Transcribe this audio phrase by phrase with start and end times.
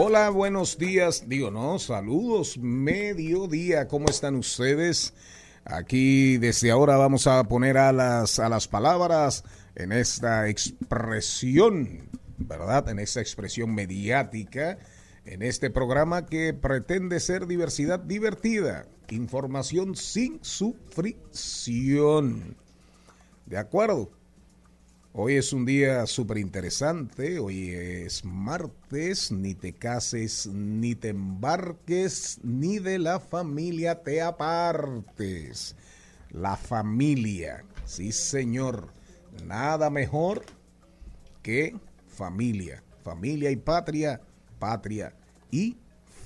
[0.00, 1.24] Hola, buenos días.
[1.26, 3.88] Digo, no, saludos, mediodía.
[3.88, 5.12] ¿Cómo están ustedes?
[5.64, 9.42] Aquí desde ahora vamos a poner a las, a las palabras
[9.74, 12.88] en esta expresión, ¿verdad?
[12.90, 14.78] En esta expresión mediática,
[15.24, 21.16] en este programa que pretende ser diversidad divertida, información sin sufrición.
[23.46, 24.12] ¿De acuerdo?
[25.20, 32.38] Hoy es un día súper interesante, hoy es martes, ni te cases, ni te embarques,
[32.44, 35.74] ni de la familia te apartes.
[36.30, 38.92] La familia, sí señor,
[39.44, 40.44] nada mejor
[41.42, 41.74] que
[42.06, 44.20] familia, familia y patria,
[44.60, 45.12] patria
[45.50, 45.78] y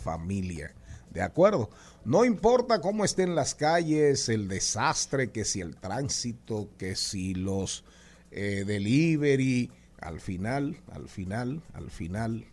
[0.05, 0.75] familia.
[1.11, 1.71] ¿De acuerdo?
[2.05, 7.84] No importa cómo estén las calles, el desastre, que si el tránsito, que si los
[8.32, 9.70] eh, delivery,
[10.00, 12.47] al final, al final, al final,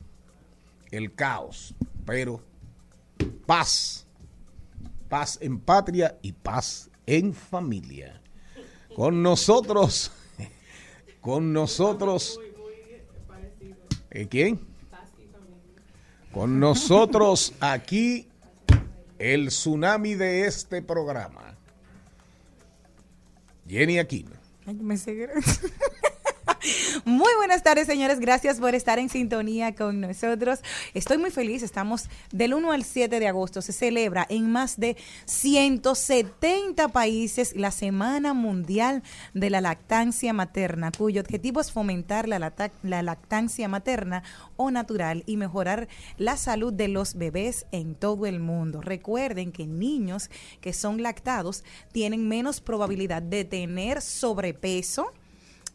[0.91, 1.73] el caos,
[2.05, 2.43] pero
[3.45, 4.05] paz,
[5.07, 8.21] paz en patria y paz en familia.
[8.95, 10.11] Con nosotros,
[11.21, 12.39] con nosotros,
[14.11, 14.59] ¿eh, ¿quién?
[16.33, 18.27] Con nosotros aquí
[19.17, 21.55] el tsunami de este programa.
[23.67, 24.38] Jenny Aquino.
[24.69, 25.27] Ay, me sigue.
[27.05, 28.19] Muy buenas tardes, señores.
[28.19, 30.59] Gracias por estar en sintonía con nosotros.
[30.93, 31.63] Estoy muy feliz.
[31.63, 33.61] Estamos del 1 al 7 de agosto.
[33.61, 39.03] Se celebra en más de 170 países la Semana Mundial
[39.33, 42.53] de la Lactancia Materna, cuyo objetivo es fomentar la,
[42.83, 44.23] la lactancia materna
[44.57, 45.87] o natural y mejorar
[46.17, 48.81] la salud de los bebés en todo el mundo.
[48.81, 50.29] Recuerden que niños
[50.61, 55.13] que son lactados tienen menos probabilidad de tener sobrepeso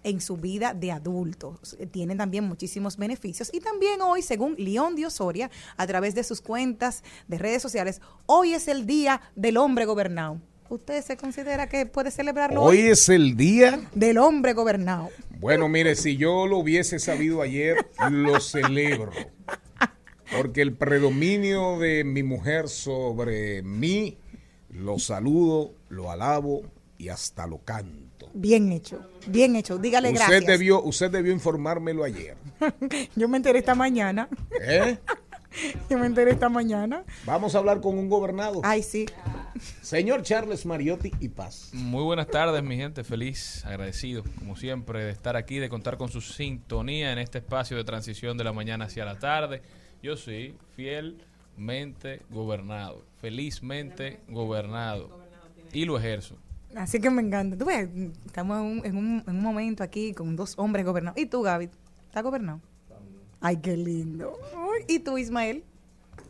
[0.04, 1.76] en su vida de adultos.
[1.90, 3.50] Tienen también muchísimos beneficios.
[3.52, 8.00] Y también hoy, según León de Osoria, a través de sus cuentas de redes sociales,
[8.26, 10.40] hoy es el Día del Hombre Gobernado.
[10.68, 15.10] ¿Usted se considera que puede celebrarlo Hoy es el día Del Hombre Gobernado.
[15.38, 17.76] Bueno, mire, si yo lo hubiese sabido ayer,
[18.10, 19.12] lo celebro.
[20.34, 24.16] Porque el predominio de mi mujer sobre mí,
[24.70, 26.62] lo saludo, lo alabo
[26.96, 28.13] y hasta lo canto.
[28.34, 29.78] Bien hecho, bien hecho.
[29.78, 30.46] Dígale Usted gracias.
[30.46, 32.36] debió, usted debió informármelo ayer.
[33.16, 34.28] Yo me enteré esta mañana.
[34.60, 34.98] ¿eh?
[35.88, 37.04] Yo me enteré esta mañana.
[37.24, 38.60] Vamos a hablar con un gobernado.
[38.64, 39.06] Ay, sí.
[39.82, 41.70] Señor Charles Mariotti y Paz.
[41.72, 43.04] Muy buenas tardes, mi gente.
[43.04, 47.76] Feliz, agradecido, como siempre, de estar aquí, de contar con su sintonía en este espacio
[47.76, 49.62] de transición de la mañana hacia la tarde.
[50.02, 55.22] Yo sí, fielmente gobernado, felizmente gobernado.
[55.72, 56.36] Y lo ejerzo.
[56.76, 57.56] Así que me encanta.
[57.56, 57.88] Tú ves,
[58.26, 61.18] estamos en un, en un- en un momento aquí con dos hombres gobernados.
[61.18, 61.68] ¿Y tú, Gaby?
[62.06, 62.60] ¿Estás gobernado?
[63.40, 64.38] Ay, qué lindo.
[64.88, 65.62] ¿Y tú, Ismael?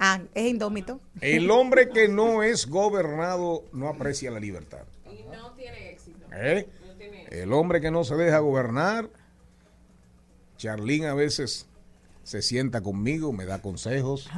[0.00, 1.00] Ah, es indómito.
[1.20, 4.82] El hombre que no es gobernado no aprecia la libertad.
[5.06, 6.26] Y no tiene éxito.
[6.32, 6.66] ¿Eh?
[6.86, 7.36] No tiene éxito.
[7.42, 9.08] El hombre que no se deja gobernar,
[10.56, 11.66] Charlín a veces
[12.24, 14.28] se sienta conmigo, me da consejos.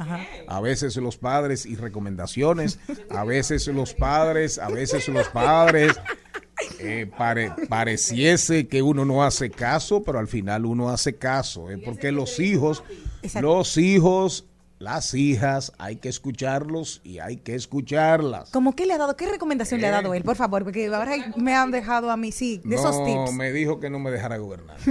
[0.47, 2.79] A veces los padres y recomendaciones.
[3.09, 5.99] A veces los padres, a veces los padres.
[6.79, 11.77] eh, pare- pareciese que uno no hace caso, pero al final uno hace caso, eh,
[11.83, 12.83] porque los hijos,
[13.39, 14.45] los hijos,
[14.79, 18.49] las hijas, hay que escucharlos y hay que escucharlas.
[18.51, 19.15] ¿Cómo qué le ha dado?
[19.15, 19.93] ¿Qué recomendación le ha Eh.
[19.93, 20.23] dado él?
[20.23, 23.33] Por favor, porque ahora me han dejado a mí, sí, de esos no, tips.
[23.37, 24.77] me dijo que no me dejara gobernar.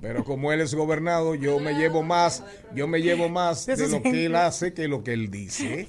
[0.00, 4.00] Pero como él es gobernado, yo me llevo más, yo me llevo más De lo
[4.00, 5.88] que él hace que lo que él dice.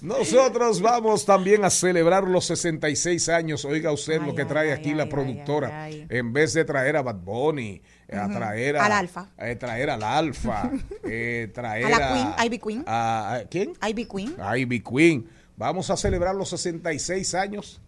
[0.00, 3.64] Nosotros vamos también a celebrar los 66 años.
[3.66, 5.90] Oiga usted Ay, lo que trae ay, aquí ay, la productora.
[5.90, 9.28] En vez de traer a Bad Bunny, a traer a, Al Alfa.
[9.38, 10.70] eh, traer al Alfa,
[11.04, 12.84] eh, traer A la Queen, Ivy Queen.
[12.86, 13.72] a- ¿Quién?
[13.86, 14.36] Ivy Queen.
[14.56, 15.28] Ivy Queen.
[15.58, 17.82] Vamos a celebrar los 66 años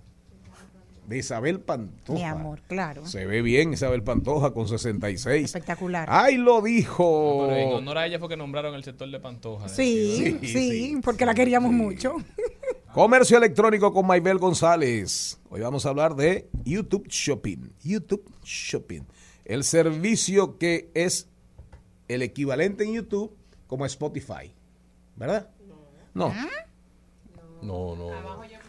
[1.06, 2.18] de Isabel Pantoja.
[2.18, 3.06] Mi amor, claro.
[3.06, 5.44] Se ve bien Isabel Pantoja con 66.
[5.44, 6.08] Espectacular.
[6.10, 7.46] ¡Ay, lo dijo!
[7.48, 9.66] Pero en honor a ella fue que nombraron el sector de Pantoja.
[9.66, 9.68] ¿eh?
[9.68, 12.16] Sí, Sí, sí, sí, porque la queríamos mucho.
[12.92, 15.40] Comercio electrónico con Maybel González.
[15.48, 17.72] Hoy vamos a hablar de YouTube Shopping.
[17.82, 19.02] YouTube Shopping.
[19.44, 21.28] El servicio que es
[22.08, 23.34] el equivalente en YouTube
[23.66, 24.54] como Spotify.
[25.16, 25.48] ¿Verdad?
[26.14, 26.32] No.
[27.62, 28.10] No, no.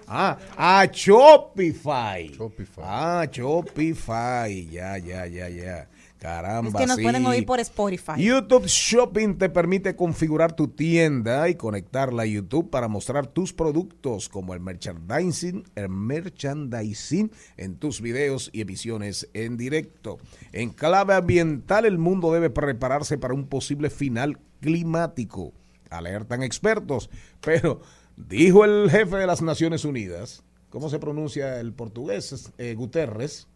[0.07, 2.29] Ah, ah, Shopify.
[2.29, 2.83] Shopify.
[2.83, 4.69] Ah, Shopify.
[4.69, 5.87] Ya, ya, ya, ya.
[6.23, 6.69] Caramba.
[6.69, 7.03] Es que nos sí.
[7.03, 8.13] pueden oír por Spotify.
[8.17, 14.29] YouTube Shopping te permite configurar tu tienda y conectarla a YouTube para mostrar tus productos
[14.29, 20.17] como el merchandising, el merchandising en tus videos y emisiones en directo.
[20.53, 25.51] En clave ambiental, el mundo debe prepararse para un posible final climático.
[25.89, 27.09] Alertan expertos,
[27.41, 27.81] pero
[28.17, 32.51] dijo el jefe de las Naciones Unidas, ¿cómo se pronuncia el portugués?
[32.57, 33.47] Eh, Guterres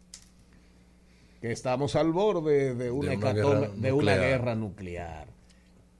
[1.40, 4.20] que estamos al borde de una, guerra de una nuclear.
[4.20, 5.28] guerra nuclear.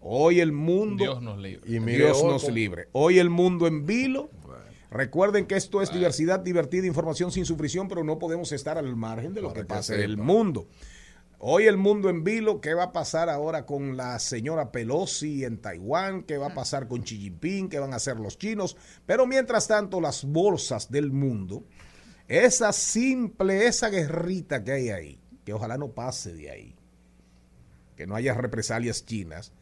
[0.01, 1.63] Hoy el mundo, Dios nos libre.
[1.77, 2.89] Y mire, Dios hoy nos con- libre.
[2.93, 4.31] Hoy el mundo en vilo.
[4.91, 9.35] Recuerden que esto es diversidad divertida, información sin sufrición, pero no podemos estar al margen
[9.35, 10.67] de lo que que pasa en el mundo.
[11.41, 15.59] Hoy el mundo en vilo, ¿qué va a pasar ahora con la señora Pelosi en
[15.59, 16.25] Taiwán?
[16.25, 17.69] ¿Qué va a pasar con Xi Jinping?
[17.69, 18.77] ¿Qué van a hacer los chinos?
[19.07, 21.65] Pero mientras tanto, las bolsas del mundo,
[22.27, 26.75] esa simple, esa guerrita que hay ahí, que ojalá no pase de ahí,
[27.95, 29.53] que no haya represalias chinas,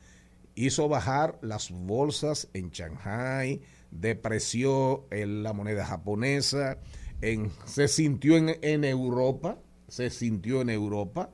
[0.54, 6.78] hizo bajar las bolsas en Shanghai, depreció en la moneda japonesa,
[7.20, 11.30] en, se sintió en, en Europa, se sintió en Europa,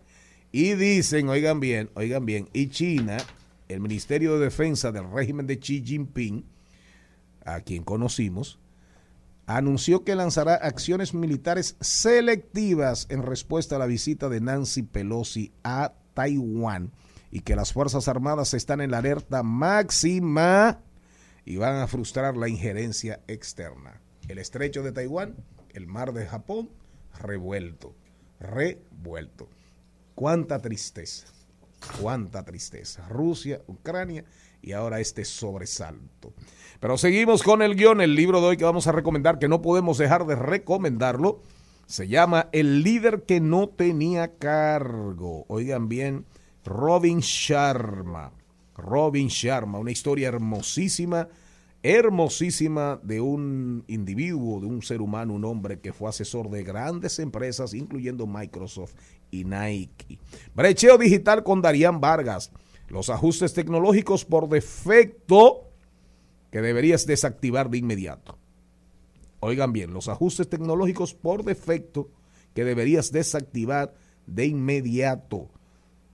[0.53, 3.17] y dicen, oigan bien, oigan bien, y China,
[3.69, 6.45] el Ministerio de Defensa del régimen de Xi Jinping,
[7.45, 8.61] a quien conocimos,
[9.47, 15.95] anunció que lanzará acciones militares selectivas en respuesta a la visita de Nancy Pelosi a
[16.15, 16.93] Taiwán
[17.31, 20.81] y que las Fuerzas Armadas están en la alerta máxima
[21.47, 24.01] y van a frustrar la injerencia externa.
[24.29, 25.35] El estrecho de Taiwán,
[25.71, 26.71] el mar de Japón,
[27.19, 27.97] revuelto,
[28.39, 29.49] revuelto.
[30.15, 31.27] Cuánta tristeza,
[32.01, 33.09] cuánta tristeza.
[33.09, 34.25] Rusia, Ucrania
[34.61, 36.33] y ahora este sobresalto.
[36.81, 39.63] Pero seguimos con el guion, el libro de hoy que vamos a recomendar, que no
[39.63, 41.41] podemos dejar de recomendarlo.
[41.87, 45.45] Se llama El líder que no tenía cargo.
[45.49, 46.25] Oigan bien,
[46.65, 48.33] Robin Sharma.
[48.77, 51.29] Robin Sharma, una historia hermosísima,
[51.83, 57.19] hermosísima de un individuo, de un ser humano, un hombre que fue asesor de grandes
[57.19, 58.95] empresas, incluyendo Microsoft
[59.33, 60.21] y Nike.
[60.55, 62.53] Brecheo digital con Darían Vargas.
[62.89, 65.73] Los ajustes tecnológicos por defecto
[66.53, 68.39] que deberías desactivar de inmediato.
[69.41, 72.11] Oigan bien, los ajustes tecnológicos por defecto
[72.55, 73.95] que deberías desactivar
[74.27, 75.49] de inmediato.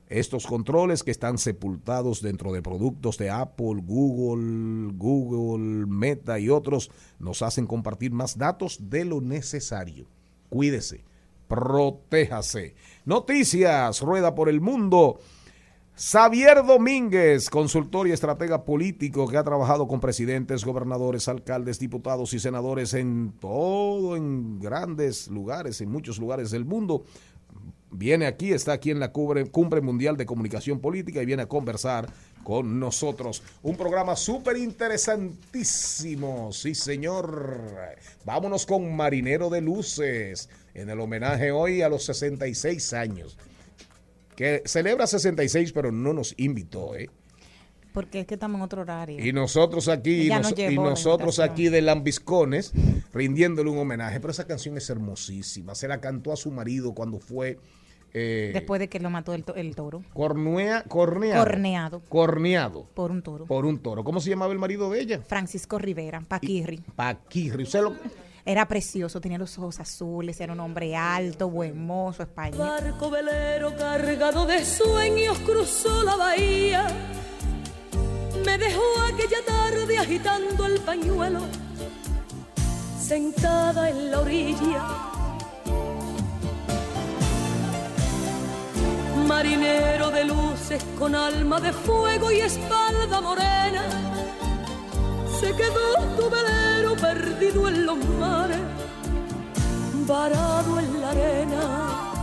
[0.08, 6.90] Estos controles que están sepultados dentro de productos de Apple, Google, Google, Meta y otros
[7.18, 10.06] nos hacen compartir más datos de lo necesario.
[10.48, 11.04] Cuídese,
[11.48, 12.74] protéjase.
[13.08, 15.18] Noticias, rueda por el mundo.
[15.96, 22.38] Xavier Domínguez, consultor y estratega político que ha trabajado con presidentes, gobernadores, alcaldes, diputados y
[22.38, 27.02] senadores en todo, en grandes lugares, en muchos lugares del mundo.
[27.90, 32.12] Viene aquí, está aquí en la Cumbre, Mundial de Comunicación Política y viene a conversar
[32.44, 33.42] con nosotros.
[33.62, 37.58] Un programa súper interesantísimo, sí señor.
[38.26, 43.36] Vámonos con Marinero de Luces, en el homenaje hoy a los 66 años
[44.36, 47.10] que celebra 66, pero no nos invitó, ¿eh?
[47.92, 49.18] Porque es que estamos en otro horario.
[49.24, 52.72] Y nosotros aquí, y, nos- nosotros aquí de Lambiscones,
[53.12, 54.20] rindiéndole un homenaje.
[54.20, 55.74] Pero esa canción es hermosísima.
[55.74, 57.58] Se la cantó a su marido cuando fue
[58.14, 60.02] eh, Después de que lo mató el, to- el toro.
[60.14, 61.42] cornea, corneado.
[61.44, 62.02] Corneado.
[62.08, 63.46] Corneado Por un toro.
[63.46, 64.04] por un toro.
[64.04, 65.20] ¿Cómo se llamaba el marido de ella?
[65.26, 66.80] Francisco Rivera, Paquirri.
[66.94, 67.64] Paquirri.
[67.64, 67.96] ¿Usted lo-
[68.48, 72.56] Era precioso, tenía los ojos azules, era un hombre alto, buen mozo, español.
[72.56, 76.86] Barco velero cargado de sueños cruzó la bahía.
[78.46, 81.40] Me dejó aquella tarde agitando el pañuelo,
[82.98, 84.82] sentada en la orilla.
[89.26, 93.84] Marinero de luces con alma de fuego y espalda morena,
[95.40, 98.58] se quedó tu velero perdido en los mares,
[100.06, 102.14] varado en la arena.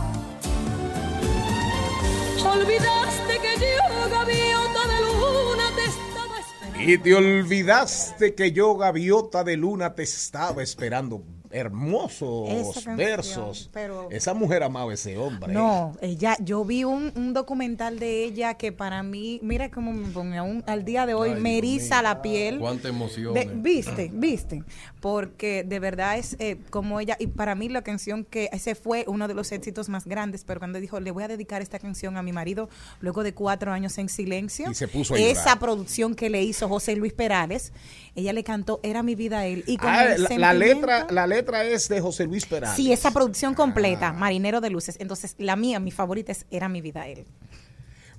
[2.44, 6.90] Olvidaste que yo, gaviota de luna, te estaba esperando.
[6.92, 11.22] Y te olvidaste que yo, gaviota de luna, te estaba esperando.
[11.50, 13.70] Hermosos canción, versos.
[13.72, 15.52] pero- Esa mujer amaba a ese hombre.
[15.52, 20.08] No, ella, yo vi un, un documental de ella que para mí, mira cómo me
[20.08, 22.58] pone aún al día de hoy, Ay, me eriza la piel.
[22.58, 23.34] Cuánta emoción.
[23.34, 24.62] De- viste, viste,
[25.00, 29.04] porque de verdad es eh, como ella, y para mí la canción que ese fue
[29.06, 32.16] uno de los éxitos más grandes, pero cuando dijo, le voy a dedicar esta canción
[32.16, 32.68] a mi marido
[33.00, 36.68] luego de cuatro años en silencio, Y se puso a esa producción que le hizo
[36.68, 37.72] José Luis Perales,
[38.16, 41.06] ella le cantó, era mi vida a él, y con Ah, el la, la letra,
[41.10, 42.74] la letra es de José Luis Perales.
[42.76, 44.12] Sí, esa producción completa, Ah.
[44.12, 44.96] Marinero de Luces.
[45.00, 47.26] Entonces, la mía, mi favorita es Era mi vida él.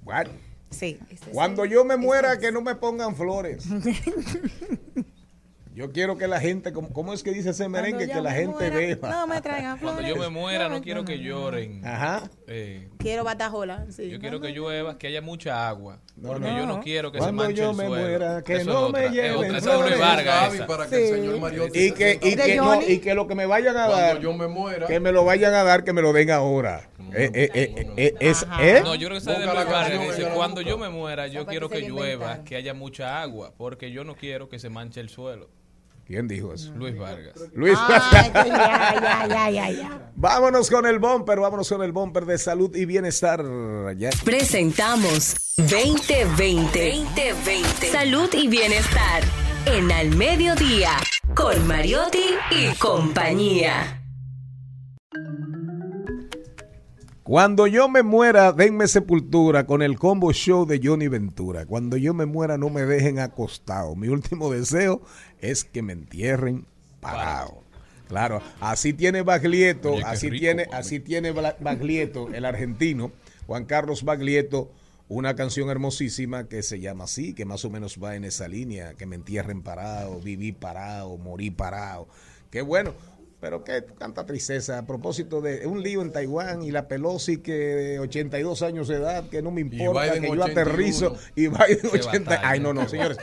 [0.03, 0.29] Bueno,
[0.69, 0.99] Sí.
[1.33, 3.65] cuando yo me muera, que no me pongan flores.
[5.77, 8.07] Yo quiero que la gente, ¿cómo, cómo es que dice ese merengue?
[8.07, 9.11] Que la gente beba.
[9.11, 10.15] No me traigan Cuando flores.
[10.15, 11.85] yo me muera, no quiero que lloren.
[11.85, 12.31] Ajá.
[12.47, 13.85] Eh, Quiero batajola.
[13.91, 14.09] sí.
[14.09, 15.99] yo quiero que llueva, que haya mucha agua.
[16.19, 16.57] Porque no.
[16.57, 18.01] yo no quiero que Cuando se manche yo el me suelo.
[18.07, 20.65] muera, que Eso es no me otra, es lleven otra, es Vargas, esa.
[20.65, 21.01] para que Sí.
[21.03, 23.87] el señor Mariotti Y que, y, que, no, y que lo que me vayan a
[23.87, 26.31] dar, cuando yo me muera, que me lo vayan a dar, que me lo den
[26.31, 26.89] ahora.
[27.13, 28.47] Eh, eh, eh, eh, es.
[28.59, 28.81] ¿eh?
[28.83, 31.45] No, yo creo que esa es de Vargas, que dice, cuando yo me muera, yo
[31.45, 35.09] quiero que llueva, que haya mucha agua, porque yo no quiero que se manche el
[35.09, 35.49] suelo.
[36.07, 36.71] ¿Quién dijo eso?
[36.77, 37.35] Luis Vargas.
[37.53, 37.77] Luis.
[37.77, 40.11] Ay, ya, ya, ya, ya, ya.
[40.15, 43.43] vámonos con el bumper, vámonos con el bumper de salud y bienestar.
[43.97, 44.09] Ya.
[44.23, 47.03] Presentamos 2020.
[47.13, 47.91] 2020.
[47.91, 49.21] Salud y bienestar.
[49.65, 50.91] En Al Mediodía.
[51.35, 54.06] Con Mariotti y compañía.
[57.27, 61.65] Cuando yo me muera, denme sepultura con el combo show de Johnny Ventura.
[61.65, 63.97] Cuando yo me muera, no me dejen acostado.
[63.97, 65.01] Mi último deseo
[65.41, 66.65] es que me entierren
[67.01, 67.63] parado.
[68.07, 70.77] Claro, así tiene Baglietto, Oye, así rico, tiene, hombre.
[70.77, 73.11] así tiene Baglietto, el argentino,
[73.45, 74.71] Juan Carlos Baglietto,
[75.09, 78.93] una canción hermosísima que se llama así, que más o menos va en esa línea,
[78.93, 82.07] que me entierren parado, viví parado, morí parado.
[82.51, 82.93] Qué bueno.
[83.39, 84.79] Pero qué tanta tristeza.
[84.79, 88.95] A propósito de un lío en Taiwán y la Pelosi que de 82 años de
[88.95, 90.43] edad, que no me importa, que yo 81.
[90.45, 92.29] aterrizo y Biden Qué 80.
[92.31, 92.41] batalla.
[92.49, 93.17] Ay, no, no, señores.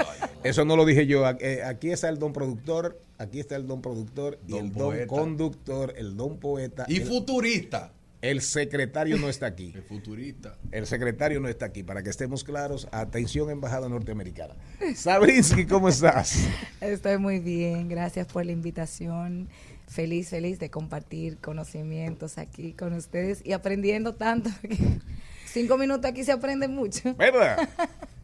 [0.44, 1.28] Eso no lo dije yo.
[1.40, 5.06] Eh, Aquí está el don productor, aquí está el don productor y Don el don
[5.08, 6.84] conductor, el don poeta.
[6.86, 7.92] y el, futurista.
[8.22, 9.72] el secretario no está aquí.
[9.74, 10.56] El futurista.
[10.70, 11.82] El secretario no está aquí.
[11.82, 14.54] Para que estemos claros, atención, embajada norteamericana.
[14.94, 16.38] Sabrinsky, ¿cómo estás?
[16.80, 19.48] Estoy muy bien, gracias por la invitación.
[19.86, 24.50] Feliz, feliz de compartir conocimientos aquí con ustedes y aprendiendo tanto.
[25.46, 27.14] cinco minutos aquí se aprende mucho.
[27.14, 27.68] ¿Verdad?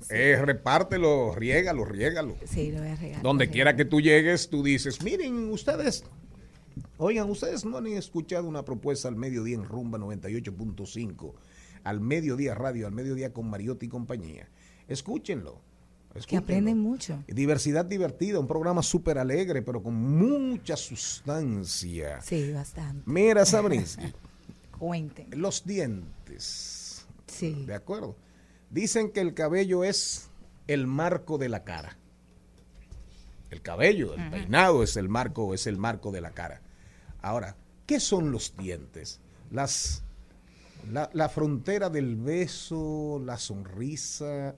[0.09, 2.35] Eh, repártelo, riégalo, riégalo.
[2.47, 3.23] Sí, lo voy a regalar.
[3.23, 6.05] Donde quiera que tú llegues, tú dices, miren, ustedes,
[6.97, 11.35] oigan, ustedes no han escuchado una propuesta al mediodía en Rumba 98.5,
[11.85, 14.49] al mediodía radio, al mediodía con Mariotti y compañía.
[14.89, 15.61] Escúchenlo.
[16.13, 16.43] Que escúchenlo.
[16.45, 17.23] aprenden mucho.
[17.29, 22.21] Diversidad divertida, un programa súper alegre, pero con mucha sustancia.
[22.21, 23.03] Sí, bastante.
[23.07, 24.13] Mira, Sabrinsky,
[24.79, 25.29] Cuenten.
[25.41, 27.07] los dientes.
[27.27, 27.65] Sí.
[27.65, 28.17] ¿De acuerdo?
[28.71, 30.31] Dicen que el cabello es
[30.67, 31.97] el marco de la cara.
[33.51, 36.61] El cabello, el peinado es el marco, es el marco de la cara.
[37.21, 39.21] Ahora, ¿qué son los dientes?
[39.51, 40.05] Las
[40.93, 44.55] la, la frontera del beso, la sonrisa,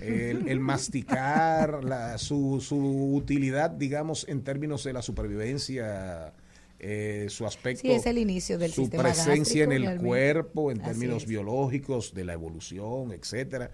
[0.00, 6.32] el, el masticar, la- su, su utilidad, digamos, en términos de la supervivencia,
[6.78, 10.06] eh, su aspecto, Sí, es el inicio del su sistema presencia en el realmente.
[10.08, 11.28] cuerpo, en Así términos es.
[11.28, 13.70] biológicos, de la evolución, etcétera.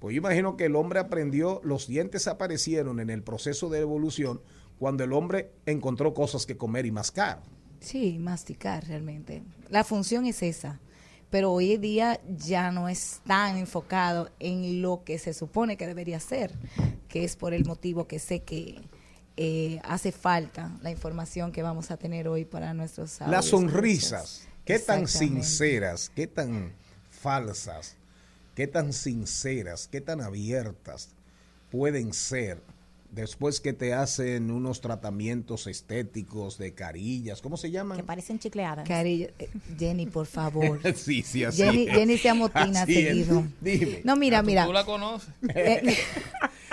[0.00, 4.40] Pues yo imagino que el hombre aprendió, los dientes aparecieron en el proceso de evolución
[4.78, 7.40] cuando el hombre encontró cosas que comer y mascar.
[7.78, 9.42] Sí, masticar realmente.
[9.70, 10.80] La función es esa.
[11.32, 15.86] Pero hoy en día ya no es tan enfocado en lo que se supone que
[15.86, 16.52] debería ser,
[17.08, 18.82] que es por el motivo que sé que
[19.38, 24.78] eh, hace falta la información que vamos a tener hoy para nuestros Las sonrisas, qué
[24.78, 26.74] tan sinceras, qué tan
[27.08, 27.96] falsas,
[28.54, 31.08] qué tan sinceras, qué tan abiertas
[31.70, 32.62] pueden ser
[33.12, 37.98] después que te hacen unos tratamientos estéticos de carillas, ¿cómo se llaman?
[37.98, 38.88] Que parecen chicleadas.
[38.88, 40.80] Cari- eh, Jenny, por favor.
[40.96, 41.94] sí, sí, así Jenny, es.
[41.94, 43.08] Jenny se amotina Así es.
[43.08, 43.44] seguido.
[43.60, 44.00] Dime.
[44.04, 44.66] No, mira, ¿Tú- mira.
[44.66, 45.28] ¿Tú la conoces?
[45.54, 45.96] Eh,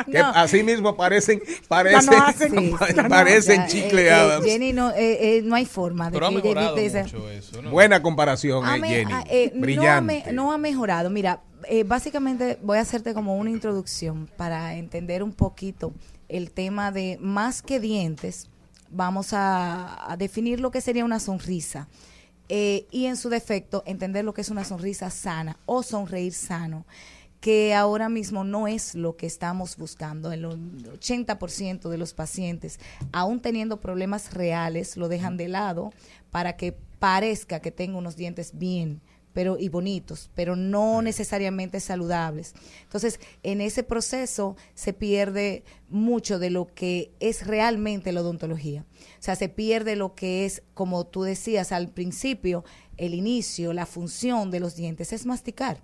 [0.06, 0.30] Que no.
[0.30, 4.46] así mismo parecen, parecen, no hacen, Sí, sí, no, parecen eh, chicleadas.
[4.46, 7.04] eh, Jenny, no, eh, eh, no hay forma de Pero ha que mejorado Jenny te-
[7.04, 7.70] mucho eso, ¿no?
[7.72, 9.12] Buena comparación, Ha eh, me- Jenny.
[9.14, 10.24] ah, no, ha Brillante.
[10.26, 11.10] me- no ha mejorado.
[11.10, 15.94] Mira, eh, básicamente voy a hacerte como una introducción para entender un poquito
[16.28, 18.50] el tema de más que dientes,
[18.90, 21.88] vamos a, definir lo que sería una sonrisa.
[22.48, 26.86] Eh, y en su defecto, entender lo que es una sonrisa sana o sonreír sano,
[27.42, 30.32] que ahora mismo no es lo que estamos buscando.
[30.32, 32.80] El 80% de los pacientes,
[33.12, 35.94] aún teniendo problemas reales, lo dejan de lado
[36.32, 39.02] para que parezca que tenga unos dientes bien
[39.40, 42.56] pero y bonitos, pero no necesariamente saludables.
[42.84, 48.84] Entonces, en ese proceso se pierde mucho de lo que es realmente la odontología.
[49.18, 52.66] O sea, se pierde lo que es, como tú decías al principio,
[52.98, 55.82] el inicio, la función de los dientes es masticar.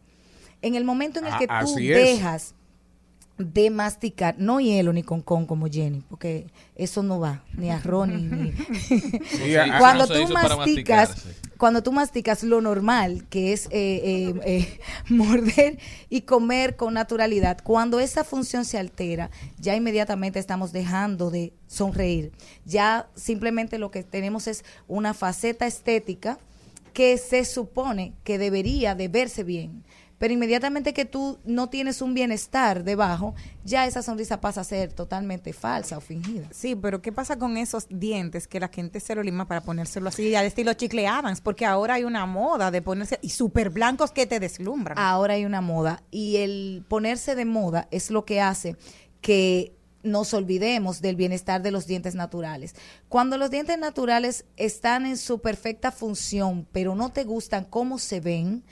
[0.61, 2.55] En el momento en el Ah, que tú dejas
[3.38, 8.08] de masticar, no hielo ni con con como Jenny, porque eso no va, ni arroz
[8.08, 8.21] ni...
[8.24, 8.52] ni-
[9.30, 10.13] Sí, a- a- cuando tú
[10.60, 11.10] masticas,
[11.58, 17.58] cuando tú masticas lo normal, que es eh, eh, eh, morder y comer con naturalidad,
[17.63, 22.32] cuando esa función se altera, ya inmediatamente estamos dejando de sonreír.
[22.65, 26.38] Ya simplemente lo que tenemos es una faceta estética
[26.93, 29.84] que se supone que debería de verse bien.
[30.17, 34.93] Pero inmediatamente que tú no tienes un bienestar debajo, ya esa sonrisa pasa a ser
[34.93, 36.47] totalmente falsa o fingida.
[36.51, 40.10] Sí, pero ¿qué pasa con esos dientes que la gente se lo lima para ponérselo
[40.10, 41.41] así al estilo chicle Adams?
[41.41, 44.97] Porque ahora hay una moda de ponerse y súper blancos que te deslumbran.
[44.97, 48.78] Ahora hay una moda y el ponerse de moda es lo que hace
[49.21, 52.75] que nos olvidemos del bienestar de los dientes naturales.
[53.09, 58.19] Cuando los dientes naturales están en su perfecta función, pero no te gustan cómo se
[58.21, 58.63] ven,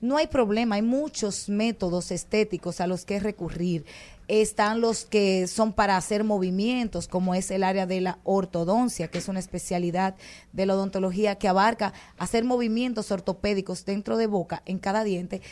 [0.00, 0.76] no hay problema.
[0.76, 3.84] Hay muchos métodos estéticos a los que recurrir.
[4.28, 9.18] Están los que son para hacer movimientos, como es el área de la ortodoncia, que
[9.18, 10.14] es una especialidad
[10.52, 15.42] de la odontología que abarca hacer movimientos ortopédicos dentro de boca en cada diente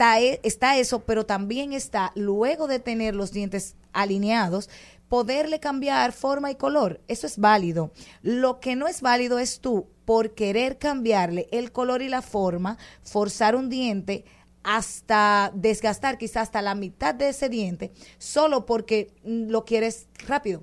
[0.00, 4.70] está, e- está eso, pero también está, luego de tener los dientes alineados,
[5.10, 7.02] poderle cambiar forma y color.
[7.06, 7.92] Eso es válido.
[8.22, 12.78] Lo que no es válido es tú, por querer cambiarle el color y la forma,
[13.02, 14.24] forzar un diente
[14.62, 20.62] hasta desgastar quizás hasta la mitad de ese diente, solo porque mm, lo quieres rápido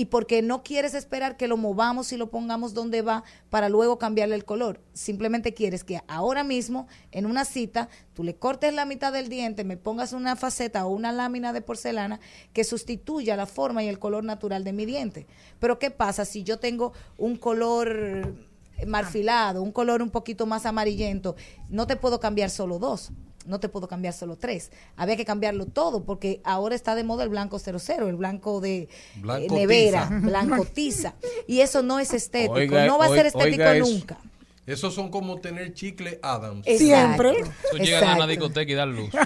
[0.00, 3.98] y porque no quieres esperar que lo movamos y lo pongamos donde va para luego
[3.98, 4.80] cambiarle el color.
[4.94, 9.62] Simplemente quieres que ahora mismo, en una cita, tú le cortes la mitad del diente,
[9.62, 12.18] me pongas una faceta o una lámina de porcelana
[12.54, 15.26] que sustituya la forma y el color natural de mi diente.
[15.58, 18.34] Pero ¿qué pasa si yo tengo un color
[18.86, 21.36] marfilado, un color un poquito más amarillento?
[21.68, 23.12] No te puedo cambiar solo dos
[23.50, 24.70] no te puedo cambiar solo tres.
[24.96, 28.82] Había que cambiarlo todo porque ahora está de moda el blanco 00, el blanco de
[28.82, 30.20] eh, nevera, tiza.
[30.20, 31.14] blanco tiza.
[31.46, 33.86] Y eso no es estético, Oiga, no va a ser estético oiga eso.
[33.86, 34.16] nunca.
[34.66, 36.64] Esos son como tener chicle Adams.
[36.66, 37.32] Exacto.
[37.72, 39.10] Tú llegas a una discoteca y das luz.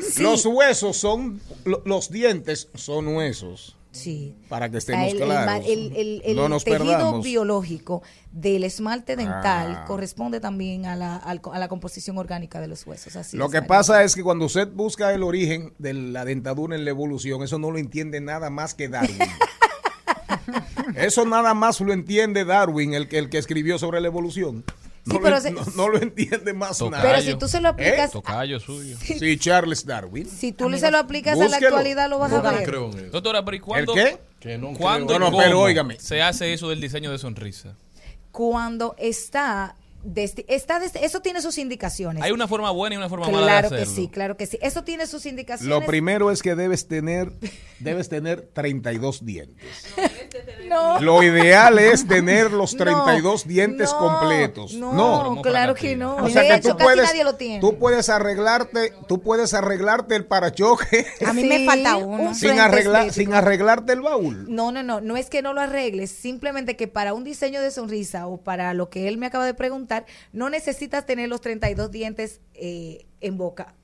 [0.00, 0.22] Sí.
[0.22, 3.76] Los huesos son, lo- los dientes son huesos.
[3.98, 4.36] Sí.
[4.48, 5.64] Para que O estemos el, claros.
[5.66, 7.24] el- el- el no nos tejido perdamos.
[7.24, 9.84] biológico del esmalte dental Ah.
[9.86, 13.16] corresponde también a la, a la composición orgánica de los huesos.
[13.16, 13.68] Así Lo es, que María.
[13.68, 17.58] pasa es que cuando usted busca el origen de la dentadura en la evolución, eso
[17.58, 19.18] no lo entiende nada más que Darwin.
[20.96, 24.64] eso nada más lo entiende Darwin, el que, el que escribió sobre la evolución.
[25.08, 26.90] No, Sí, lo, pero en- se- no, no lo entiende más Tocayo.
[27.02, 27.02] nada.
[27.16, 28.96] Pero si tú se lo aplicas, Tocayo suyo.
[29.02, 30.28] Sí, Charles Darwin.
[30.28, 32.64] si tú se lo aplicas a la actualidad, lo vas a No ver.
[32.68, 33.10] creo en eso.
[33.10, 34.18] Doctora, pero ¿y cuándo, qué?
[34.40, 35.98] Que no ¿cuándo pero óigame.
[35.98, 37.74] se hace eso del diseño de sonrisa?
[38.30, 39.74] Cuando está,
[40.48, 42.22] está desti- eso tiene sus indicaciones.
[42.22, 43.94] Hay una forma buena y una forma mala de Claro que hacerlo.
[43.94, 44.58] sí, claro que sí.
[44.62, 45.68] Eso tiene sus indicaciones.
[45.68, 47.32] Lo primero es que debes tener,
[47.78, 49.66] debes tener 32 dientes.
[50.68, 51.00] no.
[51.00, 54.74] Lo ideal es tener los No, 32 dientes no, completos.
[54.74, 56.16] No, claro que no.
[56.16, 57.60] O sea de que hecho, tú casi puedes, nadie lo tiene.
[57.60, 62.28] tú puedes arreglarte, tú puedes arreglarte el parachoque A mí me falta uno.
[62.30, 64.46] un sin arreglar, sin arreglarte el baúl.
[64.54, 67.70] No, no, no, no es que no lo arregles, simplemente que para un diseño de
[67.70, 69.97] sonrisa o para lo que él me acaba de preguntar,
[70.32, 73.74] no necesitas tener los 32 dientes eh, en boca.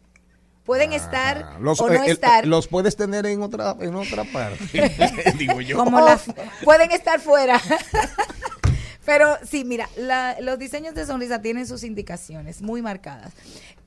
[0.65, 4.25] Pueden estar Los, o no eh, el- estar, los puedes tener en otra, en otra
[4.25, 4.91] parte.
[5.39, 5.77] Digo yo.
[5.77, 6.19] Como o la-
[6.65, 7.61] pueden estar fuera.
[9.05, 13.33] Pero sí, mira, la- los diseños de sonrisa tienen sus indicaciones muy marcadas.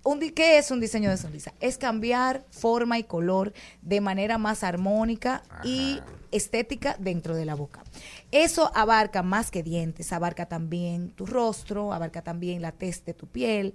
[0.03, 1.53] Un, ¿Qué es un diseño de sonrisa?
[1.59, 5.99] Es cambiar forma y color de manera más armónica y
[6.31, 7.83] estética dentro de la boca.
[8.31, 13.25] Eso abarca más que dientes, abarca también tu rostro, abarca también la tez de tu
[13.25, 13.73] piel,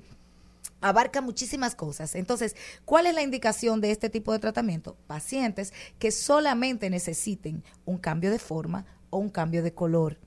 [0.82, 2.14] abarca muchísimas cosas.
[2.14, 4.96] Entonces, ¿cuál es la indicación de este tipo de tratamiento?
[5.06, 10.18] Pacientes que solamente necesiten un cambio de forma o un cambio de color.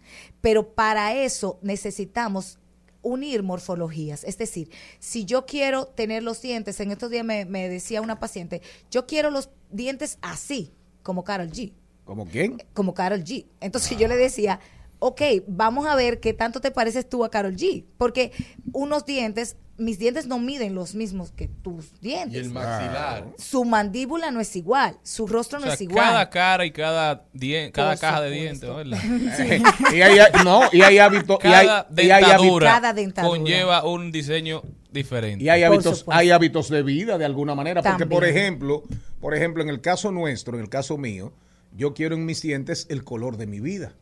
[0.42, 2.58] Pero para eso necesitamos
[3.04, 4.24] unir morfologías.
[4.24, 8.20] Es decir, si yo quiero tener los dientes, en estos días me, me decía una
[8.20, 11.74] paciente, yo quiero los dientes así, como Carol G
[12.06, 12.58] ¿Como quién?
[12.74, 13.46] como Carol G.
[13.62, 14.60] Entonces yo le decía,
[15.00, 17.84] ok, vamos a ver qué tanto te pareces tú a Carol G.
[17.98, 18.32] Porque
[18.72, 22.46] unos dientes, mis dientes no miden los mismos que tus Y dientes.
[22.46, 23.26] el maxilar.
[23.38, 25.98] Su mandíbula no es igual, su rostro O no es igual.
[26.06, 29.00] cada cara y cada, dien- cada caja de dientes, ¿verdad?
[29.94, 33.38] y hay, no, y hay hábitos, y hay, Cada y hay dentadura, Cada dentadura.
[33.38, 35.44] conlleva un diseño diferente.
[35.44, 36.12] y hay hábitos, supuesto.
[36.20, 37.82] hay hábitos de vida de alguna manera.
[37.82, 38.84] Porque, por ejemplo,
[39.20, 41.34] por ejemplo, en el caso nuestro, en el caso mío,
[41.76, 43.94] yo quiero en mis dientes el color de mi vida.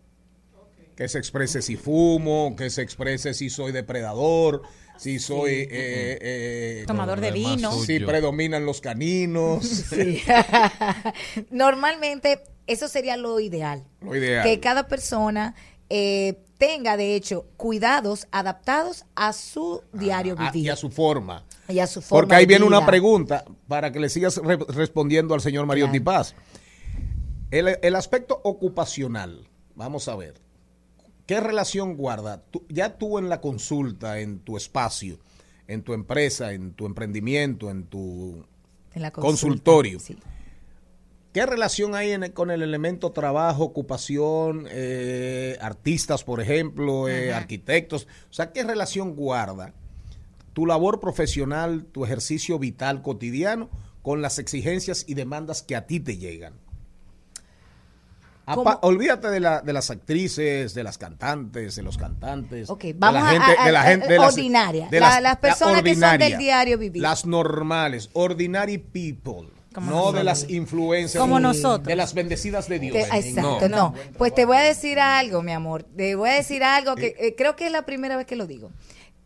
[0.95, 4.61] Que se exprese si fumo, que se exprese si soy depredador,
[4.97, 7.71] si soy eh, eh, Tomador de vino.
[7.71, 9.65] si predominan los caninos.
[9.65, 10.21] Sí.
[11.51, 13.83] Normalmente eso sería lo ideal.
[14.01, 14.43] Lo ideal.
[14.43, 15.55] Que cada persona
[15.89, 21.43] eh, tenga, de hecho, cuidados adaptados a su diario Ah, vivir y a su forma.
[21.67, 25.33] y a su forma Porque ahí viene una pregunta para que le sigas re- respondiendo
[25.33, 26.03] al señor Mario Claro.
[26.03, 26.35] Paz.
[27.53, 30.33] El, el aspecto ocupacional, vamos a ver,
[31.27, 32.41] ¿qué relación guarda?
[32.49, 35.19] Tú- ya tú en la consulta, en tu espacio,
[35.67, 38.43] en tu empresa, en tu emprendimiento, en tu...
[38.95, 39.99] En la consulta, Consultorio.
[39.99, 40.17] sí.
[41.31, 47.33] ¿Qué relación hay en el- con el elemento trabajo, ocupación, eh, artistas, por ejemplo, eh,
[47.33, 48.07] arquitectos?
[48.29, 49.73] O sea, ¿qué relación guarda
[50.53, 53.69] tu labor profesional, tu ejercicio vital cotidiano
[54.03, 56.53] con las exigencias y demandas que a ti te llegan?
[58.45, 62.69] Olvídate de, la- de las actrices, de las cantantes, de los cantantes.
[62.69, 64.87] Ok, de vamos la a- gente, a- de la a- gente de las- ordinaria.
[64.89, 67.01] de La- las personas que son del diario vivir.
[67.01, 69.49] Las normales, ordinary people.
[69.73, 70.15] Como no nosotros.
[70.19, 71.19] de las influencias.
[71.21, 71.87] Como nosotros.
[71.87, 72.95] De las bendecidas de Dios.
[72.95, 73.71] Exacto, No.
[73.75, 73.93] no.
[74.19, 75.81] Pues te voy a decir algo, mi amor.
[75.81, 78.45] Te voy a decir algo que eh, creo que es la primera vez que lo
[78.45, 78.69] digo,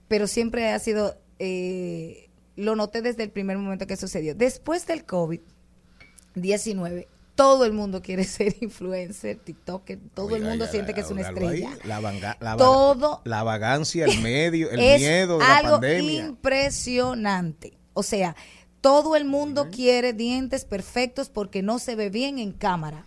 [0.07, 4.35] pero siempre ha sido, eh, lo noté desde el primer momento que sucedió.
[4.35, 10.93] Después del COVID-19, todo el mundo quiere ser influencer, TikToker, todo el mundo ya, siente
[10.93, 11.69] que es una ahí, estrella.
[11.85, 16.25] La, vanga- la, Todo- la vagancia, el medio, el es miedo de la algo pandemia.
[16.25, 17.77] impresionante.
[17.93, 18.35] O sea,
[18.81, 23.05] todo el mundo quiere dientes perfectos porque no se ve bien en cámara.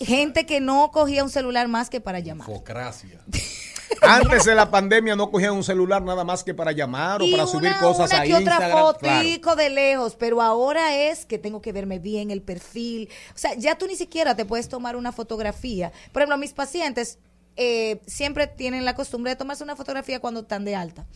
[0.00, 2.46] Gente que no cogía un celular más que para llamar.
[2.46, 3.20] Focracia.
[4.02, 7.32] Antes de la pandemia no cogían un celular nada más que para llamar o y
[7.32, 8.80] para subir una, cosas una a que otra Instagram.
[8.80, 13.08] fotico de lejos, pero ahora es que tengo que verme bien el perfil.
[13.34, 15.92] O sea, ya tú ni siquiera te puedes tomar una fotografía.
[16.12, 17.18] Por ejemplo, mis pacientes
[17.56, 21.06] eh, siempre tienen la costumbre de tomarse una fotografía cuando están de alta.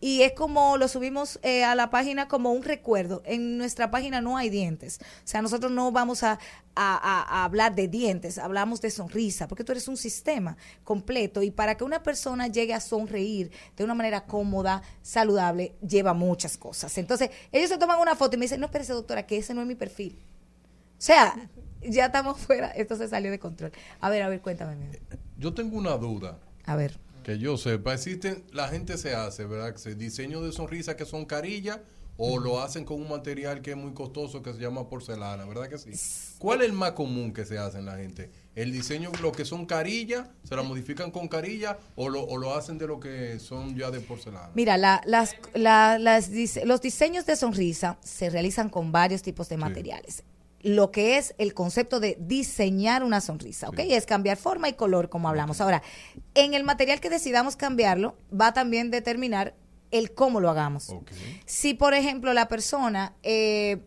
[0.00, 3.22] Y es como lo subimos eh, a la página como un recuerdo.
[3.24, 4.98] En nuestra página no hay dientes.
[5.00, 6.38] O sea, nosotros no vamos a,
[6.74, 11.42] a- hablar de dientes, hablamos de sonrisa, porque tú eres un sistema completo.
[11.42, 16.58] Y para que una persona llegue a sonreír de una manera cómoda, saludable, lleva muchas
[16.58, 16.96] cosas.
[16.98, 19.62] Entonces, ellos se toman una foto y me dicen, no, espérese, doctora, que ese no
[19.62, 20.18] es mi perfil.
[20.98, 21.34] O sea,
[21.90, 23.72] ya estamos fuera, esto se salió de control.
[24.00, 24.76] A ver, a ver, cuéntame.
[25.38, 26.38] Yo tengo una duda.
[26.64, 26.98] A ver.
[27.22, 29.72] Que yo sepa, existen, la gente se hace, ¿verdad?
[29.72, 31.80] Que se diseño de sonrisa que son carillas
[32.18, 35.68] o lo hacen con un material que es muy costoso que se llama porcelana, ¿verdad
[35.68, 35.90] que sí?
[36.38, 38.30] ¿Cuál es el más común que se hace en la gente?
[38.54, 42.54] ¿El diseño, lo que son carillas, se la modifican con carilla o lo, o lo
[42.54, 44.48] hacen de lo que son ya de porcelana?
[44.54, 46.30] Mira, la- las, la- las
[46.64, 50.22] los diseños de sonrisa se realizan con varios tipos de materiales.
[50.66, 53.78] Lo que es el concepto de diseñar una sonrisa, ¿ok?
[53.78, 55.60] Es cambiar forma y color, como hablamos.
[55.60, 55.80] Ahora,
[56.34, 59.54] en el material que decidamos cambiarlo, va a también determinar
[59.92, 60.92] el cómo lo hagamos.
[61.44, 63.78] Si, por ejemplo, la persona, eh,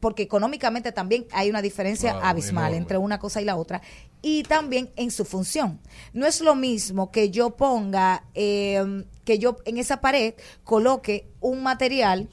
[0.00, 2.76] porque económicamente también hay una diferencia abismal enorme.
[2.78, 3.80] entre una cosa y la otra,
[4.20, 5.78] y también en su función.
[6.12, 10.34] No es lo mismo que yo ponga, eh, que yo en esa pared
[10.64, 12.28] coloque un material,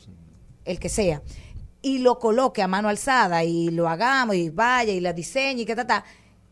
[0.66, 1.22] el que sea,
[1.84, 5.66] y lo coloque a mano alzada y lo hagamos y vaya y la diseñe y
[5.66, 6.04] que ta, ta.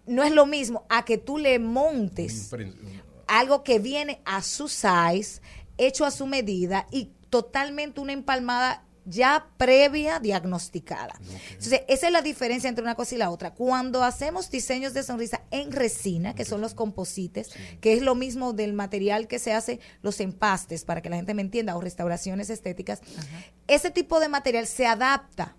[0.05, 2.51] No es lo mismo a que tú le montes
[3.31, 5.41] algo que viene a su size,
[5.77, 11.13] hecho a su medida y totalmente una empalmada ya previa diagnosticada.
[11.49, 13.51] Entonces, esa es la diferencia entre una cosa y la otra.
[13.53, 18.53] Cuando hacemos diseños de sonrisa en resina, que son los composites, que es lo mismo
[18.53, 22.49] del material que se hace los empastes, para que la gente me entienda, o restauraciones
[22.49, 23.01] estéticas,
[23.67, 25.55] ese tipo de material se adapta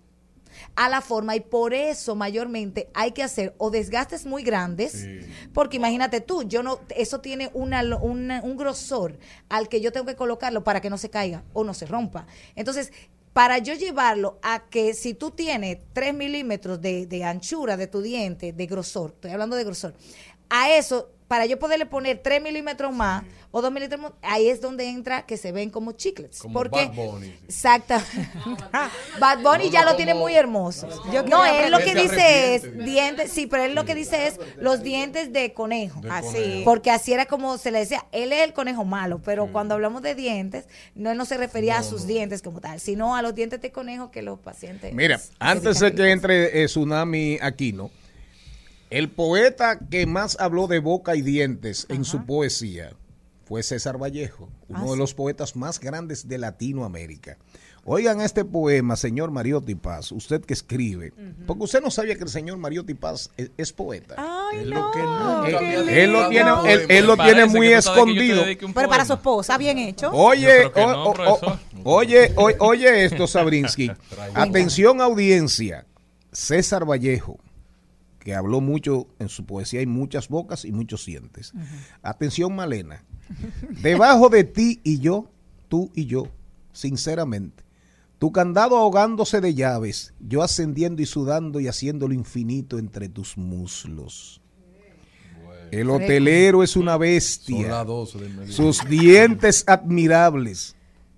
[0.75, 5.07] a la forma y por eso mayormente hay que hacer o desgastes muy grandes
[5.51, 9.17] porque imagínate tú yo no eso tiene una, una- un grosor
[9.49, 12.27] al que yo tengo que colocarlo para que no se caiga o no se rompa.
[12.55, 12.91] Entonces
[13.33, 18.01] para yo llevarlo a que si tú tienes 3 milímetros de, de anchura de tu
[18.01, 19.93] diente de grosor estoy hablando de grosor
[20.49, 24.61] a eso para yo poderle poner 3 milímetros más o 2 milímetros más, ahí es
[24.61, 27.27] donde entra que se ven como chiclets Como porque Bad Bunny.
[27.45, 27.95] Exacto.
[29.19, 30.87] Bad Bunny No, ya no, lo tiene muy hermoso.
[31.11, 34.39] Yo no, él lo que dice es dientes, sí, pero él lo que dice es
[34.57, 36.01] los dientes de conejo.
[36.01, 36.33] De Así.
[36.33, 36.65] conejo.
[36.65, 40.03] Porque así era como se le decía, él es el conejo malo, pero cuando hablamos
[40.03, 43.33] de dientes, no, él no se refería a sus dientes como tal, sino a los
[43.33, 44.93] dientes de conejo que los pacientes.
[44.93, 47.89] Mira, antes de que entre eh, Tsunami Aquino,
[48.97, 52.91] el poeta que más habló de boca y dientes en su poesía
[53.45, 57.37] fue César Vallejo, uno de los poetas más grandes de Latinoamérica.
[57.85, 61.11] Oigan este poema, señor Mariotti Paz, usted que escribe,
[61.45, 64.15] porque usted no sabía que el señor Mariotti Paz es, es poeta.
[64.17, 64.75] Ay, Es no.
[64.79, 66.51] lo que nunca Él, lo tiene,
[66.87, 68.43] él, lo tiene muy escondido.
[68.73, 70.09] Pero para su esposa, bien hecho.
[70.13, 71.59] Oye, Yo creo que o- no, o- o- profesor.
[71.83, 73.91] oye, oye, oye esto, Sabrinsky.
[74.33, 75.85] Atención audiencia.
[76.31, 77.37] César Vallejo,
[78.23, 81.51] que habló mucho en su poesía, hay muchas bocas y muchos dientes.
[82.01, 83.03] Atención, Malena.
[83.81, 85.29] Debajo de ti y yo,
[85.67, 86.29] tú y yo,
[86.71, 87.63] sinceramente.
[88.19, 93.37] Tu candado ahogándose de llaves, yo ascendiendo y sudando y haciendo lo infinito entre tus
[93.37, 94.41] muslos.
[95.71, 97.57] El hotelero es una bestia.
[97.57, 98.55] Son las 12 del mediodía.
[98.55, 100.77] Sus dientes admirables.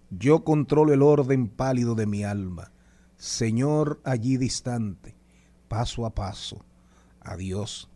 [0.10, 2.72] Yo controlo el orden pálido de mi alma.
[3.18, 5.16] Señor allí distante,
[5.68, 6.66] paso a paso.
[7.26, 7.90] Adiós,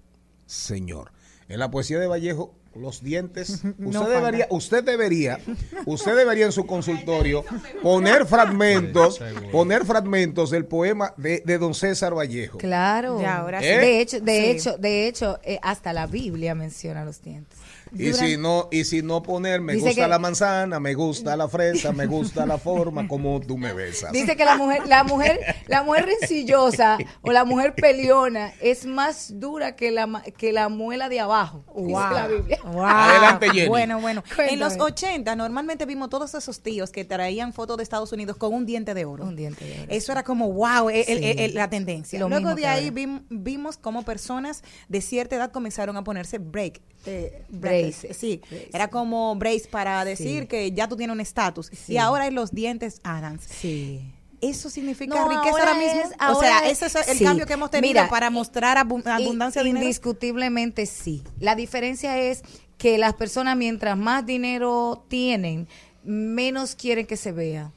[0.45, 1.11] Señor.
[1.47, 5.39] En la poesía de Vallejo, los dientes, usted No debería, usted debería,
[5.85, 7.43] usted debería en su consultorio
[7.81, 9.19] poner fragmentos,
[9.51, 12.57] poner fragmentos del poema de, de don César Vallejo.
[12.59, 13.19] Claro.
[13.21, 13.65] Ya, ahora sí.
[13.67, 14.45] De hecho, de Sí.
[14.51, 17.57] hecho, de hecho, eh, hasta la Biblia menciona los dientes.
[17.97, 21.35] Y si no, y si no poner, me Dice gusta que- la manzana, me gusta
[21.35, 24.11] la fresa, me gusta la forma como tú me besas.
[24.11, 29.39] Dice que la mujer, la mujer, la mujer rencillosa o la mujer peleona es más
[29.39, 31.63] dura que la que la muela de abajo.
[31.75, 32.59] Dice la Biblia.
[32.63, 32.83] Wow.
[32.85, 33.67] Adelante, Jenny.
[33.67, 34.23] Bueno, bueno.
[34.23, 34.53] Cuéntame.
[34.53, 38.53] En los 80 normalmente vimos todos esos tíos que traían fotos de Estados Unidos con
[38.53, 39.23] un diente de oro.
[39.25, 39.85] Un diente de oro.
[39.91, 41.35] Eso era como wow, el- el- Sí.
[41.43, 42.19] el- la tendencia.
[42.19, 46.37] Lo Luego mismo de ahí vim- vimos cómo personas de cierta edad comenzaron a ponerse
[46.37, 46.81] break.
[47.05, 48.17] Eh, Braces.
[48.17, 48.69] Sí, Braces.
[48.73, 50.47] era como brace para decir Sí.
[50.47, 51.67] que ya tú tienes un estatus.
[51.73, 51.93] Sí.
[51.93, 53.43] Y ahora hay los dientes Adams.
[53.43, 54.01] Sí.
[54.41, 56.01] ¿Eso significa No, riqueza ahora ahora mismo?
[56.01, 57.23] es- o ahora sea, es- ese es el sí.
[57.25, 59.83] cambio que hemos tenido Mira, para mostrar abu- abundancia de dinero.
[59.83, 61.23] Indiscutiblemente sí.
[61.39, 62.43] La diferencia es
[62.77, 65.67] que las personas mientras más dinero tienen,
[66.03, 67.71] menos quieren que se vea.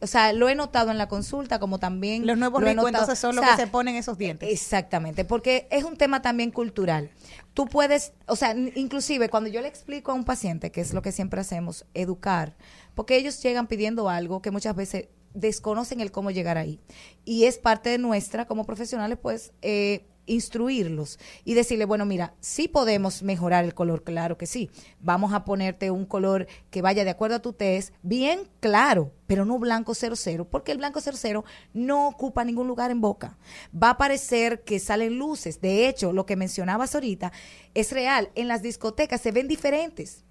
[0.00, 3.18] o sea, lo he notado en la consulta, como también Los nuevos lo ricos entonces
[3.18, 4.50] son o los sea, que se ponen esos dientes.
[4.52, 7.10] Exactamente, porque es un tema también cultural.
[7.54, 11.02] Tú puedes, o sea, inclusive cuando yo le explico a un paciente, que es lo
[11.02, 12.56] que siempre hacemos, educar,
[12.94, 16.80] porque ellos llegan pidiendo algo que muchas veces desconocen el cómo llegar ahí.
[17.24, 22.68] Y es parte de nuestra, como profesionales, pues, eh, instruirlos y decirle, bueno, mira, sí
[22.68, 24.70] podemos mejorar el color, claro que sí.
[25.00, 29.44] Vamos a ponerte un color que vaya de acuerdo a tu test, bien claro, pero
[29.44, 33.38] no blanco 00, porque el blanco 00 no ocupa ningún lugar en boca.
[33.74, 35.60] Va a parecer que salen luces.
[35.60, 37.32] De hecho, lo que mencionabas ahorita
[37.74, 38.30] es real.
[38.34, 40.24] En las discotecas se ven diferentes.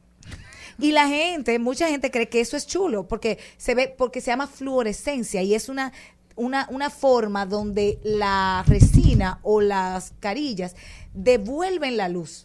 [0.80, 4.32] Y la gente, mucha gente cree que eso es chulo porque se ve, porque se
[4.32, 5.94] llama fluorescencia y es una,
[6.36, 10.76] una, una forma donde la resina o las carillas
[11.14, 12.44] devuelven la luz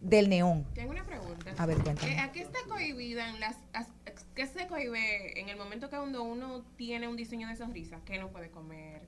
[0.00, 0.64] del neón.
[0.74, 1.52] Tengo una pregunta.
[1.58, 2.12] A ver, cuéntame.
[2.14, 3.56] Eh, ¿A qué está cohibida en las...
[3.72, 3.88] as-
[4.34, 7.98] ¿Qué se cohibe en el momento que cuando uno tiene un diseño de sonrisa?
[8.06, 9.02] ¿Qué no puede comer?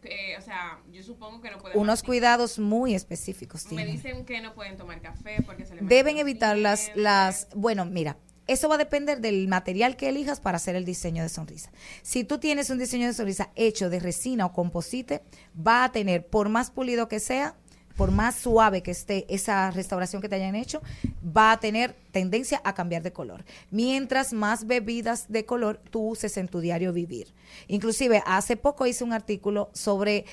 [0.00, 1.76] Que, o sea, yo supongo que no puede...
[1.76, 3.96] Unos cuidados muy específicos Me tienen.
[3.96, 7.84] dicen que no pueden tomar café porque se le meten Deben evitar las, las, bueno,
[7.84, 8.16] mira,
[8.48, 11.70] eso va a depender del material que elijas para hacer el diseño de sonrisa.
[12.02, 15.22] Si tú tienes un diseño de sonrisa hecho de resina o composite,
[15.54, 17.54] va a tener, por más pulido que sea,
[17.98, 20.80] por más suave que esté esa restauración que te hayan hecho,
[21.24, 23.44] va a tener tendencia a cambiar de color.
[23.72, 27.34] Mientras más bebidas de color tú uses en tu diario vivir.
[27.66, 30.24] Inclusive, hace poco hice un artículo sobre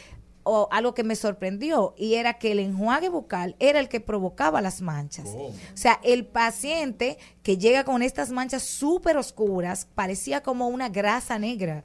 [0.46, 4.62] o algo que me sorprendió y era que el enjuague bucal era el que provocaba
[4.62, 5.30] las manchas.
[5.30, 11.40] O sea, el paciente que llega con estas manchas súper oscuras parecía como una grasa
[11.40, 11.84] negra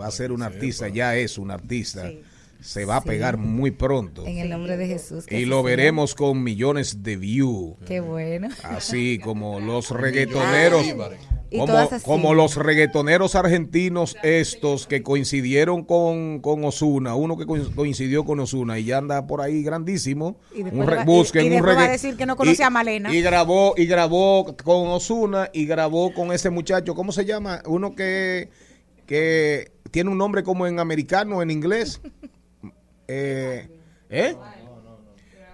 [0.00, 2.08] va a ser un artista, ya es un artista.
[2.08, 2.22] Sí.
[2.60, 4.26] Se va a pegar muy pronto.
[4.26, 5.26] En el nombre de Jesús.
[5.30, 5.64] Y lo sea.
[5.64, 7.76] veremos con millones de views.
[7.86, 8.48] Qué bueno.
[8.62, 10.86] Así como los reggaetoneros.
[11.54, 12.04] Y Como, todas así.
[12.04, 18.40] como los reggaetoneros argentinos estos que coincidieron con, con Osuna, uno que coin- coincidió con
[18.40, 20.36] Osuna y ya anda por ahí grandísimo.
[20.52, 22.34] Y después Un le re- va- y- busquen y un va a decir que no
[22.34, 23.14] conoce y- a Malena.
[23.14, 27.62] Y grabó, y grabó con Osuna y grabó con ese muchacho, ¿cómo se llama?
[27.66, 28.48] Uno que,
[29.06, 32.00] que tiene un nombre como en americano, en inglés.
[33.06, 33.68] Eh,
[34.08, 34.34] ¿eh?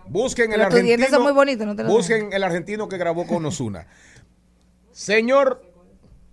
[0.06, 1.20] Busquen el argentino.
[1.20, 3.86] muy bonitos, no te lo busquen el argentino que grabó con Osuna.
[4.92, 5.62] Señor,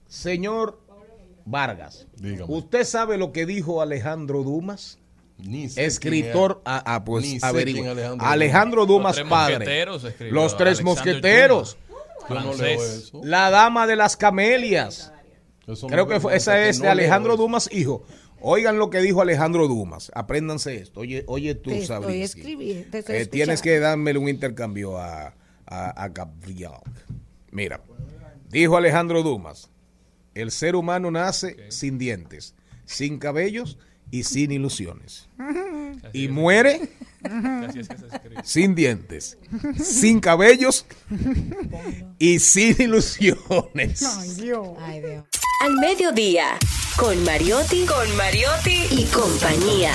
[0.08, 0.80] señor
[1.46, 2.54] Vargas, Dígame.
[2.54, 5.00] ¿usted sabe lo que dijo Alejandro Dumas?
[5.38, 9.30] Ni sé Escritor, quién ah, ah, pues Ni sé quién Alejandro Alejandro Dumas, Los tres
[9.30, 9.86] padre.
[10.32, 11.78] Los tres mosqueteros.
[12.28, 12.60] Yo no francés.
[12.60, 13.22] leo eso.
[13.24, 15.14] La dama de las camelias.
[15.68, 17.38] Eso Creo no- que fue- esa es no de Alejandro.
[17.38, 18.04] Dumas, hijo.
[18.42, 20.12] Oigan lo que dijo Alejandro Dumas.
[20.16, 21.00] Apréndanse esto.
[21.02, 22.24] Oye, oye tú, Te estoy
[22.92, 25.34] te Eh, tienes que darme un intercambio a,
[25.66, 26.72] a, a Gabriel.
[27.52, 27.82] Mira,
[28.50, 29.70] dijo Alejandro Dumas,
[30.42, 32.54] el ser humano nace sin dientes,
[32.86, 33.78] sin cabellos
[34.12, 35.28] y sin ilusiones.
[36.04, 36.90] Así Y es- muere
[37.76, 37.96] es que
[38.44, 39.38] sin dientes,
[39.84, 40.86] sin cabellos
[42.20, 44.04] y sin ilusiones.
[44.04, 44.70] Ay, Dios.
[45.62, 46.58] Al mediodía,
[46.98, 49.94] con Mariotti, con Mariotti y compañía.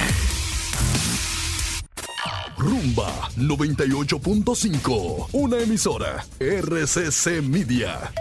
[2.59, 8.13] Rumba 98.5, una emisora RCC Media.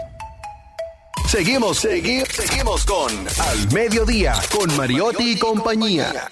[1.26, 6.28] Seguimos, segui- seguimos con Al Mediodía, con Mariotti y compañía.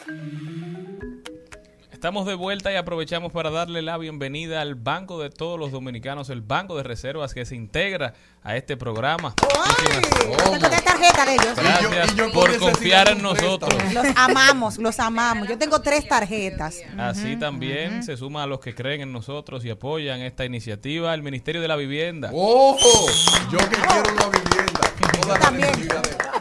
[1.90, 6.28] Estamos de vuelta y aprovechamos para darle la bienvenida al Banco de todos los dominicanos,
[6.30, 9.34] el Banco de Reservas que se integra a este programa.
[9.36, 11.56] Tengo tres tarjetas de ellos.
[11.56, 13.74] Gracias Y yo con por confiar en nosotros.
[13.92, 15.48] Los amamos, los amamos.
[15.48, 16.76] Yo tengo tres tarjetas.
[16.98, 21.22] Así también se suma a los que creen en nosotros y apoyan esta iniciativa el
[21.22, 22.30] Ministerio de la Vivienda.
[22.32, 23.06] ¡Ojo!
[23.50, 24.80] Yo que quiero una vivienda.
[25.22, 25.70] Todas también.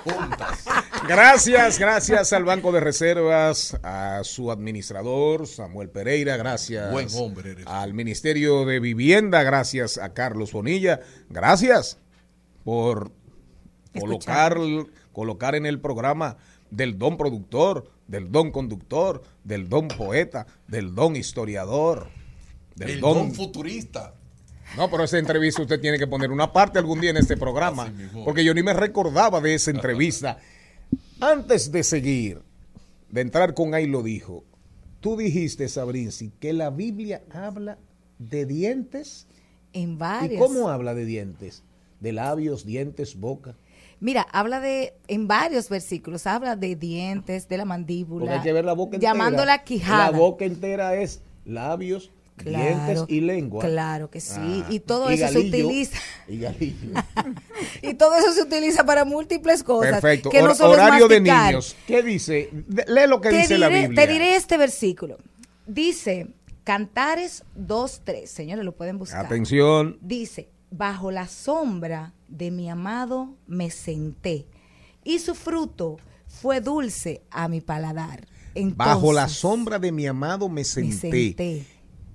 [0.04, 0.66] juntas.
[1.08, 7.68] Gracias, gracias al Banco de Reservas, a su administrador Samuel Pereira, gracias Buen hombre eres.
[7.68, 11.00] al Ministerio de Vivienda, gracias a Carlos Bonilla,
[11.30, 11.99] gracias
[12.70, 13.12] por
[14.00, 14.56] colocar,
[15.12, 16.38] colocar en el programa
[16.70, 22.10] del don productor, del don conductor, del don poeta, del don historiador,
[22.76, 23.16] del El don...
[23.16, 24.14] don futurista.
[24.78, 27.92] No, pero esa entrevista usted tiene que poner una parte algún día en este programa,
[28.24, 30.38] porque yo ni me recordaba de esa entrevista.
[31.20, 32.44] Antes de seguir,
[33.10, 34.44] de entrar con ahí lo dijo,
[35.00, 37.80] tú dijiste, Sabrinsi, que la Biblia habla
[38.20, 39.26] de dientes.
[39.74, 40.40] En ¿Y varios.
[40.40, 41.64] cómo habla de dientes?
[42.00, 43.56] De labios, dientes, boca.
[44.00, 48.26] Mira, habla de, en varios versículos, habla de dientes, de la mandíbula.
[48.26, 49.14] Porque hay que ver la boca entera.
[49.14, 50.12] Llamándola quijada.
[50.12, 53.66] La boca entera es labios, dientes y lengua.
[53.66, 54.40] Claro que sí.
[54.40, 55.98] Ah, y todo y eso se utiliza.
[56.28, 56.94] Y galillo.
[57.82, 59.92] Y todo eso se utiliza para múltiples cosas.
[59.92, 60.30] Perfecto.
[60.30, 61.76] Que no Hor- horario de niños.
[61.86, 62.50] ¿Qué dice?
[62.52, 64.06] De- Lee lo que te dice la Biblia.
[64.06, 65.18] te diré este versículo.
[65.68, 66.28] Dice,
[66.64, 68.26] Cantares 2.3.
[68.28, 69.26] Señores, lo pueden buscar.
[69.26, 69.98] Atención.
[70.02, 74.48] Dice, bajo la sombra de mi amado me senté
[75.04, 75.98] y su fruto
[76.28, 78.28] fue dulce a mi paladar.
[78.76, 81.12] Bajo la sombra de mi amado me me senté.
[81.12, 81.66] senté.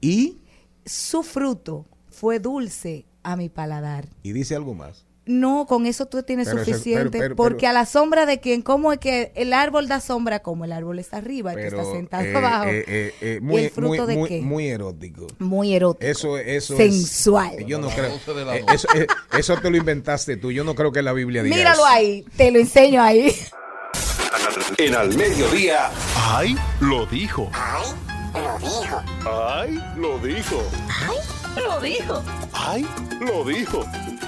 [0.00, 0.38] Y,
[0.84, 4.08] Su fruto fue dulce a mi paladar.
[4.22, 5.03] y dice algo más.
[5.26, 8.40] No, con eso tú tienes Pero suficiente, pero- pero- porque pero- a la sombra de
[8.40, 10.40] quien, ¿cómo es que el árbol da sombra?
[10.40, 12.64] Como el árbol está arriba y tú Pero, estás sentado eh, abajo.
[12.68, 14.40] eh, eh, eh, ¿Y muy, el fruto muy, de muy- qué?
[14.42, 15.26] muy erótico.
[15.38, 16.04] Muy erótico.
[16.10, 17.54] Eso, eso Sensual.
[17.58, 17.66] es.
[17.66, 18.10] Yo no creo.
[18.10, 18.74] 12 de la noche.
[18.74, 19.06] eso, eh,
[19.38, 20.52] eso te lo inventaste tú.
[20.52, 21.86] Yo no creo que la Biblia diga Míralo eso.
[21.86, 23.34] ahí, te lo enseño ahí.
[24.76, 26.54] En al mediodía, ¡Ay!
[26.80, 27.50] Lo dijo.
[27.54, 27.94] ¡Ay!
[28.34, 29.02] Lo dijo.
[29.26, 29.82] ¡Ay!
[29.96, 30.62] Lo dijo.
[31.56, 32.22] Lo dijo.
[32.52, 32.86] ¡Ay!
[33.20, 33.84] Lo dijo.
[33.92, 34.18] ¡Ay!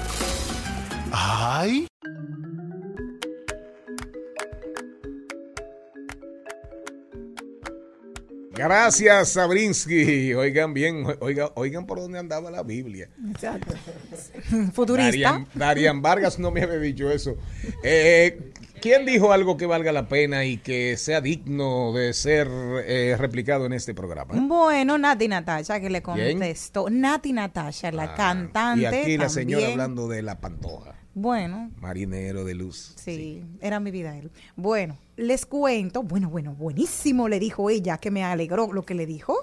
[8.55, 10.33] Gracias, Sabrinsky.
[10.33, 13.11] Oigan bien, oigan, oigan por dónde andaba la Biblia.
[14.73, 15.11] Futurista.
[15.13, 17.37] Darian, Darian Vargas no me había dicho eso.
[17.83, 22.49] Eh, ¿Quién dijo algo que valga la pena y que sea digno de ser
[22.87, 24.35] eh, replicado en este programa?
[24.39, 26.39] Bueno, Nati Natasha que le ¿Quién?
[26.39, 26.89] contestó.
[26.89, 28.83] Nati Natasha, la Ah, cantante.
[28.83, 29.31] Y aquí la también.
[29.31, 30.96] señora hablando de la pantoja.
[31.19, 32.93] Bueno, Marinero de luz.
[32.97, 34.31] sí, era mi vida él.
[34.55, 36.03] Bueno, les cuento.
[36.03, 39.35] Bueno, bueno, buenísimo, le dijo ella, que me alegró lo que le dijo.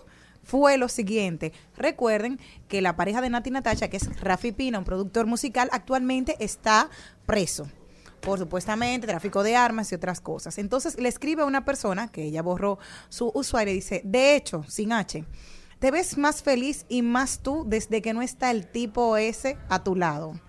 [0.43, 1.51] Fue lo siguiente.
[1.75, 6.35] Recuerden que la pareja de Nati Natasha, que es Rafi Pina, un productor musical, actualmente
[6.37, 6.91] está
[7.25, 7.67] preso
[8.21, 10.59] por supuestamente tráfico de armas y otras cosas.
[10.59, 12.77] Entonces le escribe a una persona que ella borró
[13.09, 15.25] su usuario y dice, de hecho, sin H,
[15.79, 19.83] te ves más feliz y más tú desde que no está el tipo ese a
[19.83, 20.39] tu lado.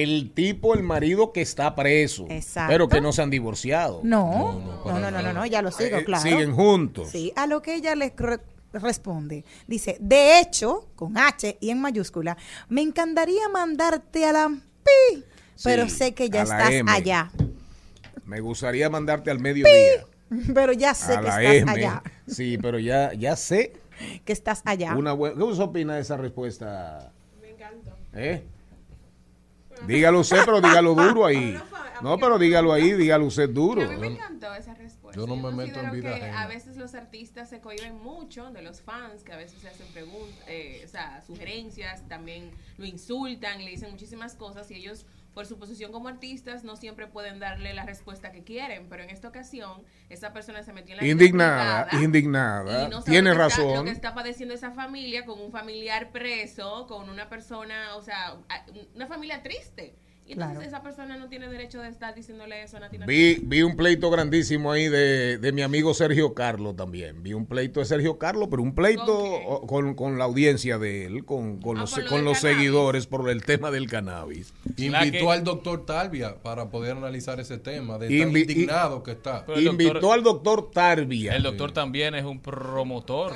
[0.00, 2.26] El tipo, el marido que está preso.
[2.30, 2.70] Exacto.
[2.72, 4.00] Pero que no se han divorciado.
[4.02, 6.22] No, no, no, no, no, no, ya lo sigo, Eh, claro.
[6.22, 7.08] Siguen juntos.
[7.10, 8.40] Sí, a lo que ella le re-
[8.72, 9.44] responde.
[9.66, 12.36] Dice, de hecho, con H y en mayúscula,
[12.68, 15.24] me encantaría mandarte a la pi,
[15.62, 16.90] pero Sí, sé que ya estás M.
[16.90, 17.30] allá.
[18.24, 20.06] Me gustaría mandarte al mediodía.
[20.54, 21.70] Pero ya sé a que estás M.
[21.70, 22.02] allá.
[22.26, 23.74] Sí, pero ya, ya sé.
[24.24, 24.96] Que estás allá.
[24.96, 27.12] Una buena, ¿Qué usted opina de esa respuesta?
[27.42, 27.94] Me encantó.
[28.14, 28.42] ¿Eh?
[29.86, 31.58] Dígalo usted, pero dígalo duro ahí.
[32.02, 33.82] No, pero dígalo ahí, dígalo usted duro.
[33.82, 35.20] A mí me encantó esa respuesta.
[35.20, 36.24] Yo no me meto en vida que.
[36.24, 39.86] A veces los artistas se cohiben mucho de los fans, que a veces se hacen
[39.92, 40.44] preguntas,
[40.84, 45.92] o sea, sugerencias, también lo insultan, le dicen muchísimas cosas y ellos, por su posición
[45.92, 48.88] como artistas, no siempre pueden darle la respuesta que quieren.
[48.88, 52.86] Pero en esta ocasión, esa persona se metió en la Indignada, indignada.
[52.86, 53.74] y no Tiene lo está- razón.
[53.76, 58.36] lo que está padeciendo esa familia con un familiar preso, con una persona, o sea,
[58.94, 59.94] una familia triste.
[60.24, 60.68] Y entonces Claro.
[60.68, 64.08] esa persona no tiene derecho de estar diciéndole eso a Nati Vi, vi un pleito
[64.08, 67.22] grandísimo ahí de, de mi amigo Sergio Carlos también.
[67.24, 71.06] Vi un pleito de Sergio Carlos, pero un pleito ¿Con con, con la audiencia de
[71.06, 72.56] él, con, con Ah, los, lo con los cannabis.
[72.58, 74.54] seguidores por el tema del cannabis.
[74.76, 79.10] Invitó que- al doctor Talvia para poder analizar ese tema, de tan Invi- indignado que
[79.12, 79.44] está.
[79.44, 81.34] Pero Invitó doctor- al doctor Tarbia.
[81.34, 83.32] El doctor también es un promotor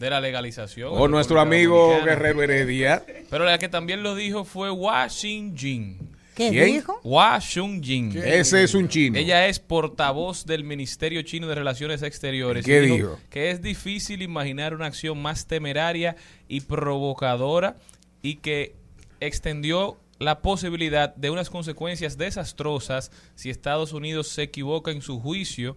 [0.00, 0.90] de la legalización.
[0.92, 2.10] O nuestro amigo Dominicana.
[2.10, 3.04] Guerrero Heredia.
[3.28, 6.10] Pero la que también lo dijo fue Washington.
[6.34, 6.66] ¿Qué ¿Quién?
[6.66, 6.98] dijo?
[7.02, 8.16] Hua Shunjin.
[8.16, 9.18] Ese es un chino.
[9.18, 12.64] Ella es portavoz del Ministerio Chino de Relaciones Exteriores.
[12.64, 13.18] ¿Qué dijo?
[13.28, 16.16] Que es difícil imaginar una acción más temeraria
[16.48, 17.76] y provocadora
[18.22, 18.74] y que
[19.20, 25.76] extendió la posibilidad de unas consecuencias desastrosas si Estados Unidos se equivoca en su juicio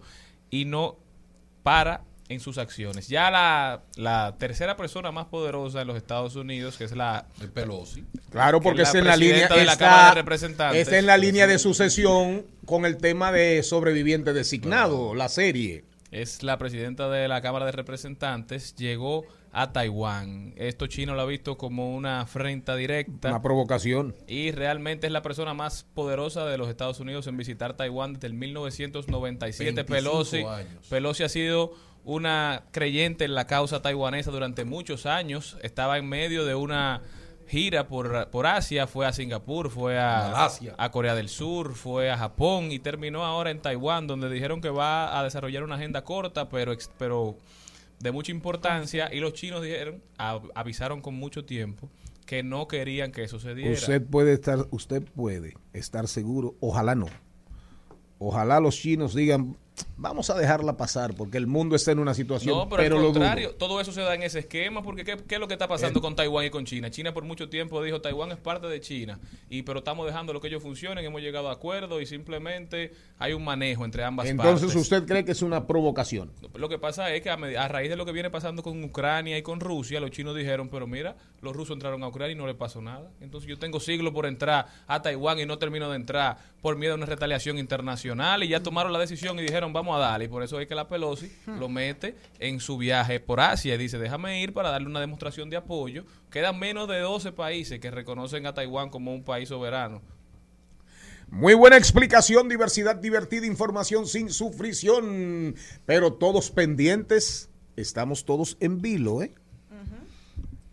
[0.50, 0.96] y no
[1.62, 3.08] para en sus acciones.
[3.08, 7.50] Ya la, la tercera persona más poderosa en los Estados Unidos, que es la El
[7.50, 8.04] Pelosi.
[8.30, 10.80] Claro, que porque la está en la línea, de la está, Cámara de Representantes.
[10.82, 15.84] está en la línea de sucesión con el tema de sobreviviente designado, la serie.
[16.10, 20.52] es la presidenta de la Cámara de Representantes, llegó a Taiwán.
[20.56, 23.28] Esto chino lo ha visto como una afrenta directa.
[23.28, 24.14] Una provocación.
[24.26, 28.26] y realmente es la persona más poderosa de los Estados Unidos en visitar Taiwán desde
[28.26, 29.72] el 1997.
[29.72, 30.86] 25 Pelosi, años.
[30.88, 31.72] Pelosi ha sido
[32.04, 35.56] una creyente en la causa taiwanesa durante muchos años.
[35.62, 37.02] Estaba en medio de una
[37.46, 40.44] gira por, por Asia, fue a Singapur, fue a,
[40.78, 44.70] a Corea del Sur, fue a Japón y terminó ahora en Taiwán, donde dijeron que
[44.70, 47.36] va a desarrollar una agenda corta, pero, ex- pero
[48.00, 49.12] de mucha importancia.
[49.12, 51.90] Y los chinos dijeron, a- avisaron con mucho tiempo
[52.26, 53.72] que no querían que eso se diera.
[53.72, 57.06] Usted puede estar, usted puede estar seguro, ojalá no.
[58.18, 59.56] Ojalá los chinos digan,
[59.96, 63.04] vamos a dejarla pasar porque el mundo está en una situación, No, pero, pero, al
[63.04, 65.66] contrario, todo eso se da en ese esquema, porque ¿qué, qué es lo que está
[65.68, 66.90] pasando con Taiwán y con China?
[66.90, 69.18] China por mucho tiempo dijo, Taiwán es parte de China,
[69.48, 73.32] y pero estamos dejando lo que ellos funcionen, hemos llegado a acuerdos y simplemente hay
[73.32, 74.82] un manejo entre ambas Entonces partes.
[74.82, 76.30] usted cree que es una provocación.
[76.54, 79.38] Lo que pasa es que a, a raíz de lo que viene pasando con Ucrania
[79.38, 82.46] y con Rusia, los chinos dijeron, pero mira, los rusos entraron a Ucrania y no
[82.46, 83.10] le pasó nada.
[83.20, 86.92] Entonces yo tengo siglos por entrar a Taiwán y no termino de entrar por miedo
[86.92, 90.26] a una retaliación internacional y ya tomaron la decisión y dijeron, vamos a darle.
[90.26, 93.78] Y por eso es que la Pelosi lo mete en su viaje por Asia y
[93.78, 96.04] dice, déjame ir para darle una demostración de apoyo.
[96.30, 100.02] Quedan menos de 12 países que reconocen a Taiwán como un país soberano.
[101.28, 105.56] Muy buena explicación, diversidad divertida, información sin sufrición,
[105.86, 109.34] pero todos pendientes, estamos todos en vilo, ¿eh?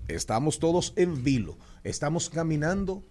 [0.07, 3.03] Estamos todos en vilo, estamos caminando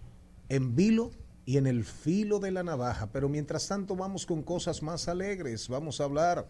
[0.49, 1.11] en vilo
[1.45, 5.67] y en el filo de la navaja, pero mientras tanto vamos con cosas más alegres,
[5.67, 6.47] vamos a hablar,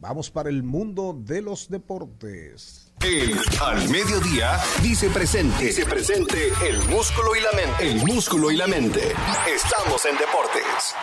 [0.00, 2.92] vamos para el mundo de los deportes.
[3.00, 5.64] El al mediodía dice presente.
[5.64, 7.90] Dice presente el músculo y la mente.
[7.90, 9.12] El músculo y la mente.
[9.52, 10.94] Estamos en deportes.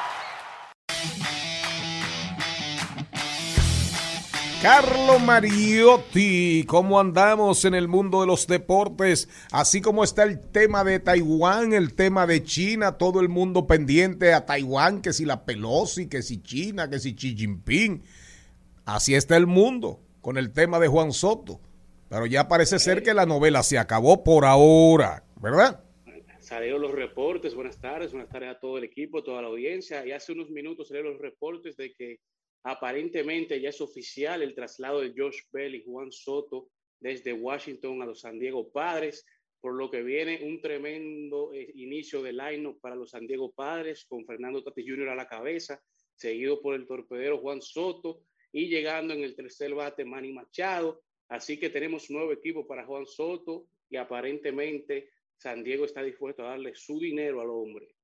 [4.62, 9.30] Carlo Mariotti, ¿cómo andamos en el mundo de los deportes?
[9.54, 14.34] Así como está el tema de Taiwán, el tema de China, todo el mundo pendiente
[14.34, 18.04] a Taiwán, que si la Pelosi, que si China, que si Xi Jinping.
[18.84, 21.62] Así está el mundo con el tema de Juan Soto.
[22.10, 25.86] Pero ya parece ser que la novela se acabó por ahora, ¿verdad?
[26.42, 30.06] Salieron los reportes, buenas tardes, buenas tardes a todo el equipo, toda la audiencia.
[30.06, 32.20] Y hace unos minutos salieron los reportes de que
[32.64, 38.06] aparentemente ya es oficial el traslado de Josh Bell y Juan Soto desde Washington a
[38.06, 39.26] los San Diego Padres,
[39.62, 44.06] por lo que viene un tremendo eh, inicio de line para los San Diego Padres,
[44.06, 45.10] con Fernando Tatis Jr.
[45.10, 45.82] a la cabeza,
[46.16, 51.02] seguido por el torpedero Juan Soto y llegando en el tercer bate Manny Machado.
[51.30, 56.50] Así que tenemos nuevo equipo para Juan Soto y aparentemente San Diego está dispuesto a
[56.50, 57.96] darle su dinero al hombre.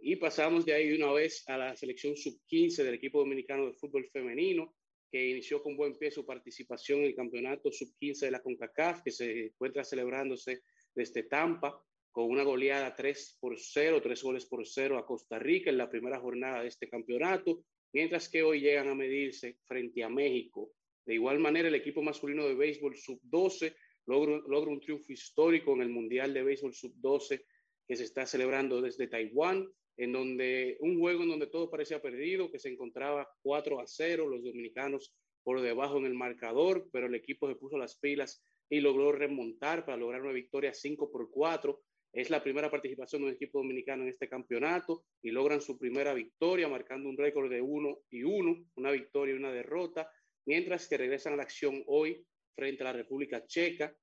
[0.00, 4.08] Y pasamos de ahí una vez a la selección sub-15 del equipo dominicano de fútbol
[4.10, 4.74] femenino,
[5.10, 9.10] que inició con buen pie su participación en el campeonato sub-15 de la CONCACAF, que
[9.10, 10.62] se encuentra celebrándose
[10.94, 11.80] desde Tampa,
[12.10, 15.90] con una goleada 3 por 0, 3 goles por 0 a Costa Rica en la
[15.90, 20.70] primera jornada de este campeonato, mientras que hoy llegan a medirse frente a México.
[21.04, 23.74] De igual manera, el equipo masculino de béisbol sub-12
[24.06, 27.44] logra, logra un triunfo histórico en el Mundial de Béisbol sub-12
[27.86, 32.50] que se está celebrando desde Taiwán, en donde un juego en donde todo parecía perdido,
[32.50, 37.14] que se encontraba 4 a 0, los dominicanos por debajo en el marcador, pero el
[37.14, 41.80] equipo se puso las pilas y logró remontar para lograr una victoria 5 por 4.
[42.12, 46.14] Es la primera participación de un equipo dominicano en este campeonato y logran su primera
[46.14, 50.10] victoria, marcando un récord de 1 y 1, una victoria y una derrota,
[50.46, 52.24] mientras que regresan a la acción hoy
[52.56, 53.94] frente a la República Checa,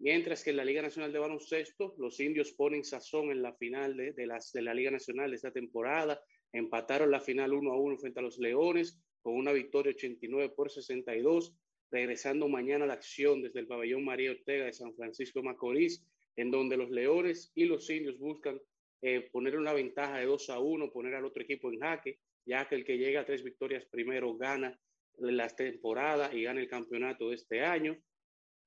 [0.00, 3.96] Mientras que en la Liga Nacional de Baloncesto, los indios ponen sazón en la final
[3.96, 6.20] de, la Liga Nacional de esta temporada.
[6.52, 10.70] Empataron la final 1 a 1 frente a los Leones con una victoria 89 por
[10.70, 11.52] 62.
[11.90, 16.04] Regresando mañana a la acción desde el pabellón María Ortega de San Francisco Macorís,
[16.36, 18.60] en donde los Leones y los indios buscan
[19.02, 22.68] eh, poner una ventaja de 2 a 1, poner al otro equipo en jaque, ya
[22.68, 24.78] que el que llega a tres victorias primero gana
[25.18, 27.98] la temporada y gana el campeonato de este año.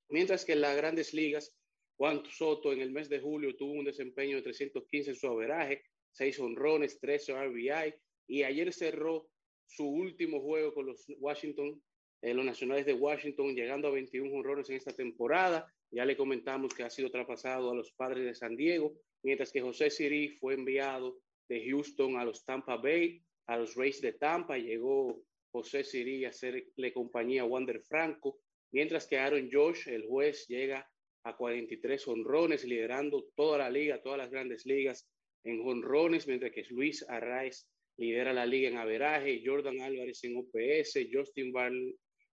[0.08, 1.54] Mientras que en las grandes ligas,
[1.96, 5.82] Juan Soto en el mes de julio tuvo un desempeño de 315 en su averaje,
[6.10, 7.94] seis honrones, 13 RBI.
[8.28, 9.28] Y ayer cerró
[9.66, 11.82] su último juego con los Washington,
[12.22, 15.66] eh, los Nacionales de Washington, llegando a 21 honrones en esta temporada.
[15.90, 19.60] Ya le comentamos que ha sido traspasado a los padres de San Diego, mientras que
[19.60, 24.56] José Siri fue enviado de Houston a los Tampa Bay, a los Rays de Tampa.
[24.56, 25.22] Llegó
[25.52, 28.38] José Siri a hacerle compañía a Wander Franco,
[28.72, 30.88] mientras que Aaron Josh, el juez, llega
[31.24, 35.08] a 43 honrones, liderando toda la liga, todas las grandes ligas
[35.44, 37.68] en honrones, mientras que Luis Arraez
[37.98, 41.52] lidera la liga en averaje, Jordan Álvarez en OPS, Justin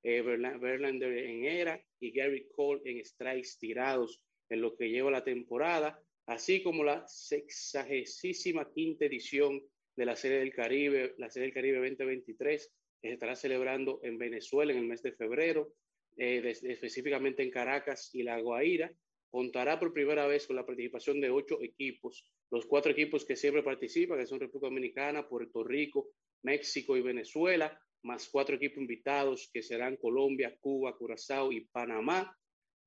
[0.04, 5.24] eh, Verlander en era y Gary Cole en strikes tirados en lo que lleva la
[5.24, 9.62] temporada, así como la sexagésima quinta edición
[9.96, 14.18] de la Serie del Caribe, la Serie del Caribe 2023, que se estará celebrando en
[14.18, 15.74] Venezuela en el mes de febrero,
[16.18, 18.92] eh, específicamente en Caracas y La Guaira,
[19.30, 23.64] contará por primera vez con la participación de ocho equipos, los cuatro equipos que siempre
[23.64, 26.10] participan, que son República Dominicana, Puerto Rico,
[26.44, 32.36] México y Venezuela, más cuatro equipos invitados que serán Colombia, Cuba, Curazao y Panamá,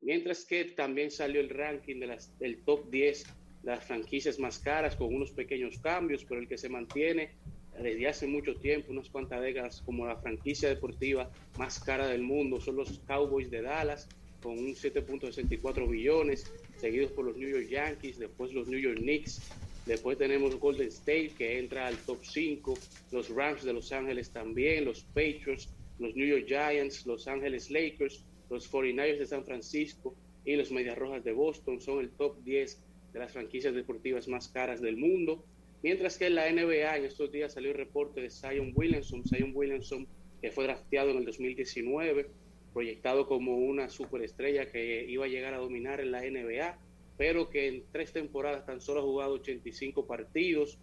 [0.01, 3.25] mientras que también salió el ranking de las, del top 10
[3.63, 7.37] de las franquicias más caras con unos pequeños cambios, pero el que se mantiene
[7.81, 12.61] desde hace mucho tiempo, unas cuantas décadas, como la franquicia deportiva más cara del mundo,
[12.61, 14.09] son los Cowboys de Dallas,
[14.43, 19.41] con un 7.64 billones, seguidos por los New York Yankees, después los New York Knicks,
[19.87, 22.75] después tenemos Golden State que entra al top 5,
[23.13, 25.69] los Rams de Los Ángeles también, los Patriots,
[25.99, 30.15] los New York Giants, Los Ángeles Lakers, los 49ers de San Francisco
[30.45, 34.49] y los Medias Rojas de Boston son el top 10 de las franquicias deportivas más
[34.49, 35.45] caras del mundo.
[35.83, 39.53] Mientras que en la NBA en estos días salió el reporte de Zion Williamson, Zion
[39.55, 40.07] Williamson
[40.41, 42.31] que fue drafteado en el 2019
[42.73, 46.79] proyectado como una superestrella que iba a llegar a dominar en la NBA,
[47.17, 50.79] pero que en tres temporadas tan solo ha jugado 85 partidos.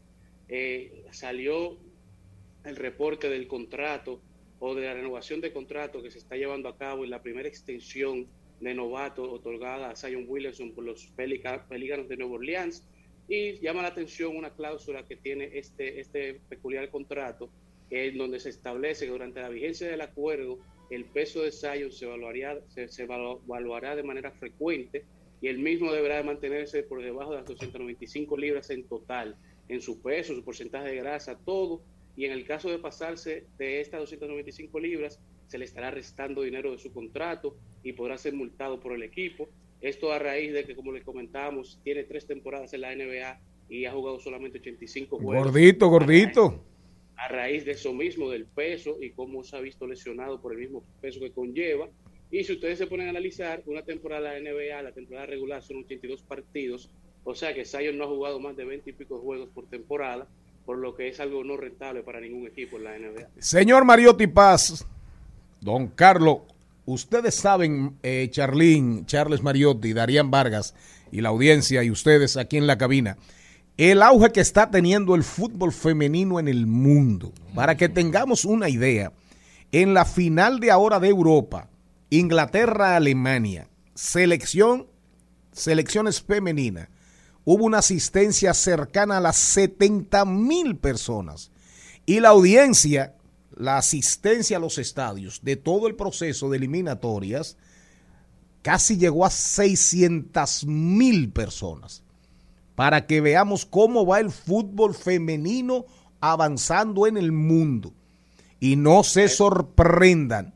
[0.48, 1.78] Eh, salió
[2.64, 4.22] el reporte del contrato
[4.60, 7.48] o de la renovación de contrato que se está llevando a cabo en la primera
[7.48, 8.28] extensión
[8.60, 12.84] de novato otorgada a Zion Williamson por los Pelícanos de Nueva Orleans.
[13.30, 17.50] Y llama la atención una cláusula que tiene este, este peculiar contrato,
[17.92, 20.60] en donde se establece que durante la vigencia del acuerdo
[20.90, 25.06] el peso de Zion se, evaluaría, se, evaluará de manera frecuente
[25.42, 29.82] y el mismo deberá de mantenerse por debajo de las 295 libras en total, en
[29.82, 31.82] su peso, su porcentaje de grasa, todo.
[32.16, 36.72] Y en el caso de pasarse de estas 295 libras, se le estará restando dinero
[36.72, 39.50] de su contrato y podrá ser multado por el equipo.
[39.82, 43.86] Esto a raíz de que, como les comentábamos, tiene tres temporadas en la NBA y
[43.86, 45.46] ha jugado solamente 85 juegos.
[45.46, 46.64] Gordito, gordito
[47.20, 50.60] a raíz de eso mismo, del peso y cómo se ha visto lesionado por el
[50.60, 51.90] mismo peso que conlleva.
[52.32, 55.62] Y si ustedes se ponen a analizar, una temporada de la NBA, la temporada regular
[55.62, 56.90] son 82 partidos,
[57.26, 60.28] o sea que Zion no ha jugado más de 20 y pico juegos por temporada,
[60.66, 63.30] por lo que es algo no rentable para ningún equipo en la NBA.
[63.40, 64.88] Señor Mariotti Paz,
[65.60, 66.44] don Carlos,
[66.94, 70.74] ustedes saben, eh, Charlín, Charles Mariotti, Darían Vargas
[71.12, 73.18] y la audiencia y ustedes aquí en la cabina,
[73.78, 77.32] el auge que está teniendo el fútbol femenino en el mundo.
[77.56, 79.14] Para que tengamos una idea,
[79.72, 81.70] en la final de ahora de Europa,
[82.10, 84.88] Inglaterra-Alemania, selección,
[85.52, 86.90] selecciones femeninas,
[87.46, 91.52] hubo una asistencia cercana a las 70 mil personas.
[92.06, 93.16] Y la audiencia,
[93.60, 97.58] la asistencia a los estadios de todo el proceso de eliminatorias,
[98.62, 102.02] casi llegó a 600 mil personas
[102.76, 105.86] para que veamos cómo va el fútbol femenino
[106.22, 107.94] avanzando en el mundo.
[108.62, 110.54] Y no se sorprendan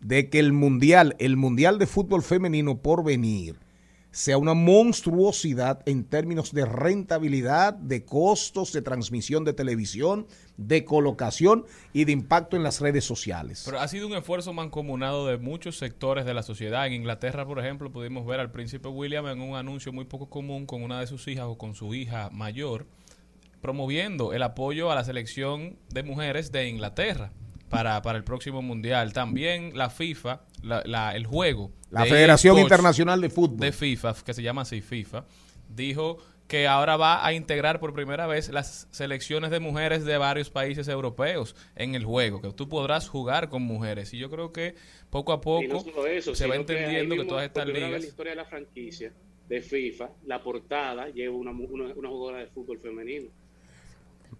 [0.00, 3.58] de que el mundial, el mundial de fútbol femenino por venir,
[4.12, 10.26] sea una monstruosidad en términos de rentabilidad, de costos, de transmisión de televisión,
[10.58, 13.62] de colocación y de impacto en las redes sociales.
[13.64, 16.86] Pero ha sido un esfuerzo mancomunado de muchos sectores de la sociedad.
[16.86, 20.66] En Inglaterra, por ejemplo, pudimos ver al príncipe William en un anuncio muy poco común
[20.66, 22.86] con una de sus hijas o con su hija mayor,
[23.62, 27.32] promoviendo el apoyo a la selección de mujeres de Inglaterra
[27.72, 29.14] para, para el próximo mundial.
[29.14, 31.72] También la FIFA, la, el juego.
[31.90, 33.60] La Federación Internacional de Fútbol.
[33.60, 35.24] De FIFA, que se llama así FIFA,
[35.70, 36.18] dijo
[36.48, 40.86] que ahora va a integrar por primera vez las selecciones de mujeres de varios países
[40.86, 44.12] europeos en el juego, que tú podrás jugar con mujeres.
[44.12, 44.74] Y yo creo que
[45.08, 45.82] poco a poco
[46.34, 47.90] se va entendiendo que, todas estas ligas...
[47.90, 49.14] la historia de la franquicia
[49.48, 53.30] de FIFA, la portada lleva una, una, una jugadora de fútbol femenino.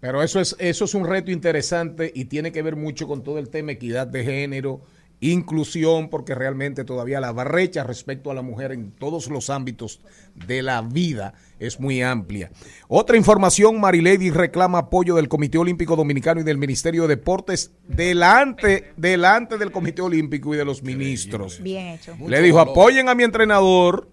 [0.03, 3.39] Pero eso es, eso es un reto interesante y tiene que ver mucho con todo
[3.39, 4.81] el tema equidad de género
[5.21, 10.01] inclusión, porque realmente todavía la brecha respecto a la mujer en todos los ámbitos
[10.35, 12.51] de la vida es muy amplia.
[12.89, 18.93] Otra información, Marilady reclama apoyo del Comité Olímpico Dominicano y del Ministerio de Deportes delante,
[18.97, 21.63] delante del Comité Olímpico y de los ministros.
[21.63, 22.17] Bien hecho.
[22.27, 24.11] Le dijo, apoyen a mi entrenador,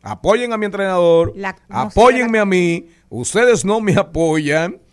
[0.00, 1.34] apoyen a mi entrenador,
[1.68, 4.85] apóyenme a mí, ustedes no me apoyan.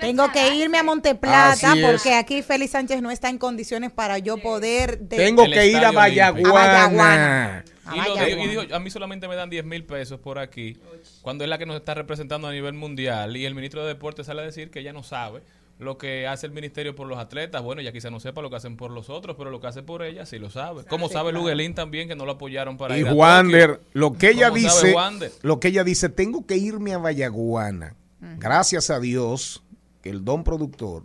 [0.00, 1.86] Tengo que irme a Monteplata Así es.
[1.90, 4.98] porque aquí Félix Sánchez no está en condiciones para yo poder...
[5.00, 5.90] de- Tengo El que ir a.
[5.92, 7.64] Vallaguana.
[7.86, 10.38] A Y, lo dijo- y dijo, a mí solamente me dan 10 mil pesos por
[10.38, 10.76] aquí,
[11.22, 13.34] cuando es la que nos está representando a nivel mundial.
[13.36, 15.40] Y el ministro de Deportes sale a decir que ella no sabe
[15.78, 17.62] lo que hace el ministerio por los atletas.
[17.62, 19.82] Bueno, ya quizá no sepa lo que hacen por los otros, pero lo que hace
[19.82, 20.84] por ella sí lo sabe.
[20.84, 23.86] Como sabe Luguelín también, que no lo apoyaron para Y ir a Wander, Tokio.
[23.94, 25.32] lo que ella ¿Cómo sabe dice, Wander?
[25.40, 27.94] lo que ella dice, tengo que irme a Vallaguana.
[28.20, 29.62] Gracias a Dios
[30.02, 31.04] que el don productor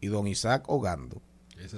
[0.00, 1.22] y don Isaac Ogando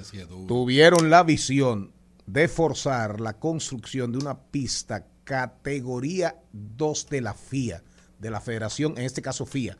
[0.02, 1.92] sí tuvieron la visión
[2.26, 7.82] de forzar la construcción de una pista categoría 2 de la FIA,
[8.18, 9.76] de la Federación, en este caso FIA,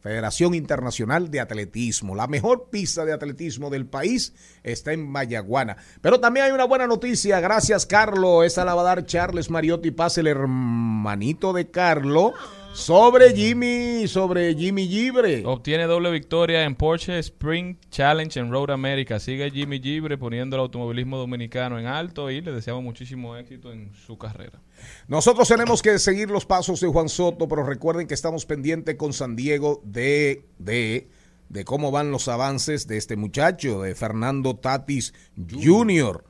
[0.00, 2.14] Federación Internacional de Atletismo.
[2.14, 4.32] La mejor pista de atletismo del país
[4.62, 5.76] está en Mayaguana.
[6.00, 9.90] Pero también hay una buena noticia, gracias Carlo, esa la va a dar Charles Mariotti.
[9.90, 12.32] Paz, el hermanito de Carlo,
[12.78, 15.42] sobre Jimmy, sobre Jimmy Gibre.
[15.44, 19.18] Obtiene doble victoria en Porsche Spring Challenge en Road America.
[19.18, 23.92] Sigue Jimmy Gibre poniendo el automovilismo dominicano en alto y le deseamos muchísimo éxito en
[23.94, 24.62] su carrera.
[25.08, 29.12] Nosotros tenemos que seguir los pasos de Juan Soto, pero recuerden que estamos pendientes con
[29.12, 31.08] San Diego de, de,
[31.48, 36.24] de cómo van los avances de este muchacho, de Fernando Tatis Jr.,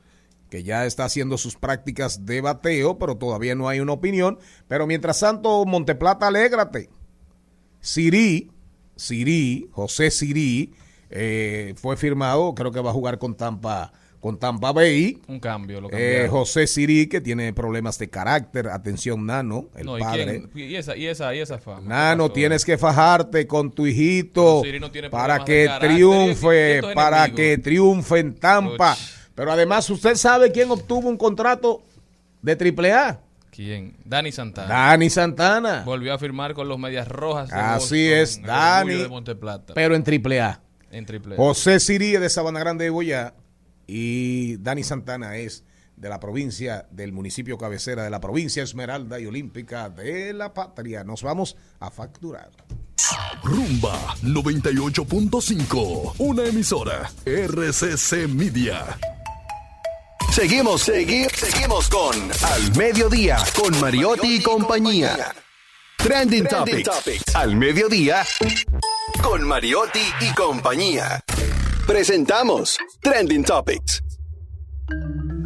[0.49, 4.39] que ya está haciendo sus prácticas de bateo, pero todavía no hay una opinión.
[4.67, 6.89] Pero mientras tanto, Monteplata, alégrate.
[7.79, 8.51] Siri,
[8.95, 10.73] Siri, José Siri,
[11.09, 15.21] eh, fue firmado, creo que va a jugar con Tampa, con Tampa Bay.
[15.27, 16.27] Un cambio, lo Eh.
[16.29, 20.43] José Siri, que tiene problemas de carácter, atención, Nano, el No, ¿y, padre.
[20.51, 20.69] quién?
[20.71, 21.87] y esa, y esa, y esa fama.
[21.87, 28.19] Nano, tienes que fajarte con tu hijito no tiene para que triunfe, para que triunfe
[28.19, 28.93] en Tampa.
[28.93, 29.18] Uch.
[29.39, 31.81] Pero además, ¿usted sabe quién obtuvo un contrato
[32.41, 33.21] de triple A?
[33.49, 33.95] ¿Quién?
[34.03, 34.67] Dani Santana.
[34.67, 35.83] Dani Santana.
[35.85, 37.47] Volvió a firmar con los Medias Rojas.
[37.47, 39.73] de Así Boston, es, Dani, orgullo de Monteplata.
[39.75, 40.59] pero en triple A.
[40.91, 41.35] en triple.
[41.35, 41.37] A.
[41.37, 43.33] José Siri es de Sabana Grande de Boyá
[43.87, 45.63] y Dani Santana es
[45.95, 51.05] de la provincia, del municipio cabecera de la provincia Esmeralda y Olímpica de la Patria.
[51.05, 52.49] Nos vamos a facturar.
[53.41, 56.15] Rumba 98.5.
[56.17, 57.09] Una emisora.
[57.25, 58.83] RCC Media.
[60.39, 65.35] Seguimos, seguimos, seguimos con Al Mediodía, con Mariotti y compañía.
[65.97, 67.35] Trending, Topics.
[67.35, 68.25] Al Mediodía,
[69.21, 71.21] con Mariotti y compañía.
[71.85, 74.01] Presentamos Trending Topics.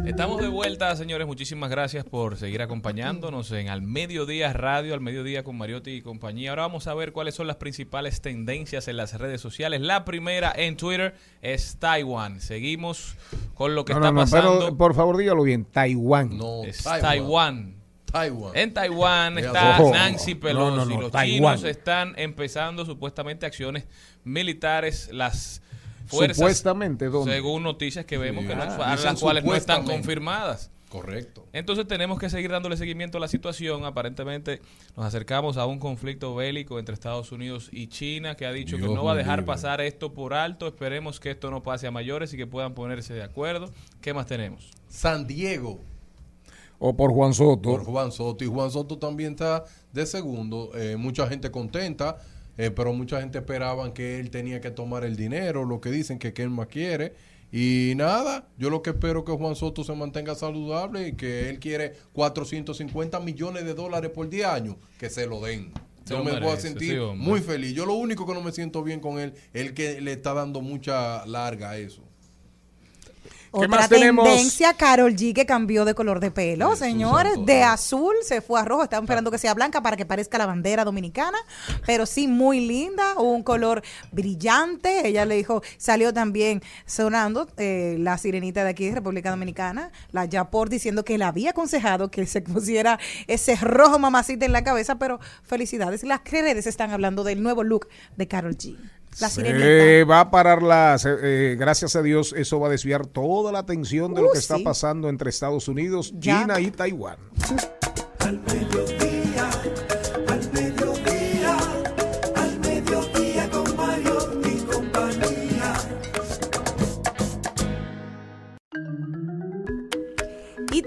[0.06, 1.26] Estamos de vuelta, señores.
[1.26, 6.50] Muchísimas gracias por seguir acompañándonos en Al Mediodía Radio, Al Mediodía con Mariotti y compañía.
[6.50, 9.80] Ahora vamos a ver cuáles son las principales tendencias en las redes sociales.
[9.80, 12.40] La primera en Twitter es Taiwán.
[12.40, 13.16] Seguimos
[13.54, 14.58] con lo que No, está no, no, pasando.
[14.60, 16.36] pero por favor dígalo bien, Taiwán.
[16.36, 17.76] No, es Taiwán.
[18.04, 18.52] Taiwán.
[18.56, 19.78] En Taiwán está.
[19.90, 20.76] Nancy Pelosi.
[20.76, 23.86] No, no, no, Los chinos están empezando supuestamente acciones
[24.22, 25.08] militares.
[25.12, 25.62] Las
[26.06, 27.32] fuerzas, Supuestamente, ¿dónde?
[27.32, 28.48] según noticias que vemos, Sí.
[28.48, 30.70] que no- Ah, a las cuales no están confirmadas.
[30.88, 31.44] Correcto.
[31.52, 33.84] Entonces tenemos que seguir dándole seguimiento a la situación.
[33.84, 34.60] Aparentemente
[34.96, 38.84] nos acercamos a un conflicto bélico entre Estados Unidos y China que ha dicho que
[38.84, 39.46] no va a dejar libre.
[39.52, 40.68] pasar esto por alto.
[40.68, 43.70] Esperemos que esto no pase a mayores y que puedan ponerse de acuerdo.
[44.00, 44.70] ¿Qué más tenemos?
[44.88, 45.80] San Diego.
[46.78, 47.70] O por Juan Soto.
[47.70, 48.44] por Juan Soto.
[48.44, 50.70] Y Juan Soto también está de segundo.
[50.76, 52.18] Eh, mucha gente contenta,
[52.58, 56.18] eh, pero mucha gente esperaban que él tenía que tomar el dinero, lo que dicen
[56.18, 57.14] que él más quiere.
[57.56, 61.48] Y nada, yo lo que espero es que Juan Soto se mantenga saludable y que
[61.48, 65.72] él quiere 450 millones de dólares por 10 años, que se lo den.
[66.04, 67.72] Yo me voy a sentir sí, muy feliz.
[67.72, 70.62] Yo lo único que no me siento bien con él es que le está dando
[70.62, 72.02] mucha larga a eso.
[73.54, 74.24] ¿Qué Otra más tenemos?
[74.24, 78.58] tendencia, Carol G que cambió de color de pelo, señores, santo de azul se fue
[78.58, 81.38] a rojo, están esperando que sea blanca para que parezca la bandera dominicana,
[81.86, 88.18] pero sí muy linda, un color brillante, ella le dijo, salió también sonando eh, la
[88.18, 92.40] sirenita de aquí de República Dominicana, la Yapor diciendo que le había aconsejado que se
[92.40, 92.98] pusiera
[93.28, 97.86] ese rojo mamacita en la cabeza, pero felicidades, las redes están hablando del nuevo look
[98.16, 98.76] de Carol G.
[99.20, 100.04] La Se sirenita.
[100.10, 104.12] va a parar la, eh, gracias a Dios, eso va a desviar toda la atención
[104.14, 106.40] de lo Uh, que está pasando entre Estados Unidos, Ya.
[106.42, 107.16] China y Taiwán.
[108.20, 108.38] Al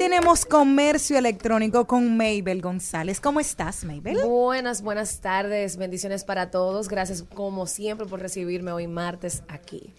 [0.10, 3.20] tenemos comercio electrónico con Mabel González.
[3.20, 4.18] ¿Cómo estás, Mabel?
[4.26, 5.76] Buenas, buenas tardes.
[5.76, 6.88] Bendiciones para todos.
[6.88, 9.93] Gracias como siempre por recibirme hoy martes aquí.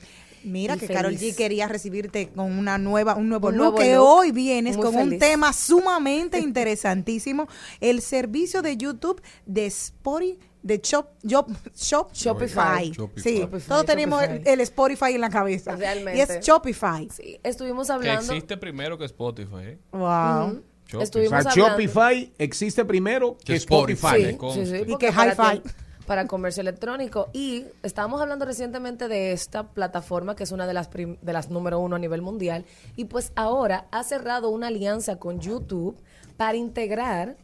[0.44, 1.14] Mira Y que Carol.
[1.14, 4.04] G quería recibirte con una nueva, un nuevo Un look, que look.
[4.06, 7.46] hoy vienes Muy con un tema sumamente interesantísimo,
[7.78, 12.90] el servicio de YouTube de Spotify, de Shop, Shop, Shop- Shopify.
[12.90, 13.22] Shopify.
[13.22, 14.52] Sí, Shopify, todos tenemos el, Shopify.
[14.52, 15.76] el Spotify en la cabeza.
[15.76, 16.18] Realmente.
[16.18, 17.08] Y es Shopify.
[17.10, 18.32] Sí, estuvimos Que hablando.
[18.32, 19.56] existe primero que Spotify.
[19.60, 19.78] ¿eh?
[19.92, 20.00] Wow.
[20.10, 20.62] Shopify.
[20.94, 21.68] O Estuvimos sea, hablando.
[21.82, 24.24] Shopify existe primero que Que Spotify.
[24.24, 25.62] Sí, sí, sí, Y porque que hi-fi.
[26.06, 27.28] Para comercio electrónico.
[27.34, 31.50] Y estábamos hablando recientemente de esta plataforma que es una de las, prim- de las
[31.50, 32.64] número uno a nivel mundial.
[32.96, 35.94] Y pues ahora ha cerrado una alianza con YouTube
[36.38, 37.36] para integrar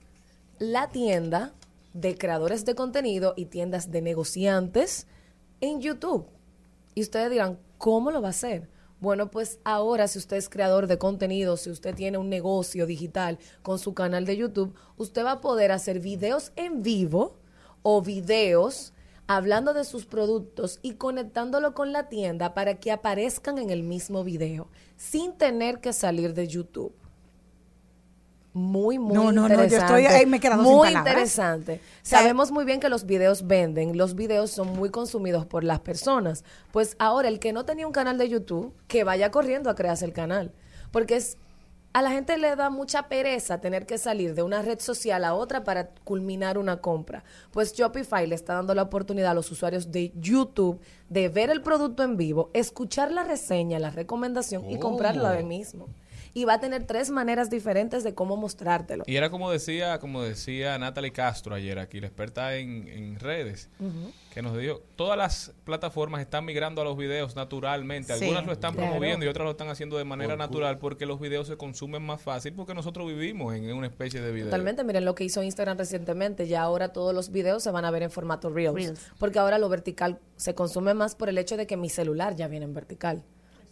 [0.59, 1.53] la tienda
[1.95, 5.07] de creadores de contenido y tiendas de negociantes
[5.61, 6.27] en YouTube.
[6.95, 8.69] Y ustedes dirán, ¿cómo lo va a hacer?
[9.01, 13.39] Bueno, pues ahora si usted es creador de contenido, si usted tiene un negocio digital
[13.63, 17.37] con su canal de YouTube, usted va a poder hacer videos en vivo
[17.83, 18.93] o videos
[19.27, 24.25] hablando de sus productos y conectándolo con la tienda para que aparezcan en el mismo
[24.25, 26.95] video sin tener que salir de YouTube.
[28.55, 29.77] Muy, muy No, no, no, yo interesante.
[29.77, 31.81] estoy ahí, me he quedado sin Muy interesante.
[32.03, 36.45] Sabemos muy bien que los videos venden, los videos son muy consumidos por las personas.
[36.73, 40.05] Pues ahora el que no tenía un canal de YouTube, que vaya corriendo a crearse
[40.05, 40.53] el canal.
[40.93, 41.37] Porque es
[41.95, 45.35] a la gente le da mucha pereza tener que salir de una red social a
[45.35, 47.23] otra para culminar una compra.
[47.53, 51.63] Pues Shopify le está dando la oportunidad a los usuarios de YouTube de ver el
[51.63, 55.87] producto en vivo, escuchar la reseña, la recomendación y comprarlo ahí mismo.
[56.37, 59.05] Y va a tener tres maneras diferentes de cómo mostrártelo.
[59.07, 63.71] Y era como decía, como decía Natalie Castro ayer aquí, la experta en, en redes,
[64.33, 68.15] que nos dijo, todas las plataformas están migrando a los videos naturalmente.
[68.17, 68.89] Sí, Algunas lo están claro.
[68.89, 72.21] promoviendo y otras lo están haciendo de manera natural porque los videos se consumen más
[72.21, 74.47] fácil porque nosotros vivimos en una especie de video.
[74.47, 77.93] Totalmente, miren lo que hizo Instagram recientemente, ya ahora todos los videos se van a
[77.93, 79.13] ver en formato Reels, Reels.
[79.21, 82.49] porque ahora lo vertical se consume más por el hecho de que mi celular ya
[82.49, 83.23] viene en vertical.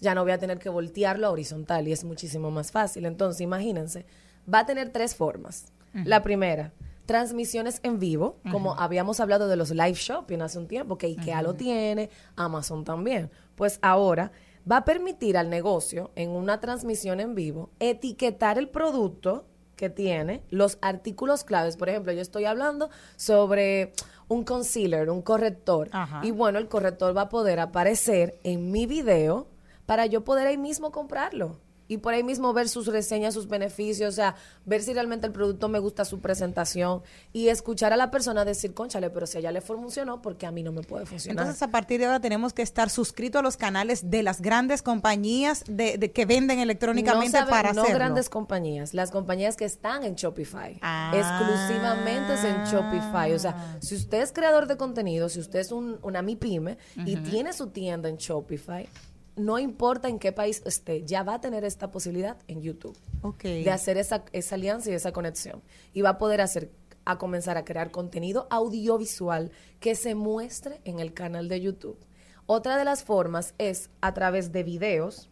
[0.02, 3.06] Ya no voy a tener que voltearlo a horizontal y es muchísimo más fácil.
[3.06, 4.04] Entonces, imagínense,
[4.52, 5.72] va a tener tres formas.
[5.94, 6.72] La primera,
[7.06, 11.42] transmisiones en vivo, como habíamos hablado de los live shopping hace un tiempo, que IKEA
[11.42, 13.30] lo tiene, Amazon también.
[13.54, 14.32] Pues ahora
[14.70, 19.44] va a permitir al negocio, en una transmisión en vivo, etiquetar el producto
[19.76, 21.76] que tiene, los artículos claves.
[21.76, 23.92] Por ejemplo, yo estoy hablando sobre
[24.26, 25.90] un concealer, un corrector.
[25.92, 26.22] Ajá.
[26.24, 29.51] Y bueno, el corrector va a poder aparecer en mi video
[29.92, 31.60] para yo poder ahí mismo comprarlo.
[31.88, 34.34] Y por ahí mismo ver sus reseñas, sus beneficios, o sea,
[34.64, 37.02] ver si realmente el producto me gusta su presentación
[37.34, 40.52] y escuchar a la persona decir, conchale, pero si a ella le funcionó, porque a
[40.52, 41.42] mí no me puede funcionar.
[41.42, 44.80] Entonces, a partir de ahora tenemos que estar suscritos a los canales de las grandes
[44.80, 47.98] compañías de, de que venden electrónicamente no saben- para no hacerlo.
[47.98, 50.78] grandes compañías, las compañías que están en Shopify.
[50.80, 51.12] Ah.
[51.14, 53.34] Exclusivamente es en Shopify.
[53.34, 57.16] O sea, si usted es creador de contenido, si usted es un, una MIPYME y
[57.16, 58.88] tiene su tienda en Shopify,
[59.36, 63.42] no importa en qué país esté, ya va a tener esta posibilidad en YouTube Ok.
[63.44, 65.62] de hacer esa, esa alianza y esa conexión.
[65.92, 66.70] Y va a poder hacer
[67.04, 71.98] a comenzar a crear contenido audiovisual que se muestre en el canal de YouTube.
[72.46, 75.28] Otra de las formas es a través de videos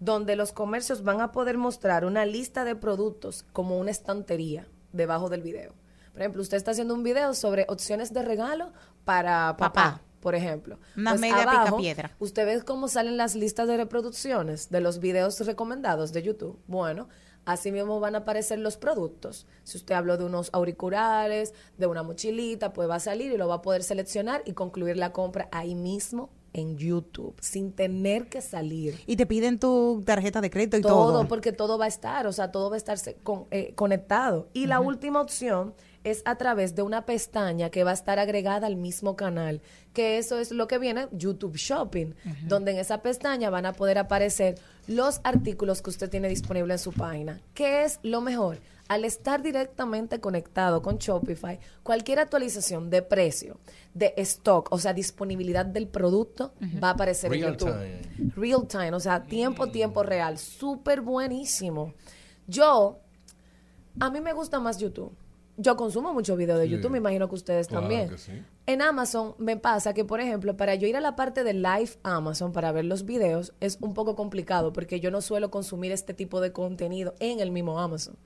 [0.00, 5.28] donde los comercios van a poder mostrar una lista de productos como una estantería debajo
[5.28, 5.74] del video.
[6.12, 8.72] Por ejemplo, usted está haciendo un video sobre opciones de regalo
[9.04, 10.02] para papá, Papá.
[10.20, 10.78] Por ejemplo.
[10.96, 12.16] Una Pues media abajo, picapiedra.
[12.18, 16.58] Usted ve cómo salen las listas de reproducciones de los videos recomendados de YouTube.
[16.66, 17.08] Bueno,
[17.44, 19.46] así mismo van a aparecer los productos.
[19.64, 23.48] Si usted habló de unos auriculares, de una mochilita, pues va a salir y lo
[23.48, 28.40] va a poder seleccionar y concluir la compra ahí mismo en YouTube, sin tener que
[28.40, 28.98] salir.
[29.06, 31.12] Y te piden tu tarjeta de crédito y todo.
[31.12, 34.48] Todo, porque todo va a estar, o sea, todo va a estar con- eh, conectado.
[34.54, 35.74] Y la última opción
[36.10, 39.60] es a través de una pestaña que va a estar agregada al mismo canal,
[39.92, 42.14] que eso es lo que viene YouTube Shopping,
[42.46, 46.78] donde en esa pestaña van a poder aparecer los artículos que usted tiene disponible en
[46.78, 47.40] su página.
[47.54, 48.58] ¿Qué es lo mejor?
[48.88, 53.58] Al estar directamente conectado con Shopify, cualquier actualización de precio,
[53.92, 57.74] de stock, o sea, disponibilidad del producto, va a aparecer en Real YouTube.
[57.74, 58.32] time.
[58.34, 60.38] Real time, o sea, tiempo, tiempo real.
[60.38, 61.92] Súper buenísimo.
[62.46, 62.98] Yo,
[64.00, 65.12] a mí me gusta más YouTube.
[65.60, 66.70] Yo consumo mucho video de Sí.
[66.70, 68.08] YouTube, me imagino que ustedes Claro también.
[68.08, 68.32] que sí.
[68.66, 71.90] En Amazon me pasa que, por ejemplo, para yo ir a la parte de Live
[72.04, 76.14] Amazon para ver los videos es un poco complicado porque yo no suelo consumir este
[76.14, 78.16] tipo de contenido en el mismo Amazon.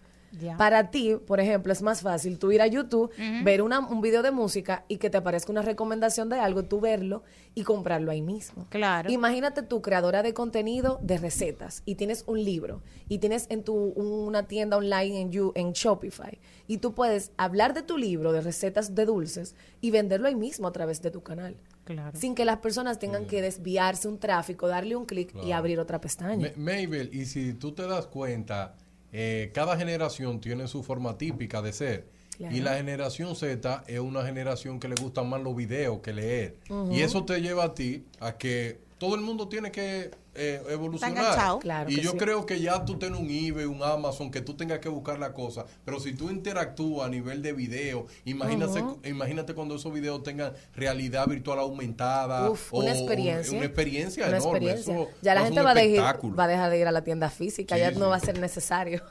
[0.57, 3.11] Para ti, por ejemplo, es más fácil tú ir a YouTube,
[3.45, 6.81] ver una- un video de música y que te aparezca una recomendación de algo, tú
[6.81, 7.23] verlo
[7.55, 8.67] y comprarlo ahí mismo.
[8.71, 9.11] Claro.
[9.11, 13.75] Imagínate tu creadora de contenido de recetas y tienes un libro y tienes en tu
[13.75, 18.41] una tienda online en, You- en Shopify y tú puedes hablar de tu libro de
[18.41, 21.57] recetas de dulces y venderlo ahí mismo a través de tu canal.
[21.85, 22.17] Claro.
[22.19, 26.01] Sin que las personas tengan que desviarse un tráfico, darle un clic y abrir otra
[26.01, 26.53] pestaña.
[26.57, 28.77] Ma- Mabel, y si tú te das cuenta,
[29.13, 32.07] eh, cada generación tiene su forma típica de ser.
[32.39, 32.57] Claro.
[32.57, 36.57] Y la generación Z es una generación que le gustan más los videos que leer.
[36.91, 41.11] Y eso te lleva a ti a que todo el mundo tiene que eh, evolucionar.
[41.19, 41.59] enganchado.
[41.59, 42.19] Claro y que yo sí.
[42.19, 45.33] creo que ya tú tienes un eBay, un Amazon, que tú tengas que buscar la
[45.33, 45.67] cosa.
[45.85, 51.27] Pero si tú interactúas a nivel de video, imagínate, imagínate cuando esos videos tengan realidad
[51.27, 52.49] virtual aumentada.
[52.49, 53.57] Uf, o una experiencia.
[53.59, 54.59] Una experiencia Una enorme.
[54.69, 54.95] experiencia.
[54.95, 56.37] Eso ya la gente va, de ir- espectáculo.
[56.37, 58.39] va a dejar de ir a la tienda física, ya Sí, no va a ser
[58.39, 59.03] necesario.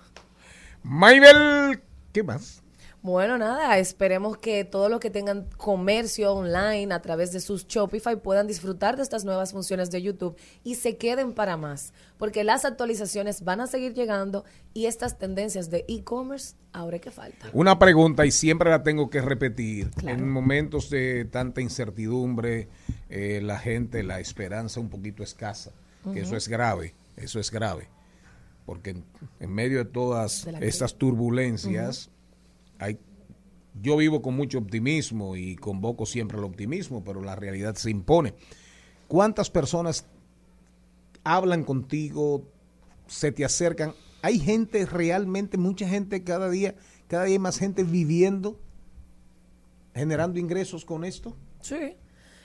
[0.84, 1.82] Maybel,
[2.14, 2.61] ¿qué más?
[3.04, 8.16] Bueno, nada, esperemos que todos los que tengan comercio online a través de sus Shopify
[8.16, 12.64] puedan disfrutar de estas nuevas funciones de YouTube y se queden para más, porque las
[12.64, 14.46] actualizaciones van a seguir llegando
[14.76, 17.48] y estas tendencias de e-commerce ahora que falta.
[17.54, 19.90] Una pregunta y siempre la tengo que repetir.
[19.90, 20.20] Claro.
[20.20, 22.68] En momentos de tanta incertidumbre,
[23.10, 25.72] eh, la gente, la esperanza un poquito escasa,
[26.14, 27.90] que eso es grave, eso es grave.
[28.68, 29.04] Porque en,
[29.40, 32.12] en medio de todas De estas turbulencias,
[32.82, 32.98] hay,
[33.80, 38.34] yo vivo con mucho optimismo y convoco siempre el optimismo, pero la realidad se impone.
[39.08, 40.06] ¿Cuántas personas
[41.24, 42.44] hablan contigo,
[43.08, 43.94] se te acercan?
[44.24, 46.76] Hay gente realmente, mucha gente cada día,
[47.08, 48.60] cada día hay más gente viviendo,
[49.94, 51.38] generando ingresos con esto.
[51.62, 51.96] Sí.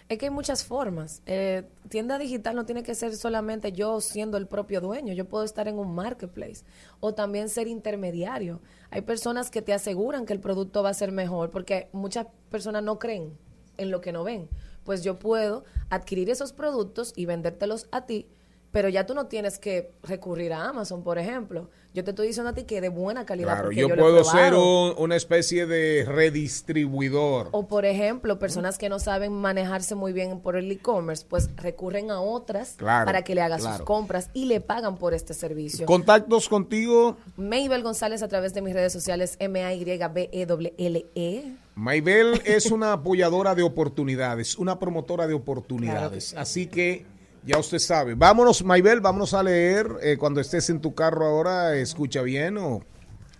[0.08, 1.20] Es que hay muchas formas.
[1.26, 5.12] Eh, tienda digital no tiene que ser solamente yo siendo el propio dueño.
[5.12, 6.64] Yo puedo estar en un marketplace
[7.00, 8.60] o también ser intermediario.
[8.90, 12.84] Hay personas que te aseguran que el producto va a ser mejor porque muchas personas
[12.84, 13.36] no creen
[13.78, 14.48] en lo que no ven.
[14.84, 18.28] Pues yo puedo adquirir esos productos y vendértelos a ti,
[18.76, 21.70] pero ya tú no tienes que recurrir a Amazon, por ejemplo.
[21.94, 23.54] Yo te estoy diciendo a ti que de buena calidad.
[23.54, 27.48] Claro, yo, puedo ser un- una especie de redistribuidor.
[27.52, 32.10] O por ejemplo, personas que no saben manejarse muy bien por el e-commerce, pues recurren
[32.10, 33.78] a otras Claro, para que le haga claro.
[33.78, 35.86] sus compras y le pagan por este servicio.
[35.86, 40.44] Contactos contigo, Maybel González a través de mis redes sociales m a y b e
[40.44, 41.44] w l e
[41.76, 46.34] Maybel es una apoyadora de oportunidades, una promotora de oportunidades.
[46.34, 47.06] Así que
[47.46, 48.14] ya usted sabe.
[48.14, 49.88] Vámonos, Maybel, vámonos a leer.
[50.02, 52.82] eh, cuando estés en tu carro ahora, escucha bien o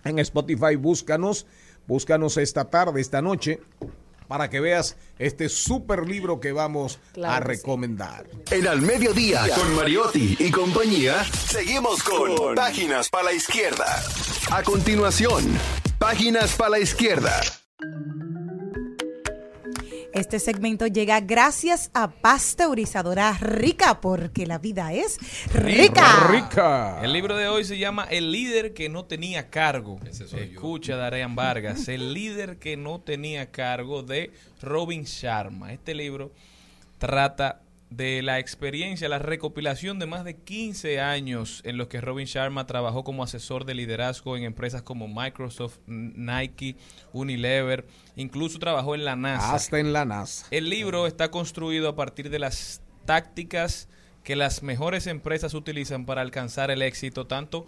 [0.03, 1.45] en Spotify, búscanos.
[1.87, 3.61] Búscanos esta tarde, esta noche,
[4.27, 7.43] para que veas este super libro que vamos Claro a sí.
[7.45, 8.25] recomendar.
[8.51, 13.85] En Al Mediodía, con Mariotti y compañía, seguimos con Páginas para la Izquierda.
[14.51, 15.45] A continuación,
[15.97, 17.39] Páginas para la Izquierda.
[20.17, 25.19] Este segmento llega gracias a Pasteurizadora Rica, porque la vida es
[25.53, 26.99] rica.
[27.03, 29.99] El libro de hoy se llama El líder que no tenía cargo.
[30.03, 31.87] Escucha, Darean Vargas.
[31.87, 35.71] El líder que no tenía cargo de Robin Sharma.
[35.71, 36.31] Este libro
[36.97, 42.25] trata de la experiencia, la recopilación de más de 15 años en los que Robin
[42.25, 46.75] Sharma trabajó como asesor de liderazgo en empresas como Microsoft, Nike,
[47.13, 49.53] Unilever, incluso trabajó en la NASA.
[49.53, 50.47] Hasta en la NASA.
[50.51, 53.87] El libro está construido a partir de las tácticas
[54.23, 57.67] que las mejores empresas utilizan para alcanzar el éxito tanto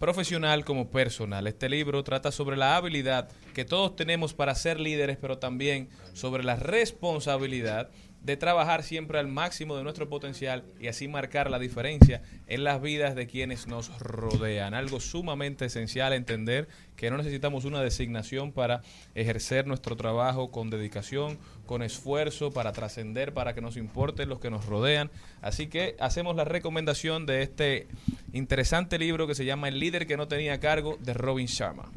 [0.00, 1.46] profesional como personal.
[1.46, 6.42] Este libro trata sobre la habilidad que todos tenemos para ser líderes, pero también sobre
[6.42, 7.90] la responsabilidad
[8.22, 12.82] de trabajar siempre al máximo de nuestro potencial y así marcar la diferencia en las
[12.82, 14.74] vidas de quienes nos rodean.
[14.74, 18.82] Algo sumamente esencial entender que no necesitamos una designación para
[19.14, 24.50] ejercer nuestro trabajo con dedicación, con esfuerzo, para trascender, para que nos importen los que
[24.50, 25.10] nos rodean.
[25.40, 27.86] Así que hacemos la recomendación de este
[28.34, 31.90] interesante libro que se llama El líder que no tenía cargo de Robin Sharma.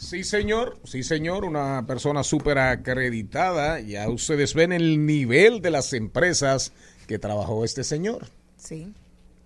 [0.00, 3.80] Sí, señor, sí, señor, una persona súper acreditada.
[3.80, 6.72] Ya ustedes ven el nivel de las empresas
[7.06, 8.26] que trabajó este señor.
[8.56, 8.94] Sí.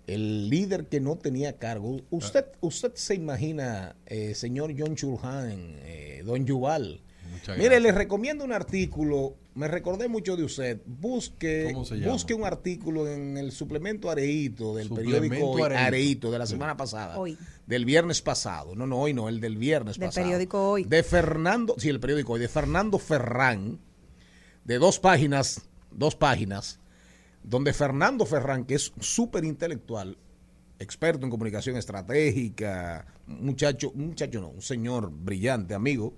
[0.06, 2.00] El líder que no tenía cargo.
[2.10, 7.00] Usted, usted se imagina, eh, señor John Chulhan, eh, don Yuval.
[7.32, 9.34] Muchas Mire, les recomiendo un artículo.
[9.54, 10.80] Me recordé mucho de usted.
[10.84, 11.72] Busque,
[12.04, 15.84] busque un artículo en el suplemento Areito del Suplemento periódico Hoy, Areito.
[15.86, 16.52] Areito de la Sí.
[16.54, 17.18] semana pasada.
[17.18, 17.38] Hoy.
[17.64, 18.74] Del viernes pasado.
[18.74, 20.24] No, no, hoy no, el del viernes Del pasado.
[20.26, 20.84] periódico Hoy.
[20.84, 23.78] De Fernando, sí, el periódico Hoy, de Fernando Ferrán,
[24.64, 26.80] de dos páginas, dos páginas,
[27.44, 30.18] donde Fernando Ferrán, que es súper intelectual,
[30.80, 36.12] experto en comunicación estratégica, un muchacho, un muchacho no, un señor brillante, amigo,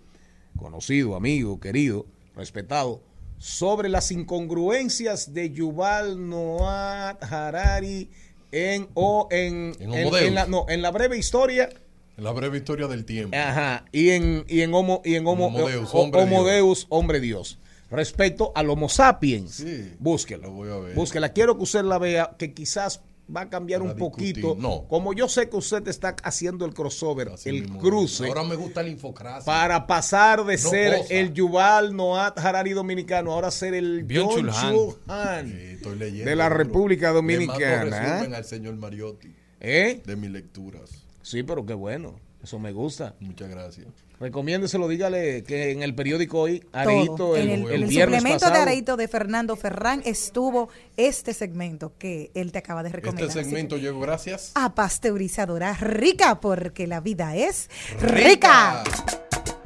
[0.56, 3.02] conocido, amigo, querido, respetado,
[3.38, 8.08] sobre las incongruencias de Yuval Noah Harari
[8.52, 11.68] en o en, En en- Homo en la, no, en la breve historia
[12.16, 13.36] En la breve historia del tiempo.
[13.36, 16.46] Ajá, y en, y en Homo, y en homo, Homo Deus, hombre Homo Dios.
[16.54, 17.58] Deus, hombre Dios.
[17.90, 19.92] Respecto al Homo sapiens, Sí.
[19.98, 20.46] búsquela.
[20.46, 20.94] Lo voy a ver.
[20.94, 21.32] Búsquela.
[21.32, 23.00] Quiero que usted la vea, que quizás
[23.34, 24.40] va a cambiar un discutir.
[24.42, 24.56] poquito.
[24.60, 24.86] No.
[24.88, 28.82] Como yo sé que usted está haciendo el crossover, Así el cruce, Ahora me gusta
[28.82, 29.44] la infocracia.
[29.44, 31.14] para pasar de No ser cosa.
[31.14, 34.72] el Yuval Noah Harari dominicano, ahora ser el Byung John Chul Han.
[34.74, 36.30] Chul Han Sí, estoy leyendo.
[36.30, 36.48] de la.
[36.48, 38.24] República Le mando Dominicana.
[38.24, 38.34] ¿eh?
[38.34, 40.02] al señor Mariotti ¿Eh?
[40.06, 40.90] de mis lecturas.
[41.22, 42.14] Sí, pero qué bueno.
[42.42, 43.16] Eso me gusta.
[43.18, 43.88] Muchas gracias.
[44.18, 46.80] Recomiéndeselo, dígale que en el periódico hoy, Todo.
[46.80, 48.54] Areito, el, el, el en el viernes suplemento pasado.
[48.54, 53.28] de Areito de Fernando Ferrán estuvo este segmento que él te acaba de recomendar.
[53.28, 54.52] Este segmento llegó gracias.
[54.54, 57.68] a pasteurizadora rica, porque la vida es
[58.00, 58.82] rica.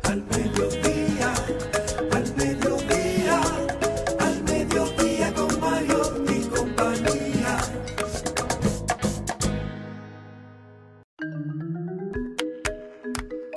[0.02, 0.24] Al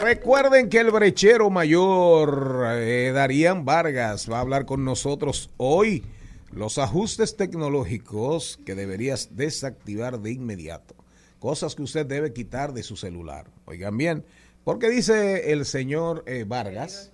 [0.04, 6.04] Recuerden que el brechero mayor eh, Darían Vargas va a hablar con nosotros hoy.
[6.52, 10.94] Los ajustes tecnológicos que deberías desactivar de inmediato.
[11.40, 13.46] Cosas que usted debe quitar de su celular.
[13.64, 14.26] Oigan bien,
[14.66, 17.10] porque dice el señor eh, Vargas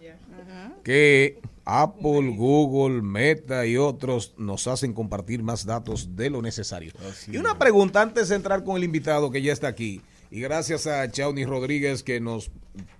[0.84, 6.92] que Apple, Google, Meta y otros nos hacen compartir más datos de lo necesario.
[7.08, 10.02] Así y una pregunta antes de entrar con el invitado que ya está aquí.
[10.32, 12.51] Y gracias a Chauni Rodríguez que nos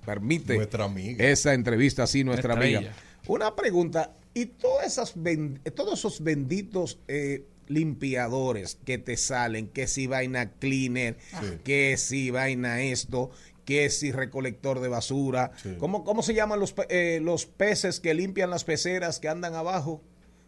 [0.06, 1.24] permite Nuestra amiga.
[1.26, 2.92] esa entrevista así, nuestra Nuestra amiga.
[2.92, 3.04] ella.
[3.28, 9.86] Una pregunta, ¿y todas esas ben- todos esos benditos eh, limpiadores que te salen, que
[9.88, 11.18] si vaina cleaner,
[11.64, 13.30] que si vaina esto,
[13.66, 15.76] que si recolector de basura, Sí.
[15.78, 19.54] ¿cómo, cómo se llaman los, pe- eh, los peces que limpian las peceras que andan
[19.54, 20.02] abajo,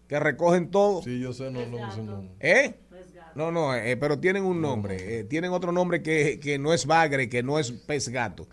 [0.07, 1.03] que recogen todo?
[1.03, 2.27] Sí, yo sé, no, no, sé, no.
[2.39, 2.73] ¿Eh?
[3.36, 6.86] No, no, eh, pero tienen un nombre, eh, tienen otro nombre que, que no es
[6.86, 8.47] bagre, que no es pez gato.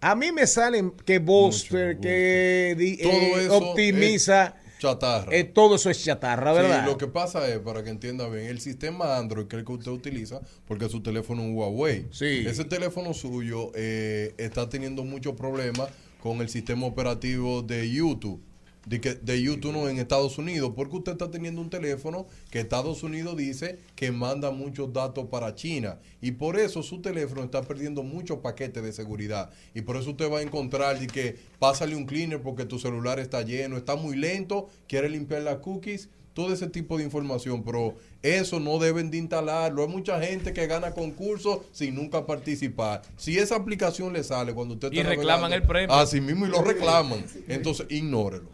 [0.00, 5.34] A mí me salen que Buster, que eh, optimiza, es chatarra.
[5.34, 6.84] eh, todo eso es chatarra, ¿verdad?
[6.84, 9.66] Sí, lo que pasa es, para que entienda bien, el sistema Android que es el
[9.66, 12.06] que usted utiliza, porque su teléfono es un Huawei.
[12.10, 12.44] Sí.
[12.46, 15.88] Ese teléfono suyo eh, está teniendo muchos problemas
[16.22, 18.42] con el sistema operativo de YouTube.
[18.86, 22.60] De, que, de YouTube no en Estados Unidos, porque usted está teniendo un teléfono que
[22.60, 27.62] Estados Unidos dice que manda muchos datos para China y por eso su teléfono está
[27.62, 31.96] perdiendo muchos paquetes de seguridad y por eso usted va a encontrar de que pásale
[31.96, 36.52] un cleaner porque tu celular está lleno, está muy lento, quiere limpiar las cookies, todo
[36.52, 39.82] ese tipo de información, pero eso no deben de instalarlo.
[39.82, 43.00] Hay mucha gente que gana concursos sin nunca participar.
[43.16, 45.96] Si esa aplicación le sale cuando usted Y está reclaman navegando, el premio.
[45.96, 47.24] Así mismo y lo reclaman.
[47.48, 48.50] Entonces, ignórelo.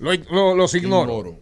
[0.00, 1.12] Lo- lo- los ignoro.
[1.12, 1.38] Ignoro.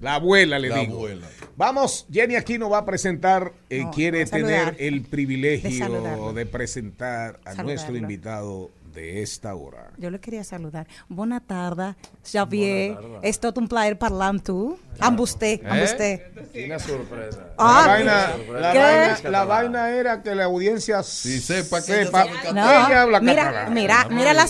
[0.00, 0.94] La abuela, le La digo.
[0.96, 1.28] abuela.
[1.56, 7.50] Vamos, Jenny Aquino va a presentar, eh, No, quiere tener el privilegio de, presentar a
[7.54, 7.62] Saludarlo.
[7.64, 9.90] nuestro invitado de esta hora.
[9.98, 10.86] Yo le quería saludar.
[11.08, 12.96] Bona tarda, Xavier.
[13.22, 14.78] És tot un plaer parlar amb tu.
[15.00, 15.82] Amb vostè, amb Eh?
[15.82, 16.10] vostè.
[16.52, 17.48] Quina sorpresa.
[17.58, 22.04] Ah, la, vaina, la, vaina, la vaina era que la audiencia Sí, sepa que ella
[22.06, 23.74] sepa que ella habla mira, catalán.
[23.74, 24.46] mira, mira la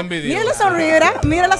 [0.00, 0.28] envidioso.
[0.28, 1.20] Mira la sonrida.
[1.24, 1.56] Mira la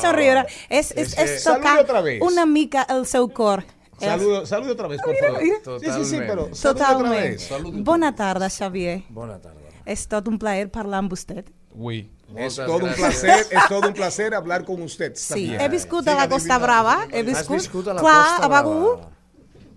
[0.68, 2.20] és, que- és Salude tocar otra vez.
[2.20, 3.64] una mica el seu cor.
[3.98, 5.42] Saludo, saludo otra vez, por favor.
[5.42, 5.56] mira.
[5.80, 7.40] Sí, sí, sí, pero Totalment.
[7.82, 9.02] Bona tarda, Xavier.
[9.08, 9.60] Bona tarda.
[9.86, 11.44] És tot un plaer parlar amb vostè.
[11.72, 12.10] Oui.
[12.34, 15.12] Es todo un placer, es todo un placer hablar con usted.
[15.14, 16.28] Sí, he viscut a la.
[16.28, 17.06] Costa Brava.
[17.12, 19.00] He viscut, viscut a la clar, Costa a.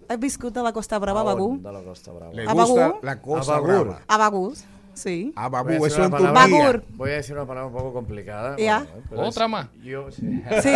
[0.10, 1.58] He viscut a la Costa Brava, a?
[1.62, 2.34] De la Costa Brava.
[2.34, 4.02] Le ¿A gusta la cosa A brava.
[4.08, 4.54] A Bagú,
[5.00, 5.34] sí.
[5.36, 6.60] A Voy a Babú, decir eso una en tu palabra- día.
[6.64, 6.84] Bagur.
[6.96, 8.56] Voy a decir una palabra un poco complicada.
[8.60, 8.86] Ja.
[9.10, 9.68] bueno, Otra és- más.
[9.84, 10.44] Jo, sí.
[10.62, 10.74] Sí,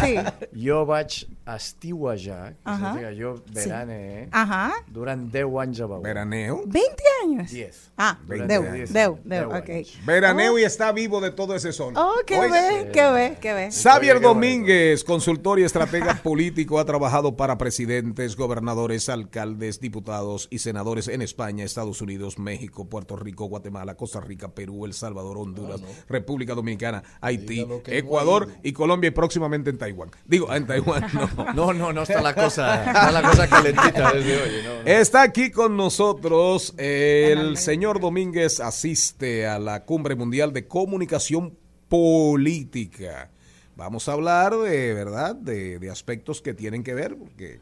[0.00, 0.66] sí.
[0.68, 2.94] jo vaig estiuejar, que Ajá.
[3.18, 4.72] jo veraneé, Ajá.
[4.88, 6.02] durant 10 anys a Begur.
[6.02, 6.62] Veraneo.
[6.66, 7.50] 20 años.
[7.50, 7.90] 10.
[7.96, 8.92] Ah, Veinte deu, años.
[8.92, 9.68] deu, Deu deu, ok.
[9.70, 9.98] años.
[10.06, 11.96] Veraneo y está vivo de todo ese son.
[11.96, 13.70] Oh, qué ve, qué ve, qué ve.
[13.72, 21.08] Xavier Domínguez, consultor y estratega político, ha trabajado para presidentes, gobernadores, alcaldes, diputados y senadores
[21.08, 23.61] en España, Estados Unidos, México, Puerto Rico, Guatemala,
[23.96, 29.78] Costa Rica, Perú, El Salvador, Honduras, República Dominicana, Haití, Ecuador y Colombia y próximamente en
[29.78, 30.10] Taiwán.
[30.24, 31.52] Digo, en Taiwán no.
[31.62, 34.50] No, no, no está la cosa, está la cosa calentita desde hoy.
[34.64, 34.90] No, no.
[34.90, 41.56] Está aquí con nosotros el señor Domínguez asiste a la Cumbre Mundial de Comunicación
[41.88, 43.30] Política.
[43.76, 47.60] Vamos a hablar de verdad de, de aspectos que tienen que ver porque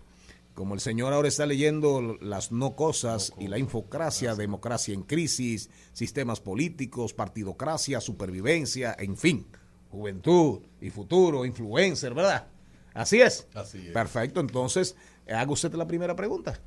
[0.54, 5.70] como el señor ahora está leyendo las no cosas y la infocracia, democracia en crisis,
[5.92, 9.46] sistemas políticos, partidocracia, supervivencia, en fin,
[9.90, 12.46] juventud y futuro, influencer, ¿verdad?
[12.94, 13.46] Así es.
[13.54, 13.92] Así es.
[13.92, 14.96] Perfecto, entonces,
[15.28, 16.60] haga usted la primera pregunta.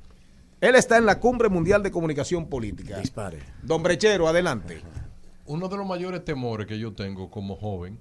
[0.60, 2.98] Él está en la Cumbre Mundial de Comunicación Política.
[2.98, 3.40] Dispare.
[3.62, 4.80] Don Brechero, adelante.
[5.46, 7.98] Uno de los mayores temores que yo tengo como joven,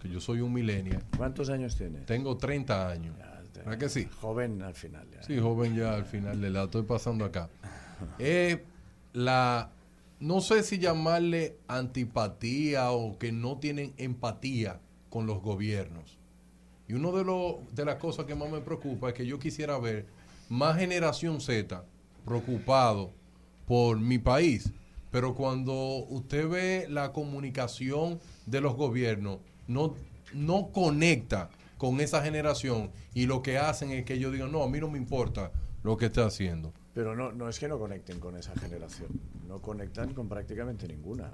[0.00, 2.00] que yo soy un millennial, ¿Cuántos años tiene?
[2.00, 3.14] tengo 30 años.
[3.64, 4.08] ¿Verdad que sí?
[4.20, 5.06] Joven al final.
[5.10, 5.22] ya.
[5.22, 7.48] Sí, joven ya al final de la estoy pasando acá.
[8.18, 8.58] Es
[9.12, 9.70] la,
[10.20, 14.80] no sé si llamarle antipatía o que no tienen empatía
[15.10, 16.18] con los gobiernos.
[16.88, 17.24] Y uno de,
[17.72, 20.06] de las cosas que más me preocupa es que yo quisiera ver
[20.48, 21.84] más generación Z
[22.24, 23.12] preocupado
[23.66, 24.72] por mi país.
[25.10, 25.72] Pero cuando
[26.08, 29.94] usted ve la comunicación de los gobiernos, no,
[30.34, 34.68] no conecta con esa generación y lo que hacen es que ellos digan, no, a
[34.68, 35.50] mí no me importa
[35.82, 36.72] lo que está haciendo.
[36.94, 39.08] Pero no, no es que no conecten con esa generación.
[39.46, 41.30] No conectan con prácticamente ninguna.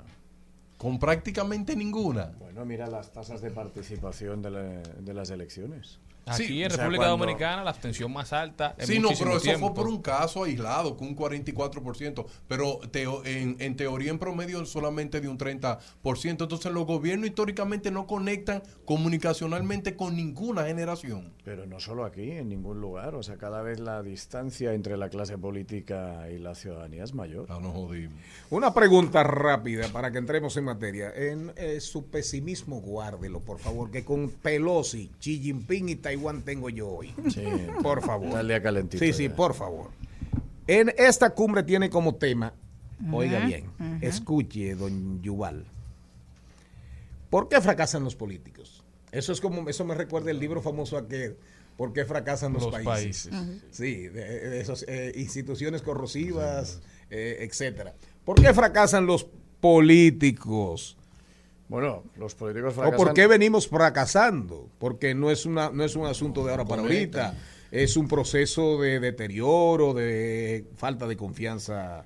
[0.76, 2.32] Con prácticamente ninguna.
[2.40, 6.00] Bueno, mira las tasas de participación de, la- de las elecciones.
[6.24, 9.08] Aquí Sí, en o sea, República cuando- Dominicana la abstención más alta en Sí, no,
[9.18, 9.66] pero eso tiempo.
[9.66, 14.64] fue por un caso aislado, con un 44%, pero teo- en, en teoría en promedio
[14.64, 16.44] solamente de un 30%.
[16.44, 21.32] Entonces los gobiernos históricamente no conectan comunicacionalmente con ninguna generación.
[21.44, 23.14] Pero no solo aquí, en ningún lugar.
[23.16, 27.46] O sea, cada vez la distancia entre la clase política y la ciudadanía es mayor.
[27.48, 28.14] Ah, no jodimos.
[28.50, 31.12] Una pregunta rápida para que entremos en materia.
[31.14, 36.11] En eh, su pesimismo, guárdelo, por favor, que con Pelosi, Xi Jinping y Taiwán
[36.44, 37.14] tengo yo hoy.
[37.30, 37.44] Sí.
[37.82, 38.38] Por favor.
[38.40, 39.36] El día calentito Sí, sí, ya.
[39.36, 39.90] por favor.
[40.66, 42.54] En esta cumbre tiene como tema,
[43.12, 43.70] oiga bien,
[44.00, 45.66] escuche, don Yuval.
[47.30, 48.84] ¿Por qué fracasan los políticos?
[49.10, 51.36] Eso es como, eso me recuerda el libro famoso aquel,
[51.76, 53.30] ¿Por qué fracasan los, Los países?
[53.70, 56.80] Sí, de, de esas eh, instituciones corrosivas,
[57.10, 57.94] eh, etcétera.
[58.24, 59.26] ¿Por qué fracasan los
[59.60, 60.96] políticos?
[61.72, 62.96] Bueno, los políticos ¿O fracasan.
[62.98, 64.68] por qué venimos fracasando?
[64.78, 67.34] Porque no es, una, no es un asunto de ahora para ahorita.
[67.70, 72.04] Es un proceso de deterioro, de falta de confianza,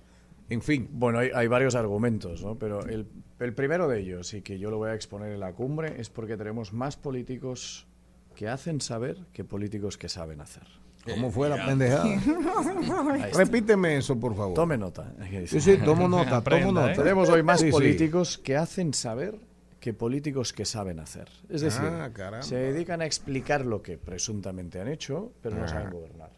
[0.49, 0.89] en fin.
[0.93, 2.57] Bueno, hay, hay varios argumentos, ¿no?
[2.57, 3.09] Pero el,
[3.41, 6.11] el primero de ellos, y que yo lo voy a exponer en la cumbre, es
[6.11, 7.89] porque tenemos más políticos
[8.37, 10.63] que hacen saber que políticos que saben hacer.
[11.05, 12.05] ¿Cómo fue la pendejada?
[13.13, 13.39] Ahí está.
[13.39, 14.55] Repíteme eso, por favor.
[14.55, 15.13] Tome nota.
[15.47, 16.95] Sí, sí, tomo nota, tomo nota.
[16.95, 17.73] Tenemos hoy más Sí, sí.
[17.73, 19.39] políticos que hacen saber
[19.87, 21.29] que políticos que saben hacer.
[21.49, 22.11] Es decir, Ah,
[22.43, 25.69] se dedican a explicar lo que presuntamente han hecho, pero no Ah.
[25.69, 26.31] saben gobernar.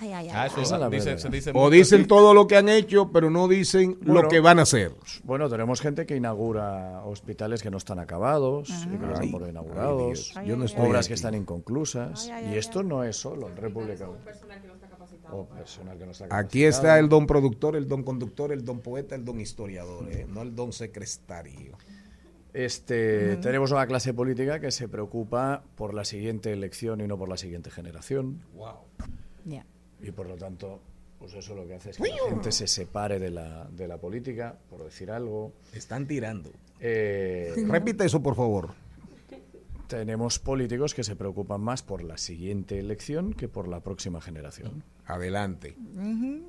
[0.00, 0.32] Ay, ay, ay.
[0.32, 3.98] Ah, eso dice- se dice O dicen todo lo que han hecho, pero no dicen
[4.02, 4.92] Bueno, lo que van a hacer.
[5.24, 9.32] Bueno, tenemos gente que inaugura hospitales que no están acabados y que no están Ay,
[9.32, 10.34] por ay, inaugurados, Dios.
[10.46, 11.08] Yo no estoy obras aquí.
[11.08, 12.26] que están inconclusas.
[12.26, 14.16] Ay, ay, y ay, esto no es solo en República O
[15.46, 19.16] personal que no está Aquí está el don productor, el don conductor, el don poeta,
[19.16, 20.24] el don historiador, ¿eh?
[20.28, 21.76] no el don secretario.
[22.52, 27.28] Este, Tenemos una clase política que se preocupa por la siguiente elección y no por
[27.28, 28.40] la siguiente generación.
[29.44, 29.64] Ya.
[30.02, 30.80] Y por lo tanto,
[31.18, 33.98] pues eso lo que hace es que la gente se separe de la, de la
[33.98, 35.52] política, por decir algo.
[35.74, 36.50] Están tirando.
[36.80, 38.70] Eh, Repite eso, por favor.
[39.86, 44.82] tenemos políticos que se preocupan más por la siguiente elección que por la próxima generación.
[45.06, 45.76] Adelante.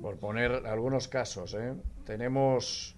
[0.00, 1.74] Por poner algunos casos, ¿eh?
[2.06, 2.96] tenemos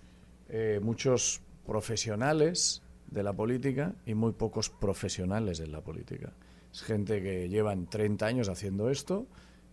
[0.48, 6.32] eh, muchos profesionales de la política y muy pocos profesionales de la política.
[6.72, 9.26] Es gente que llevan 30 años haciendo esto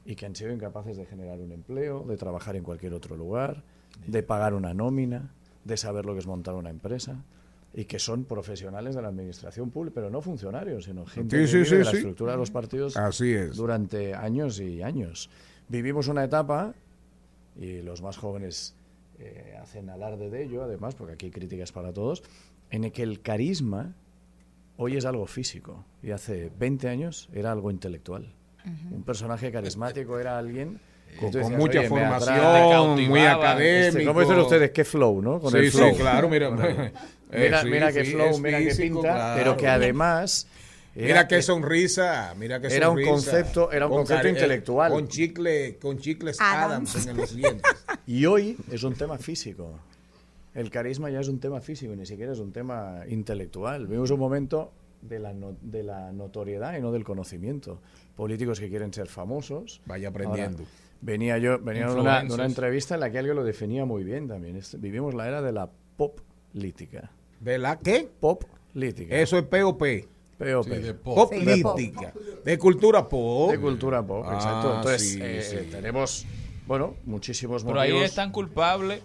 [0.05, 3.63] y que han sido incapaces de generar un empleo, de trabajar en cualquier otro lugar,
[4.07, 5.31] de pagar una nómina,
[5.63, 7.23] de saber lo que es montar una empresa
[7.73, 11.47] y que son profesionales de la administración pública, pero no funcionarios, sino gente Sí, que
[11.47, 13.55] sí, vive sí, de la estructura de los partidos Así es.
[13.55, 15.29] durante años y años.
[15.69, 16.73] Vivimos una etapa,
[17.57, 18.75] y los más jóvenes
[19.19, 22.23] eh, hacen alarde de ello, además, porque aquí hay críticas para todos,
[22.71, 23.93] en el que el carisma
[24.77, 28.33] hoy es algo físico y hace 20 años era algo intelectual.
[28.91, 30.79] Un personaje carismático era alguien
[31.11, 33.07] que Con- con mucha "Oye, me formación, atrae".
[33.09, 33.87] muy académico.
[33.97, 34.71] Este, ¿Cómo dicen ustedes?
[34.71, 35.39] ¿Qué flow, no?
[35.39, 35.95] Con Sí, el sí, flow.
[35.97, 36.91] claro, mira, eh,
[37.37, 39.37] mira, sí, mira qué sí, flow, mira qué pinta, claro.
[39.37, 40.47] pero que además...
[40.93, 43.11] Mira era- qué sonrisa, mira qué Era un sonrisa.
[43.11, 44.91] concepto- era un Con concepto eh, intelectual.
[44.91, 46.91] Con chicle, con chicles Adams.
[46.95, 47.71] Adams, en los dientes.
[48.07, 49.79] Y hoy es un tema físico.
[50.53, 53.87] El carisma ya es un tema físico, ni siquiera es un tema intelectual.
[53.87, 54.71] Vivimos un momento
[55.01, 57.81] de la, no- de la notoriedad y no del conocimiento.
[58.15, 59.81] Políticos que quieren ser famosos.
[59.85, 60.59] Vaya aprendiendo.
[60.59, 60.69] Ahora,
[61.01, 62.49] venía yo venía de una, de una Influencers.
[62.49, 64.57] entrevista en la que alguien lo definía muy bien también.
[64.57, 66.19] Es- vivimos la era de la pop
[66.53, 67.11] lítica.
[67.39, 68.09] ¿De la qué?
[68.19, 69.15] Pop lítica.
[69.15, 69.79] Eso es POP.
[70.37, 70.63] POP.
[70.65, 71.15] Sí, de pop.
[71.15, 71.71] Pop Sí, de pop.
[71.73, 72.13] política,
[72.43, 73.51] de cultura pop.
[73.51, 74.75] De cultura pop, Ah, exacto.
[74.75, 75.67] Entonces, sí, eh, sí.
[75.71, 76.25] tenemos,
[76.67, 78.09] bueno, muchísimos Pero ahí motivos.
[78.09, 79.01] es tan culpable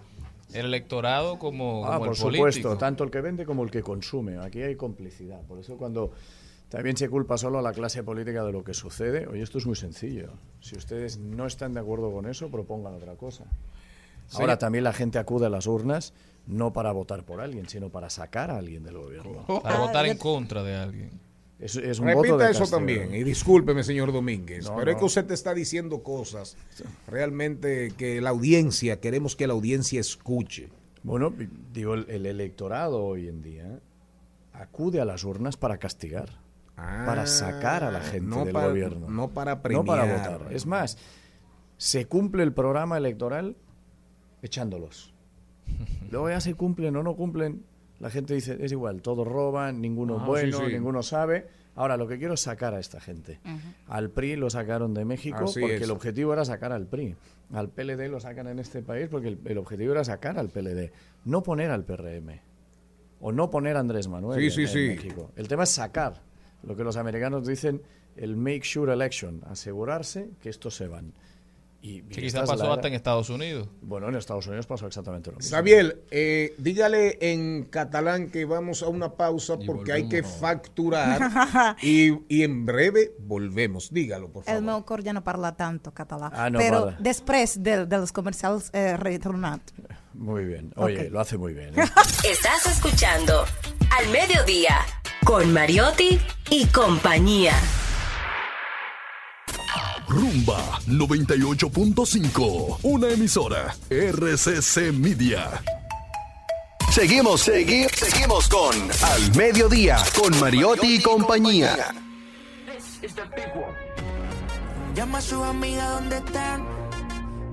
[0.56, 2.48] el electorado como, Ah, como por el político.
[2.50, 4.38] supuesto, tanto el que vende como el que consume.
[4.38, 5.40] Aquí hay complicidad.
[5.42, 6.10] Por eso cuando
[6.68, 9.66] también se culpa solo a la clase política de lo que sucede, oye, esto es
[9.66, 10.32] muy sencillo.
[10.60, 13.44] Si ustedes no están de acuerdo con eso, propongan otra cosa.
[14.32, 16.12] Ahora también la gente acude a las urnas
[16.48, 19.44] no para votar por alguien, sino para sacar a alguien del gobierno.
[19.62, 21.10] Para Ah, votar en contra de alguien.
[21.58, 24.96] Es, es un voto Repita de eso también, y discúlpeme, señor Domínguez, No, pero es
[24.96, 25.00] no.
[25.00, 26.56] que usted te está diciendo cosas
[27.08, 30.68] realmente que la audiencia, queremos que la audiencia escuche.
[31.02, 31.32] Bueno,
[31.72, 33.80] digo, el, el electorado hoy en día
[34.52, 36.28] acude a las urnas para castigar,
[36.74, 39.08] para sacar a la gente Ah, no del para- gobierno.
[39.08, 40.38] no para No para premiar.
[40.38, 40.52] votar.
[40.52, 40.98] Es más,
[41.78, 43.56] se cumple el programa electoral
[44.42, 45.14] echándolos.
[46.10, 47.64] Luego ya se cumplen o no cumplen,
[48.00, 50.72] la gente dice, es igual, todos roban, ninguno es Ah, bueno, sí, sí.
[50.72, 51.46] ninguno sabe.
[51.74, 53.38] Ahora, lo que quiero es sacar a esta gente.
[53.88, 55.82] Al PRI lo sacaron de México Así porque es.
[55.82, 57.14] el objetivo era sacar al PRI.
[57.52, 60.90] Al PLD lo sacan en este país porque el, el objetivo era sacar al PLD,
[61.26, 62.40] no poner al PRM.
[63.20, 64.88] O no poner a Andrés Manuel Sí, en, sí, en sí.
[65.04, 65.30] México.
[65.36, 66.22] El tema es sacar.
[66.62, 67.82] Lo que los americanos dicen
[68.16, 71.12] el make sure election, asegurarse que estos se van.
[71.82, 73.68] Y, y quizás la pasó hasta en Estados Unidos.
[73.80, 75.56] Bueno, en Estados Unidos pasó exactamente lo mismo.
[75.56, 80.40] Xavier, eh, dígale en catalán que vamos a una pausa porque hay que volvemos.
[80.40, 83.92] facturar y, y en breve volvemos.
[83.92, 84.62] Dígalo, por El favor.
[84.62, 86.30] meu cor ja no parla tanto català.
[86.32, 86.98] Ah, no però parla.
[86.98, 89.60] després de, dels comercials eh, retornat.
[90.14, 90.72] Muy bien.
[90.76, 91.12] Oye, Ok.
[91.12, 91.78] lo hace muy bien.
[91.78, 91.84] ¿eh?
[92.28, 93.44] Estás escuchando
[93.96, 94.78] Al Mediodía
[95.24, 96.18] con Mariotti
[96.50, 97.52] y compañía.
[100.08, 102.78] Rumba 98.5.
[102.82, 103.74] Una emisora.
[103.90, 105.62] RCC Media.
[106.92, 111.92] Seguimos, segui- seguimos con Al Mediodía, con Mariotti y compañía.
[114.94, 116.64] Llama a su amiga donde están.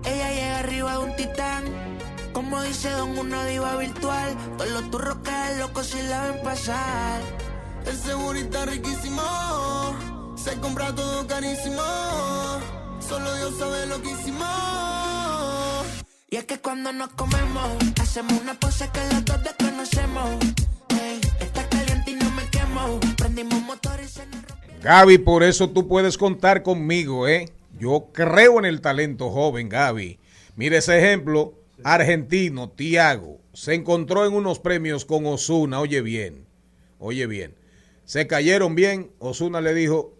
[0.05, 1.63] Ella llega arriba de un titán.
[2.31, 4.35] Como dice Don, una diva virtual.
[4.57, 7.21] Todos los turros caen locos si la ven pasar.
[7.85, 9.21] El segurita riquísimo.
[10.43, 11.81] Se compra todo carísimo.
[12.99, 14.47] Solo Dios sabe lo que hicimos.
[16.29, 20.29] Y es que cuando nos comemos, hacemos una pose que los dos desconocemos.
[20.89, 22.99] Ey, está caliente y no me quemo.
[23.17, 24.43] Prendimos motor y se nos.
[24.83, 27.49] Gaby, por eso tú puedes contar conmigo, ¿eh?
[27.79, 30.19] Yo creo en el talento joven, Gaby.
[30.57, 31.53] Mira ese ejemplo,
[31.85, 36.45] argentino, Tiago, se encontró en unos premios con Osuna, oye bien,
[36.99, 37.55] oye bien.
[38.03, 40.13] Se cayeron bien, Osuna le dijo,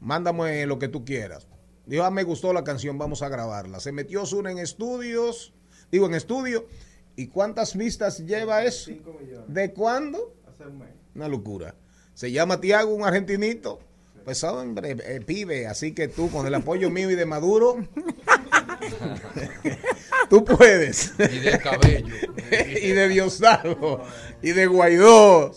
[0.00, 1.46] mándame lo que tú quieras.
[1.86, 3.80] Dijo, ah, me gustó la canción, vamos a grabarla.
[3.80, 5.54] Se metió Osuna en estudios,
[5.90, 6.66] digo, en estudio.
[7.14, 8.90] ¿Y cuántas vistas lleva eso?
[9.46, 10.34] ¿De cuándo?
[11.14, 11.74] Una locura.
[12.12, 13.78] Se llama Tiago, un argentinito.
[14.24, 17.76] Pues hombre, eh, pibe, así que tú con el apoyo mío y de Maduro,
[20.28, 21.14] tú puedes.
[21.18, 22.14] Y de cabello.
[22.82, 24.02] y de Diosdado
[24.42, 25.52] y de Guaidó.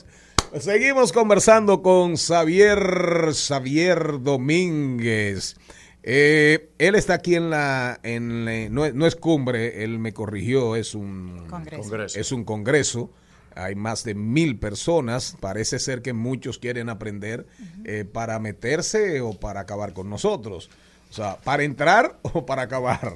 [0.58, 5.56] Seguimos conversando con Xavier Xavier Domínguez.
[6.02, 10.12] Eh, él está aquí en la, en la- no, es- no es cumbre, él me
[10.14, 11.82] corrigió, es un Congreso.
[11.84, 12.20] Congreso.
[12.20, 13.12] es un congreso.
[13.56, 15.36] Hay más de mil personas.
[15.40, 17.46] Parece ser que muchos quieren aprender
[17.86, 20.70] eh, para meterse o para acabar con nosotros.
[21.10, 23.14] O sea, para entrar o para acabar.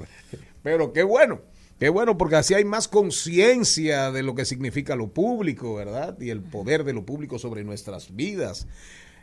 [0.61, 1.41] Pero qué bueno,
[1.83, 6.17] qué bueno, porque así hay más conciencia de lo que significa lo público, ¿verdad?
[6.17, 8.67] Y el poder de lo público sobre nuestras vidas.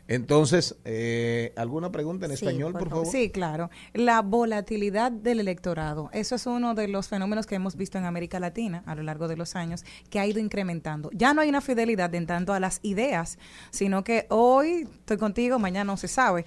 [0.09, 3.07] Entonces, eh, ¿alguna pregunta en Sí, español, por favor?
[3.07, 3.71] Sí, claro.
[3.95, 6.11] La volatilidad del electorado.
[6.13, 9.27] Eso es uno de los fenómenos que hemos visto en América Latina a lo largo
[9.27, 11.09] de los años, que ha ido incrementando.
[11.15, 13.39] Ya no hay una fidelidad en tanto a las ideas,
[13.71, 16.45] sino que hoy estoy contigo, mañana no se sabe.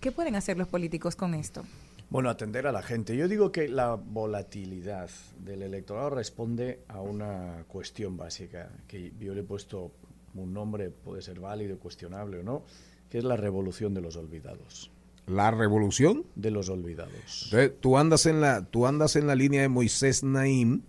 [0.00, 1.62] ¿Qué pueden hacer los políticos con esto?
[2.08, 3.16] Bueno, atender a la gente.
[3.16, 9.40] Yo digo que la volatilidad del electorado responde a una cuestión básica, que yo le
[9.40, 9.92] he puesto
[10.34, 12.62] un nombre, puede ser válido, cuestionable o no,
[13.10, 14.90] que es la revolución de los olvidados.
[15.26, 16.24] La revolución.
[16.36, 17.44] De los olvidados.
[17.46, 20.82] Entonces, tú andas en la, tú andas en la línea de Moisés Naim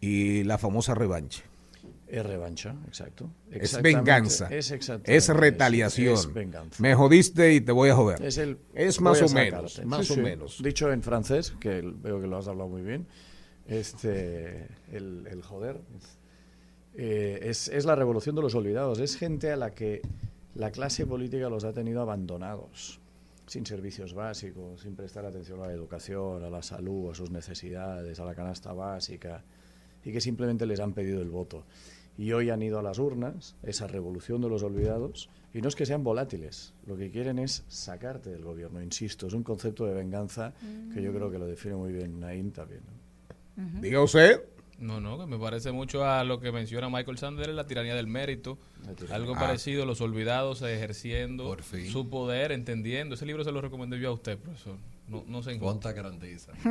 [0.00, 1.44] y la famosa revancha.
[2.10, 3.30] Es revancha, exacto.
[3.50, 4.48] Es venganza.
[4.48, 4.70] Es
[5.04, 6.14] Es retaliación.
[6.14, 6.82] Es venganza.
[6.82, 8.20] Me jodiste y te voy a joder.
[8.22, 9.84] Es, el, Es voy más o menos.
[9.84, 10.20] Más Sí, o sí.
[10.20, 10.62] menos.
[10.62, 13.06] Dicho en francés, que veo que lo has hablado muy bien,
[13.68, 15.80] este, el, el joder.
[16.96, 18.98] eh, es, es la revolución de los olvidados.
[18.98, 20.02] Es gente a la que
[20.56, 23.00] la clase política los ha tenido abandonados,
[23.46, 28.18] sin servicios básicos, sin prestar atención a la educación, a la salud, a sus necesidades,
[28.18, 29.44] a la canasta básica,
[30.04, 31.64] y que simplemente les han pedido el voto.
[32.18, 35.74] Y hoy han ido a las urnas, esa revolución de los olvidados, y no es
[35.74, 39.94] que sean volátiles, lo que quieren es sacarte del gobierno, insisto, es un concepto de
[39.94, 40.52] venganza
[40.94, 42.82] que yo creo que lo define muy bien Naim también.
[43.56, 43.80] ¿no?
[43.80, 44.42] Diga usted.
[44.78, 48.06] No, no, que me parece mucho a lo que menciona Michael Sanders, la tiranía del
[48.06, 48.56] mérito.
[49.10, 49.38] Algo Ah.
[49.40, 51.54] parecido, los olvidados ejerciendo
[51.90, 53.14] su poder, entendiendo.
[53.14, 54.76] Ese libro se lo recomendé yo a usted, profesor.
[55.10, 56.52] No, no se Cuánta grandeza.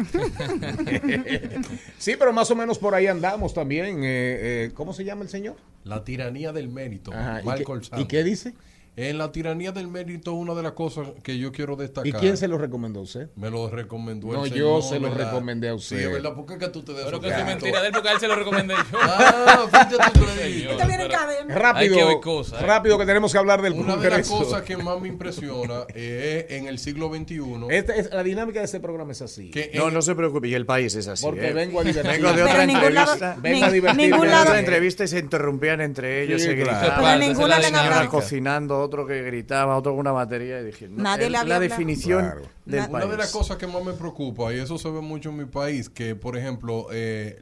[1.97, 4.03] sí, pero más o menos por ahí andamos también.
[4.03, 5.57] eh, eh, ¿Cómo se llama el señor?
[5.83, 7.11] La tiranía del mérito.
[7.13, 8.01] Ajá, ¿y Michael qué- Sanders.
[8.01, 8.53] y qué dice?
[8.95, 12.07] En la tiranía del mérito, una de las cosas que yo quiero destacar.
[12.07, 13.29] ¿Y quién se lo recomendó a usted?
[13.37, 15.27] Me lo recomendó No, el yo señor, se lo ¿verdad?
[15.31, 15.99] recomendé a Sí, usted.
[15.99, 16.33] es verdad.
[16.33, 18.19] ¿Por qué que tú te des Pero que es mentira de él porque a él
[18.19, 18.97] se lo recomendé yo.
[19.01, 21.49] Ah, fíjate tú Esto viene en.
[21.49, 22.65] Rápido, Hay que cosas, ¿eh?
[22.65, 26.45] rápido que tenemos que hablar del Una de las cosas que más me impresiona es
[26.51, 27.39] en el siglo XXI.
[27.69, 29.49] Esta es, la dinámica de este programa es así.
[29.49, 31.23] que No, en- no se preocupe, y el país es así.
[31.25, 31.53] Porque ¿eh?
[31.53, 32.11] vengo a divertir.
[32.21, 33.37] Vengo de otra en entrevista.
[33.41, 34.27] Vengo a divertirme.
[34.27, 36.79] lado- otra entrevista y se interrumpían entre ellos, Sí, se claro.
[36.79, 37.19] gritaban.
[37.19, 37.69] Pero ninguna le.
[37.69, 41.49] Una cocinando, otro que gritaba, otro con una batería y dije, no, Nadie le había
[41.49, 41.61] la hablado.
[41.61, 42.41] definición Claro.
[42.65, 42.89] del país.
[42.89, 45.45] Una de las cosas que más me preocupa, y eso se ve mucho en mi
[45.45, 47.41] país, que por ejemplo, eh,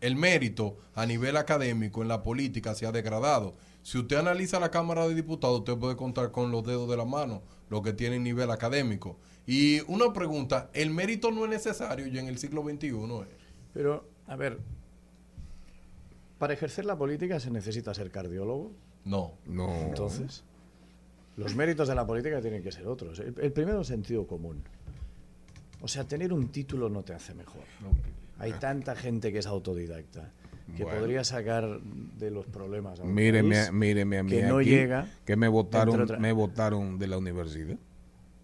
[0.00, 3.54] el mérito a nivel académico en la política se ha degradado.
[3.82, 7.04] Si usted analiza la Cámara de Diputados, usted puede contar con los dedos de la
[7.04, 9.16] mano lo que tiene nivel académico.
[9.46, 12.88] Y una pregunta, ¿el mérito no es necesario ya en el siglo XXI?
[12.88, 13.26] eh?
[13.72, 14.58] Pero, a ver,
[16.38, 18.72] para ejercer la política se necesita ser cardiólogo.
[19.04, 19.34] No.
[19.46, 19.70] No.
[19.72, 20.44] Entonces,
[21.36, 23.18] los méritos de la política tienen que ser otros.
[23.20, 24.62] El, el primero es sentido común.
[25.80, 27.62] O sea, tener un título no te hace mejor.
[28.38, 30.30] Hay tanta gente que es autodidacta
[30.76, 30.98] que Bueno.
[30.98, 35.36] podría sacar de los problemas a Míreme, país míreme a mí que no llega que
[35.36, 37.76] me votaron, me votaron de la universidad.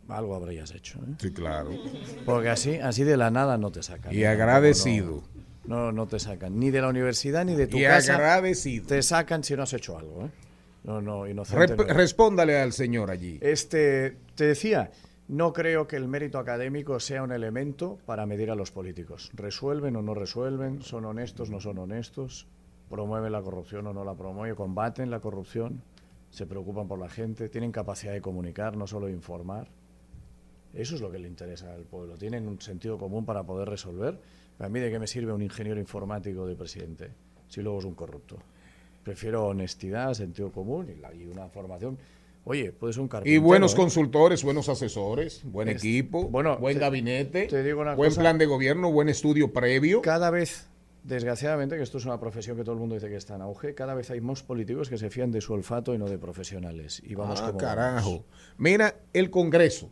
[0.09, 1.15] algo habrías hecho ¿eh?
[1.19, 1.71] Sí, claro.
[2.25, 4.29] porque así así de la nada no te sacan Y ¿eh?
[4.29, 5.25] agradecido.
[5.67, 8.87] no, no no te sacan ni de la universidad ni de tu Y casa agradecido.
[8.87, 10.31] te sacan si no has hecho algo ¿eh?
[10.85, 13.39] No no Rep- inocente no respóndale al señor allí.
[13.41, 14.91] Este, te decía,
[15.29, 19.31] no creo que el mérito académico sea un elemento para medir a los políticos.
[19.35, 20.83] ¿Resuelven o no resuelven?
[20.83, 22.47] ¿Son honestos o no son honestos?
[22.91, 24.55] ¿Promueven la corrupción o no la promueven?
[24.55, 25.83] ¿Combaten la corrupción?
[26.31, 27.49] ¿Se preocupan por la gente?
[27.49, 29.69] ¿Tienen capacidad de comunicar, no solo de informar?
[30.75, 32.17] Eso es lo que le interesa al pueblo.
[32.17, 34.19] ¿Tienen un sentido común para poder resolver?
[34.59, 37.11] ¿A mí de qué me sirve un ingeniero informático de presidente
[37.49, 38.37] si luego es un corrupto?
[39.03, 41.99] Prefiero honestidad, sentido común y, la- y una formación.
[42.45, 43.43] Oye, puedes un Y carpintero.
[43.43, 43.77] buenos ¿eh?
[43.77, 48.21] consultores, buenos asesores, buen Es- equipo, bueno, buen te- gabinete, te digo una buen cosa.
[48.21, 50.03] plan de gobierno, buen estudio previo.
[50.03, 50.69] Cada vez,
[51.05, 53.75] desgraciadamente, que esto es una profesión que todo el mundo dice que está en auge,
[53.75, 57.01] cada vez hay más políticos que se fían de su olfato y no de profesionales.
[57.05, 58.11] Y vamos Ah, como carajo.
[58.11, 58.25] vamos.
[58.59, 59.89] Mira, el Congreso.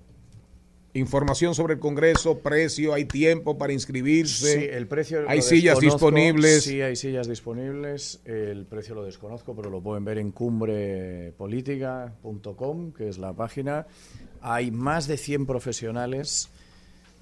[0.93, 4.59] Información sobre el Congreso, precio, hay tiempo para inscribirse.
[4.59, 6.65] Sí, el precio Hay sillas disponibles.
[6.65, 8.19] Sí, hay sillas disponibles.
[8.25, 13.87] El precio lo desconozco, pero lo pueden ver en cumbrepolitica.com, que es la página.
[14.41, 16.49] Hay más de 100 profesionales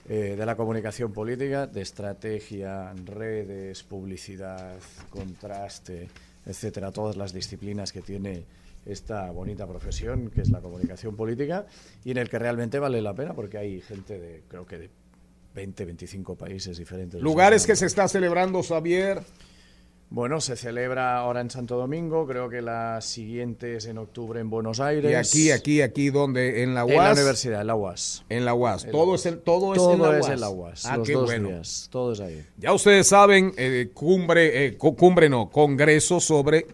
[0.09, 4.79] eh, de la comunicación política, de estrategia, redes, publicidad,
[5.11, 6.09] contraste,
[6.47, 8.45] etcétera, todas las disciplinas que tiene
[8.89, 11.67] esta bonita profesión que es la comunicación política
[12.05, 14.91] y en el que realmente vale la pena porque hay gente de creo que de
[15.55, 17.21] 20, 25 países diferentes.
[17.21, 19.21] Lugares que se está celebrando, Xavier.
[20.11, 24.49] Bueno, se celebra ahora en Santo Domingo, creo que la siguiente es en octubre en
[24.49, 25.11] Buenos Aires.
[25.11, 26.95] Y aquí, aquí, aquí, donde en la UAS.
[26.97, 28.25] En la universidad, en la UAS.
[28.31, 28.85] En la UAS.
[28.85, 29.21] En la todo UAS.
[29.21, 31.27] es, el, todo es Todo en la es en la UAS, Ah, los qué dos
[31.27, 31.49] bueno.
[31.51, 32.43] días, todo es ahí.
[32.57, 36.67] Ya ustedes saben, eh, cumbre, eh, cu- cumbre no, congreso sobre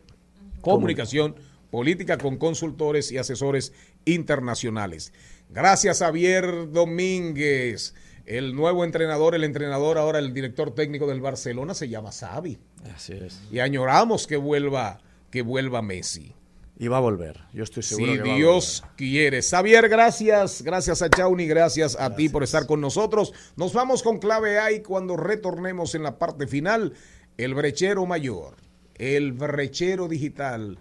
[0.61, 1.35] comunicación
[1.75, 3.73] política con consultores y asesores
[4.05, 5.13] internacionales.
[5.51, 7.97] Gracias Javier Domínguez,
[8.27, 12.61] el nuevo entrenador, el entrenador ahora, el director técnico del Barcelona se llama Xavi.
[12.95, 13.43] Así es.
[13.51, 15.01] Y añoramos que vuelva,
[15.33, 16.33] que vuelva Messi.
[16.79, 19.43] Y va a volver, yo estoy seguro Si que va a Dios quiere.
[19.43, 20.63] Xavier, gracias.
[20.63, 23.33] Gracias a Chauni, gracias a ti por estar con nosotros.
[23.57, 26.93] Nos vamos con clave A y cuando retornemos en la parte final,
[27.37, 28.59] el brechero mayor,
[28.95, 30.79] el brechero digital,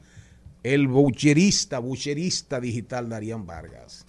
[0.63, 4.05] el bucherista, bucherista digital Darían Vargas.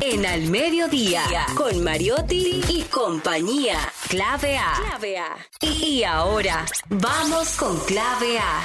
[0.00, 1.22] En Al Mediodía,
[1.56, 3.78] con Mariotti y compañía.
[4.08, 4.72] Clave A.
[4.76, 5.36] Clave A.
[5.60, 8.62] Y ahora, vamos con Clave A.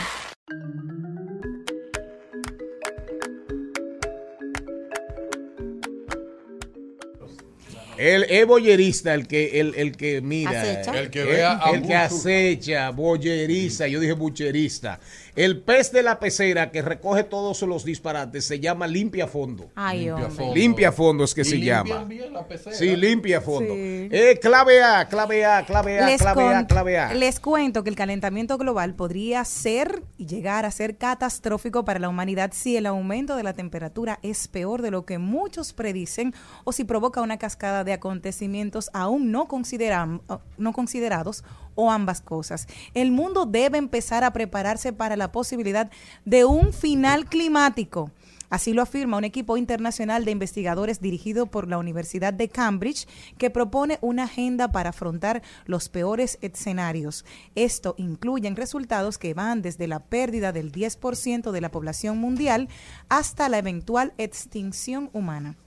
[7.97, 10.61] El es boyerista, el que, el, el que mira.
[10.61, 10.99] Acecha.
[10.99, 13.88] El que el, vea a el que acecha, boyerista.
[13.88, 14.99] Yo dije bucherista.
[15.38, 19.69] El pez de la pecera que recoge todos los disparates se llama limpia fondo.
[19.76, 20.55] Ay, Limpia fondo.
[20.55, 22.03] Limpia fondo es que ¿Y se llama.
[22.05, 22.76] bien la pecera?
[22.76, 23.73] Sí, limpia fondo.
[23.73, 24.09] Sí.
[24.11, 27.14] Eh, clave A, clave A, clave A, Les, clave A, clave A.
[27.14, 32.09] les cuento que el calentamiento global podría ser y llegar a ser catastrófico para la
[32.09, 36.34] humanidad si el aumento de la temperatura es peor de lo que muchos predicen
[36.64, 40.22] o si provoca una cascada de acontecimientos aún no, consideram-
[40.57, 41.43] no considerados
[41.77, 42.67] o ambas cosas.
[42.93, 45.89] El mundo debe empezar a prepararse para la posibilidad
[46.25, 48.11] de un final climático.
[48.49, 53.05] Así lo afirma un equipo internacional de investigadores dirigido por la Universidad de Cambridge
[53.37, 57.25] que propone una agenda para afrontar los peores escenarios.
[57.55, 62.69] Esto incluye resultados que van desde la pérdida del 10% de la población mundial
[63.09, 65.57] hasta la eventual extinción humana.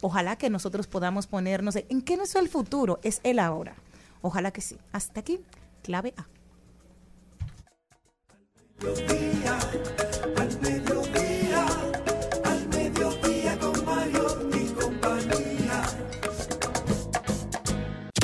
[0.00, 3.74] Ojalá que nosotros podamos ponernos en- qué no es el futuro, es el ahora.
[4.22, 4.76] Ojalá que sí.
[4.92, 5.40] Hasta aquí,
[5.88, 6.26] clave A.
[10.36, 11.66] Al mediodía,
[12.44, 15.82] al mediodía con Mario y compañía.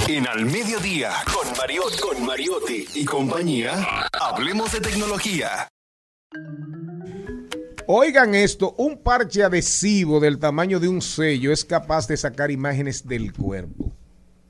[0.06, 3.72] En Al Mediodía, con Mariotti, con Mariotti y compañía,
[4.12, 5.66] hablemos de tecnología.
[7.86, 13.08] Oigan esto, un parche adhesivo del tamaño de un sello es capaz de sacar imágenes
[13.08, 13.90] del cuerpo.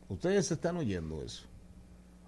[0.09, 1.54] Ustedes están oyendo eso.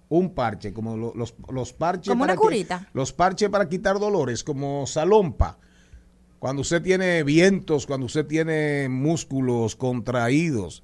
[0.09, 2.87] Un parche, como lo- los, los parches Como una para que- curita.
[2.93, 5.57] los parches para quitar dolores, como salompa.
[6.39, 10.83] Cuando usted tiene vientos, cuando usted tiene músculos contraídos.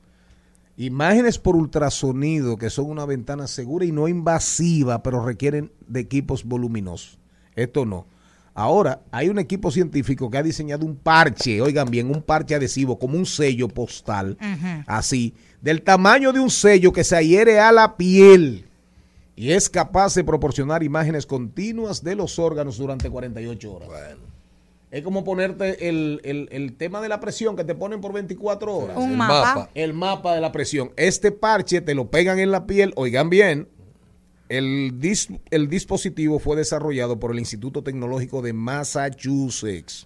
[0.76, 6.44] Imágenes por ultrasonido, que son una ventana segura y no invasiva, pero requieren de equipos
[6.44, 7.20] voluminosos.
[7.56, 8.08] Esto no.
[8.56, 12.98] Ahora, hay un equipo científico que ha diseñado un parche, oigan bien, un parche adhesivo,
[13.00, 14.38] como un sello postal,
[14.88, 18.66] así, del tamaño de un sello que se adhiere a la piel
[19.36, 23.90] y es capaz de proporcionar imágenes continuas de los órganos durante 48 horas.
[24.92, 28.76] Es como ponerte el, el- el tema de la presión que te ponen por 24
[28.78, 28.98] horas.
[28.98, 29.56] Un El mapa.
[29.56, 29.70] mapa.
[29.74, 30.92] El mapa de la presión.
[30.98, 33.68] Este parche te lo pegan en la piel, oigan bien.
[34.50, 40.06] El, dis- el dispositivo fue desarrollado por el Instituto Tecnológico de Massachusetts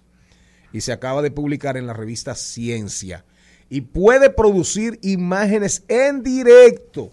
[0.72, 3.26] y se acaba de publicar en la revista Ciencia.
[3.68, 7.10] Y puede producir imágenes en directo,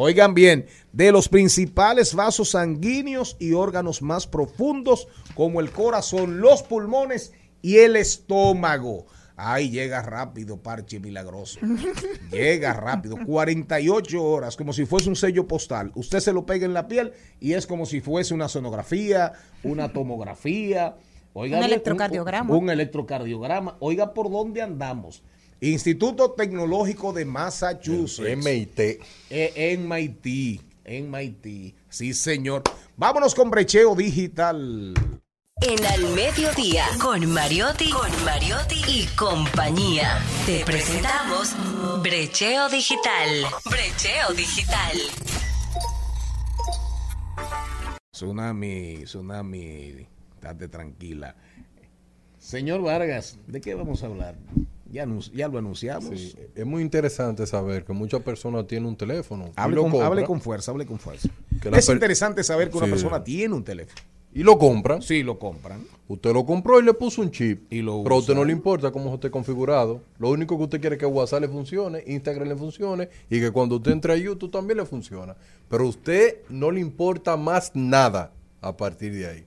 [0.00, 6.62] oigan bien, de los principales vasos sanguíneos y órganos más profundos como el corazón, los
[6.62, 9.06] pulmones y el estómago.
[9.34, 11.60] Ay, llega rápido, parche milagroso.
[12.32, 15.92] Llega rápido, 48 horas, como si fuese un sello postal.
[15.94, 19.88] Usted se lo pega en la piel y es como si fuese una sonografía, una
[19.92, 20.96] tomografía.
[21.34, 22.52] Oiga, Un electrocardiograma.
[22.52, 23.76] Un, un electrocardiograma.
[23.78, 25.22] Oiga, ¿por dónde andamos?
[25.60, 28.36] Instituto Tecnológico de Massachusetts.
[28.36, 28.78] MIT.
[28.78, 30.60] Eh, en MIT.
[30.84, 31.74] En MIT.
[31.88, 32.62] Sí, señor.
[32.96, 34.94] Vámonos con brecheo digital.
[35.60, 40.20] En Al Mediodía, con Mariotti, con Mariotti y compañía.
[40.46, 41.56] Te presentamos
[42.00, 43.28] Brecheo Digital.
[43.64, 44.96] Brecheo Digital.
[48.12, 51.34] Tsunami, tsunami, estate tranquila.
[52.38, 54.36] Señor Vargas, ¿de qué vamos a hablar?
[54.90, 56.18] Ya, lo anunciamos.
[56.18, 59.50] Sí, es muy interesante saber que muchas personas tienen un teléfono.
[59.56, 61.28] Hable, lo con, hable con fuerza, hable con fuerza.
[61.60, 64.00] Que es interesante saber que una persona tiene un teléfono.
[64.32, 65.02] Y lo compran.
[65.02, 65.84] Sí, lo compran.
[66.06, 67.72] Usted lo compró y le puso un chip.
[67.72, 70.02] Y lo pero a usted no le importa cómo esté configurado.
[70.18, 73.50] Lo único que usted quiere es que WhatsApp le funcione, Instagram le funcione y que
[73.50, 75.34] cuando usted entre a YouTube también le funciona.
[75.68, 79.44] Pero a usted no le importa más nada a partir de ahí.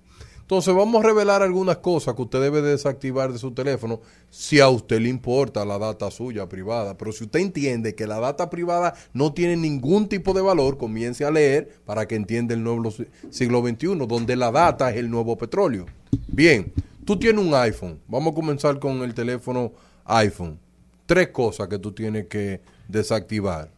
[0.52, 4.68] Entonces vamos a revelar algunas cosas que usted debe desactivar de su teléfono si a
[4.68, 6.98] usted le importa la data suya privada.
[6.98, 11.24] Pero si usted entiende que la data privada no tiene ningún tipo de valor, comience
[11.24, 15.10] a leer para que entienda el nuevo si- siglo XXI, donde la data es el
[15.10, 15.86] nuevo petróleo.
[16.28, 16.74] Bien,
[17.06, 18.02] tú tienes un iPhone.
[18.10, 19.72] Vamos a comenzar con el teléfono
[20.04, 20.60] iPhone.
[21.06, 22.60] Tres cosas que tú tienes que
[22.90, 23.72] desactivar.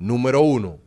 [0.00, 0.78] Número uno,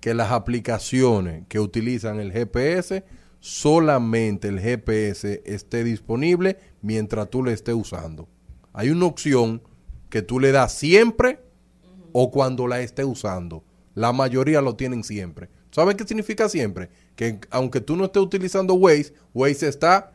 [0.00, 3.04] que las aplicaciones que utilizan el GPS,
[3.44, 8.26] solamente el GPS esté disponible mientras tú le estés usando.
[8.72, 9.62] Hay una opción
[10.08, 11.40] que tú le das siempre
[12.12, 13.62] o cuando la estés usando.
[13.94, 15.50] La mayoría lo tienen siempre.
[15.70, 16.88] ¿Sabes qué significa siempre?
[17.16, 20.14] Que aunque tú no estés utilizando Waze, Waze está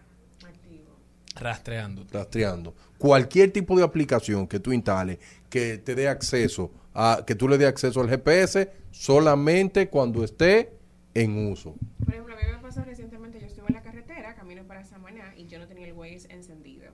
[1.35, 2.07] Rastreando.
[2.11, 2.73] rastreando.
[2.97, 5.19] Cualquier tipo de aplicación que tú instales
[5.51, 10.73] que te dé acceso a que tú le dé acceso al GPS solamente cuando esté
[11.13, 11.75] en uso.
[12.03, 15.33] Por ejemplo, a mí me pasó recientemente, yo estuve en la carretera, camino para Samaná,
[15.35, 15.93] y yo no tenía el
[16.29, 16.91] Encendido.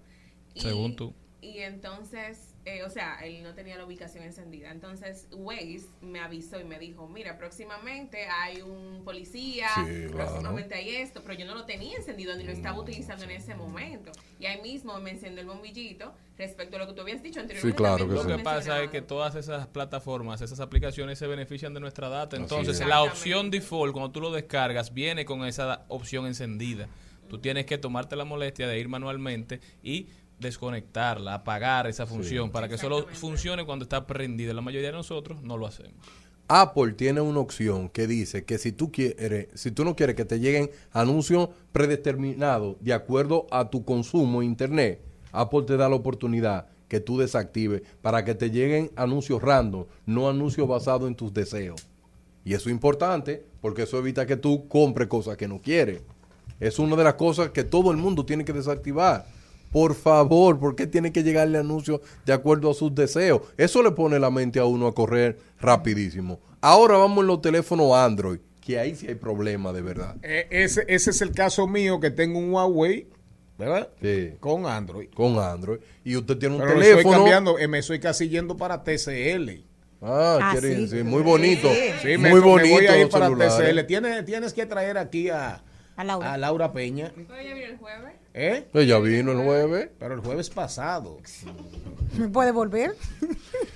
[0.54, 1.14] Y- Según tú.
[1.42, 4.72] Y entonces eh, o sea, él no tenía la ubicación encendida.
[4.72, 10.14] Entonces, Waze me avisó y me dijo, mira, próximamente hay un policía, Sí, claro.
[10.32, 13.54] próximamente hay esto, pero yo no lo tenía encendido ni lo estaba utilizando en ese
[13.54, 14.12] momento.
[14.40, 17.84] Y ahí mismo me encendió el bombillito respecto a lo que tú habías dicho anteriormente.
[17.84, 21.82] también Lo tú que pasa es que todas esas plataformas, esas aplicaciones se benefician de
[21.82, 22.36] nuestra data.
[22.36, 22.88] Entonces, es.
[22.88, 26.90] la opción default, cuando tú lo descargas, viene con esa opción encendida.
[27.27, 30.07] Tú tienes que tomarte la molestia de ir manualmente y
[30.39, 34.53] desconectarla, apagar esa función para que solo funcione cuando está prendida.
[34.53, 35.95] La mayoría de nosotros no lo hacemos.
[36.47, 40.26] Apple tiene una opción que dice que si tú quieres, si tú no quieres que
[40.26, 45.95] te lleguen anuncios predeterminados de acuerdo a tu consumo en internet, Apple te da la
[45.95, 51.34] oportunidad que tú desactives para que te lleguen anuncios random, no anuncios basados en tus
[51.34, 51.88] deseos.
[52.43, 56.03] Y eso es importante porque eso evita que tú compres cosas que no quieres.
[56.60, 59.26] Es una de las cosas que todo el mundo tiene que desactivar.
[59.72, 63.41] Por favor, ¿por qué tiene que llegarle anuncios de acuerdo a sus deseos?
[63.57, 66.40] Eso le pone la mente a uno a correr rapidísimo.
[66.61, 70.15] Ahora vamos en los teléfonos Android, que ahí sí hay problema de verdad.
[70.23, 73.07] Eh, ese, ese es el caso mío que tengo un Huawei,
[73.60, 73.90] ¿verdad?
[74.02, 74.32] Sí.
[74.40, 75.10] Con Android.
[75.14, 75.80] Con Android.
[76.06, 77.18] Y usted tiene un Pero lo estoy teléfono.
[77.18, 79.65] cambiando, eh, me estoy casi yendo para TCL.
[80.02, 80.88] Ah, Ah, quiere- sí.
[80.88, 81.68] sí, muy bonito.
[82.02, 82.76] Sí, muy me, me bonito.
[82.76, 83.56] voy a ir para celulares.
[83.57, 83.84] TCL.
[83.88, 85.61] Tienes, tienes que traer aquí a,
[85.95, 87.11] a Laura, a Laura Peña.
[87.15, 88.13] Oye, vino el jueves.
[88.34, 88.67] ¿Eh?
[88.73, 89.89] Ella vino el jueves.
[89.97, 91.17] Pero el jueves pasado.
[92.17, 92.95] ¿Me puede volver?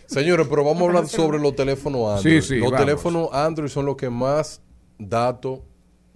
[0.06, 2.42] Señores, pero vamos a hablar Pero sobre los teléfonos Android.
[2.42, 2.86] Sí, sí, los vamos.
[2.86, 4.62] teléfonos Android son los que más
[4.98, 5.62] datos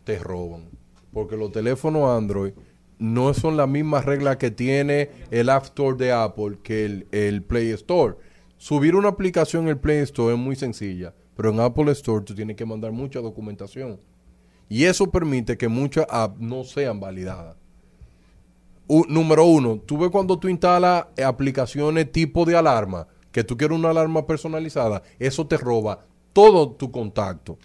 [0.04, 0.70] te roban.
[1.14, 2.54] Porque los teléfonos Android
[3.00, 7.44] no son las mismas reglas que tiene el App Store de Apple que el, el
[7.44, 8.16] Play Store.
[8.58, 12.34] Subir una aplicación en el Play Store es muy sencilla, pero en Apple Store tú
[12.34, 14.00] tienes que mandar mucha documentación.
[14.74, 17.56] Y eso permite que muchas apps no sean validadas.
[18.88, 23.92] Número uno, tú ves cuando tú instalas aplicaciones tipo de alarma, que tú quieres una
[23.92, 27.60] alarma personalizada, eso te roba todo tu contacto.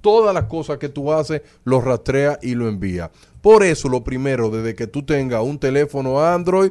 [0.00, 3.10] Todas las cosas que tú haces, lo rastrea y lo envía.
[3.42, 6.70] Por eso, lo primero, desde que tú tengas un teléfono Android,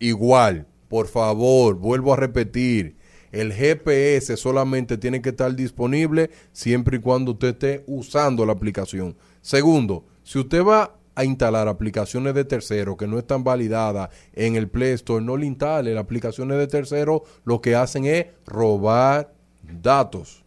[0.00, 2.95] igual, por favor, vuelvo a repetir,
[3.32, 9.16] el GPS solamente tiene que estar disponible siempre y cuando usted esté usando la aplicación.
[9.40, 14.68] Segundo, si usted va a instalar aplicaciones de terceros que no están validadas en el
[14.68, 15.94] Play Store, no le instale.
[15.94, 19.32] Las aplicaciones de terceros lo que hacen es robar
[19.62, 20.44] datos.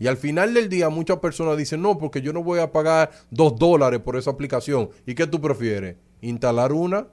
[0.00, 3.12] Y al final del día muchas personas dicen, no, porque yo no voy a pagar
[3.30, 4.90] dos dólares por esa aplicación.
[5.06, 5.96] ¿Y qué tú prefieres?
[6.20, 7.06] ¿Instalar una?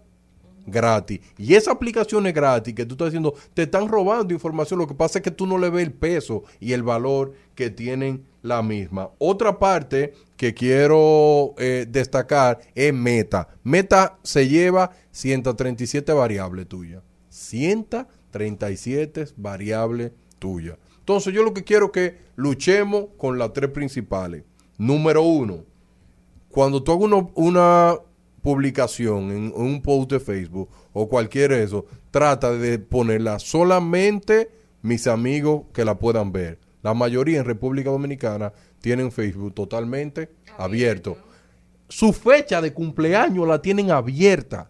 [0.66, 1.20] Gratis.
[1.38, 4.80] Y esa aplicación es gratis que tú estás diciendo, te están robando información.
[4.80, 7.70] Lo que pasa es que tú no le ves el peso y el valor que
[7.70, 9.10] tienen la misma.
[9.18, 13.50] Otra parte que quiero eh, destacar es Meta.
[13.64, 17.04] Meta se lleva 137 variables tuyas.
[17.30, 20.78] 137 variables tuyas.
[21.00, 24.44] Entonces yo lo que quiero es que luchemos con las tres principales.
[24.78, 25.66] Número uno,
[26.50, 27.98] cuando tú hagas una
[28.42, 34.50] publicación en un post de Facebook o cualquier eso, trata de ponerla solamente
[34.82, 36.60] mis amigos que la puedan ver.
[36.82, 41.18] La mayoría en República Dominicana tienen Facebook totalmente abierto.
[41.88, 44.70] Su fecha de cumpleaños la tienen abierta.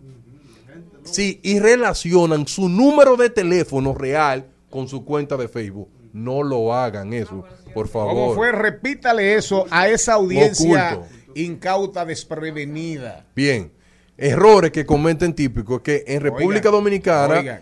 [1.03, 5.89] Sí, y relacionan su número de teléfono real con su cuenta de Facebook.
[6.13, 7.43] No lo hagan eso,
[7.73, 8.13] por favor.
[8.13, 8.51] ¿Cómo fue?
[8.51, 11.18] Repítale eso a esa audiencia Oculto.
[11.35, 13.25] Incauta, desprevenida.
[13.35, 13.71] Bien.
[14.17, 17.61] Errores que cometen típicos que en República Oigan, Dominicana oigan.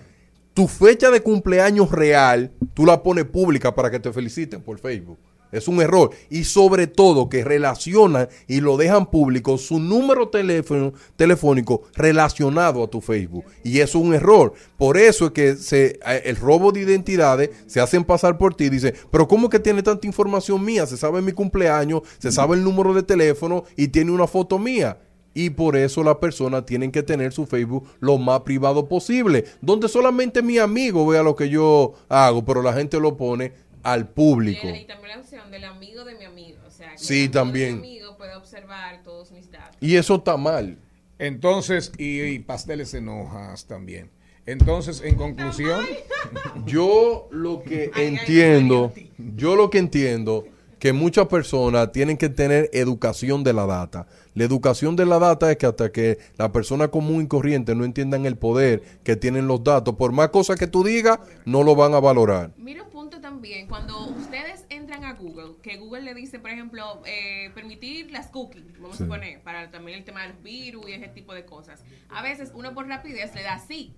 [0.56, 5.20] tu fecha de cumpleaños real tú la pones pública para que te feliciten por Facebook.
[5.52, 6.12] Es un error.
[6.30, 12.88] Y sobre todo que relacionan y lo dejan público su número teléfono, telefónico relacionado a
[12.88, 13.46] tu Facebook.
[13.64, 14.54] Y es un error.
[14.78, 18.70] Por eso es que se, eh, el robo de identidades se hacen pasar por ti.
[18.70, 20.86] Dice, pero ¿cómo que tiene tanta información mía?
[20.86, 24.98] Se sabe mi cumpleaños, se sabe el número de teléfono y tiene una foto mía.
[25.38, 29.88] Y por eso las personas tienen que tener su Facebook lo más privado posible, donde
[29.88, 33.54] solamente mi amigo vea lo que yo hago, pero la gente lo pone
[33.92, 34.68] al público.
[34.68, 36.60] Y también la opción del amigo de mi amigo.
[36.68, 37.76] O sea, que Sí, el también.
[37.76, 39.78] De mi amigo puede observar todos mis datos.
[39.80, 40.78] Y eso está mal.
[41.20, 44.12] Entonces, y, y pasteles en hojas también.
[44.46, 45.86] Entonces, en conclusión,
[46.66, 50.46] Yo lo que entiendo, yo lo que entiendo
[50.80, 54.08] que muchas personas tienen que tener educación de la data.
[54.38, 57.84] La educación de la data es que hasta que la persona común y corriente no
[57.86, 61.76] entiendan el poder que tienen los datos, por más cosas que tú digas, no lo
[61.76, 62.52] van a valorar.
[62.56, 67.02] Mira un punto también, cuando ustedes entran a Google, que Google le dice, por ejemplo,
[67.08, 69.06] eh, permitir las cookies, vamos Sí.
[69.06, 71.84] a poner, para también el tema de los virus y ese tipo de cosas.
[72.10, 73.96] A veces uno por rapidez le da sí.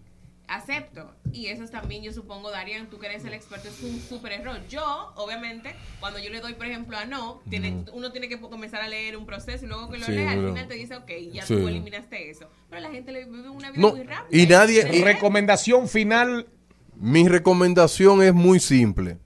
[0.50, 1.12] Acepto.
[1.32, 4.32] Y eso es también, yo supongo, Darian, tú que eres el experto, es un súper
[4.34, 4.60] error.
[4.70, 4.84] Yo,
[5.16, 8.88] obviamente, cuando yo le doy, por ejemplo, a no, tiene, uno tiene que comenzar a
[8.88, 11.46] leer un proceso y luego que lo Sí, lees, al final te dice, ok, ya
[11.46, 11.56] Sí.
[11.56, 12.50] tú eliminaste eso.
[12.70, 14.28] Pero la gente le vive una vida No, muy rápida.
[14.42, 16.48] y nadie- Recomendación final.
[16.96, 19.18] Mi recomendación es muy simple.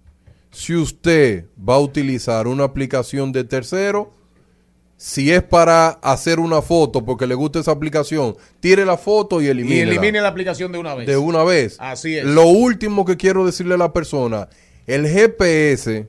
[0.52, 4.14] Si usted va a utilizar una aplicación de tercero,
[4.98, 9.46] si es para hacer una foto porque le gusta esa aplicación, tire la foto y
[9.46, 9.82] Y elimine.
[9.82, 11.08] elimine la aplicación de una vez.
[11.08, 11.76] de una vez.
[11.80, 12.26] Así es.
[12.26, 14.48] Lo último que quiero decirle a la persona,
[14.88, 16.08] el GPS,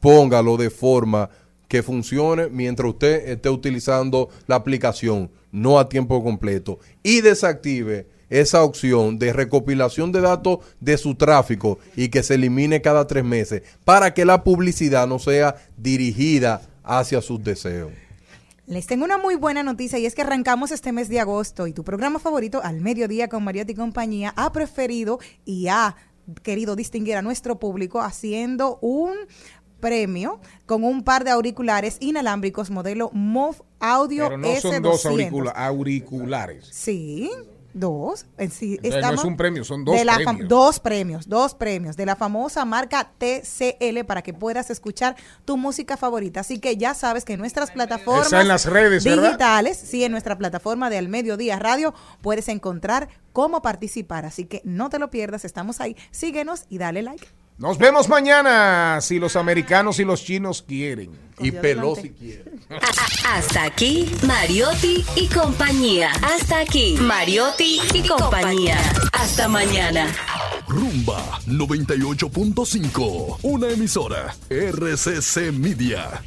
[0.00, 1.30] póngalo de forma
[1.68, 6.78] que funcione mientras usted esté utilizando la aplicación, no a tiempo completo.
[7.02, 12.80] Y desactive esa opción de recopilación de datos de su tráfico y que se elimine
[12.82, 17.92] cada tres meses para que la publicidad no sea dirigida hacia sus deseos.
[18.66, 21.72] Les tengo una muy buena noticia y es que arrancamos este mes de agosto y
[21.72, 25.94] tu programa favorito, Al Mediodía con Mariotti y compañía, ha preferido y ha
[26.42, 29.12] querido distinguir a nuestro público haciendo un
[29.78, 34.80] premio con un par de auriculares inalámbricos modelo MOV Audio Pero no son S200.
[34.80, 36.66] dos auricula- auriculares.
[36.72, 37.30] Sí,
[37.78, 38.26] dos.
[38.38, 40.48] En sí, Entonces, no es un premio, son dos de la fam- premios.
[40.48, 45.96] dos premios, dos premios de la famosa marca TCL para que puedas escuchar tu música
[45.96, 46.40] favorita.
[46.40, 49.22] Así que ya sabes que en nuestras plataformas Está en las redes, ¿verdad?
[49.28, 54.24] digitales, sí, en nuestra plataforma de Al Mediodía Radio puedes encontrar cómo participar.
[54.26, 55.96] Así que no te lo pierdas, estamos ahí.
[56.10, 57.26] Síguenos y dale like.
[57.58, 61.10] Nos vemos mañana si los americanos y los chinos quieren.
[61.38, 62.52] Y Pelosi quiere.
[63.26, 66.10] Hasta aquí, Mariotti y compañía.
[66.22, 68.78] Hasta aquí, Mariotti y compañía.
[69.12, 70.14] Hasta mañana.
[70.68, 76.22] Rumba 98.5, una emisora RCC Media.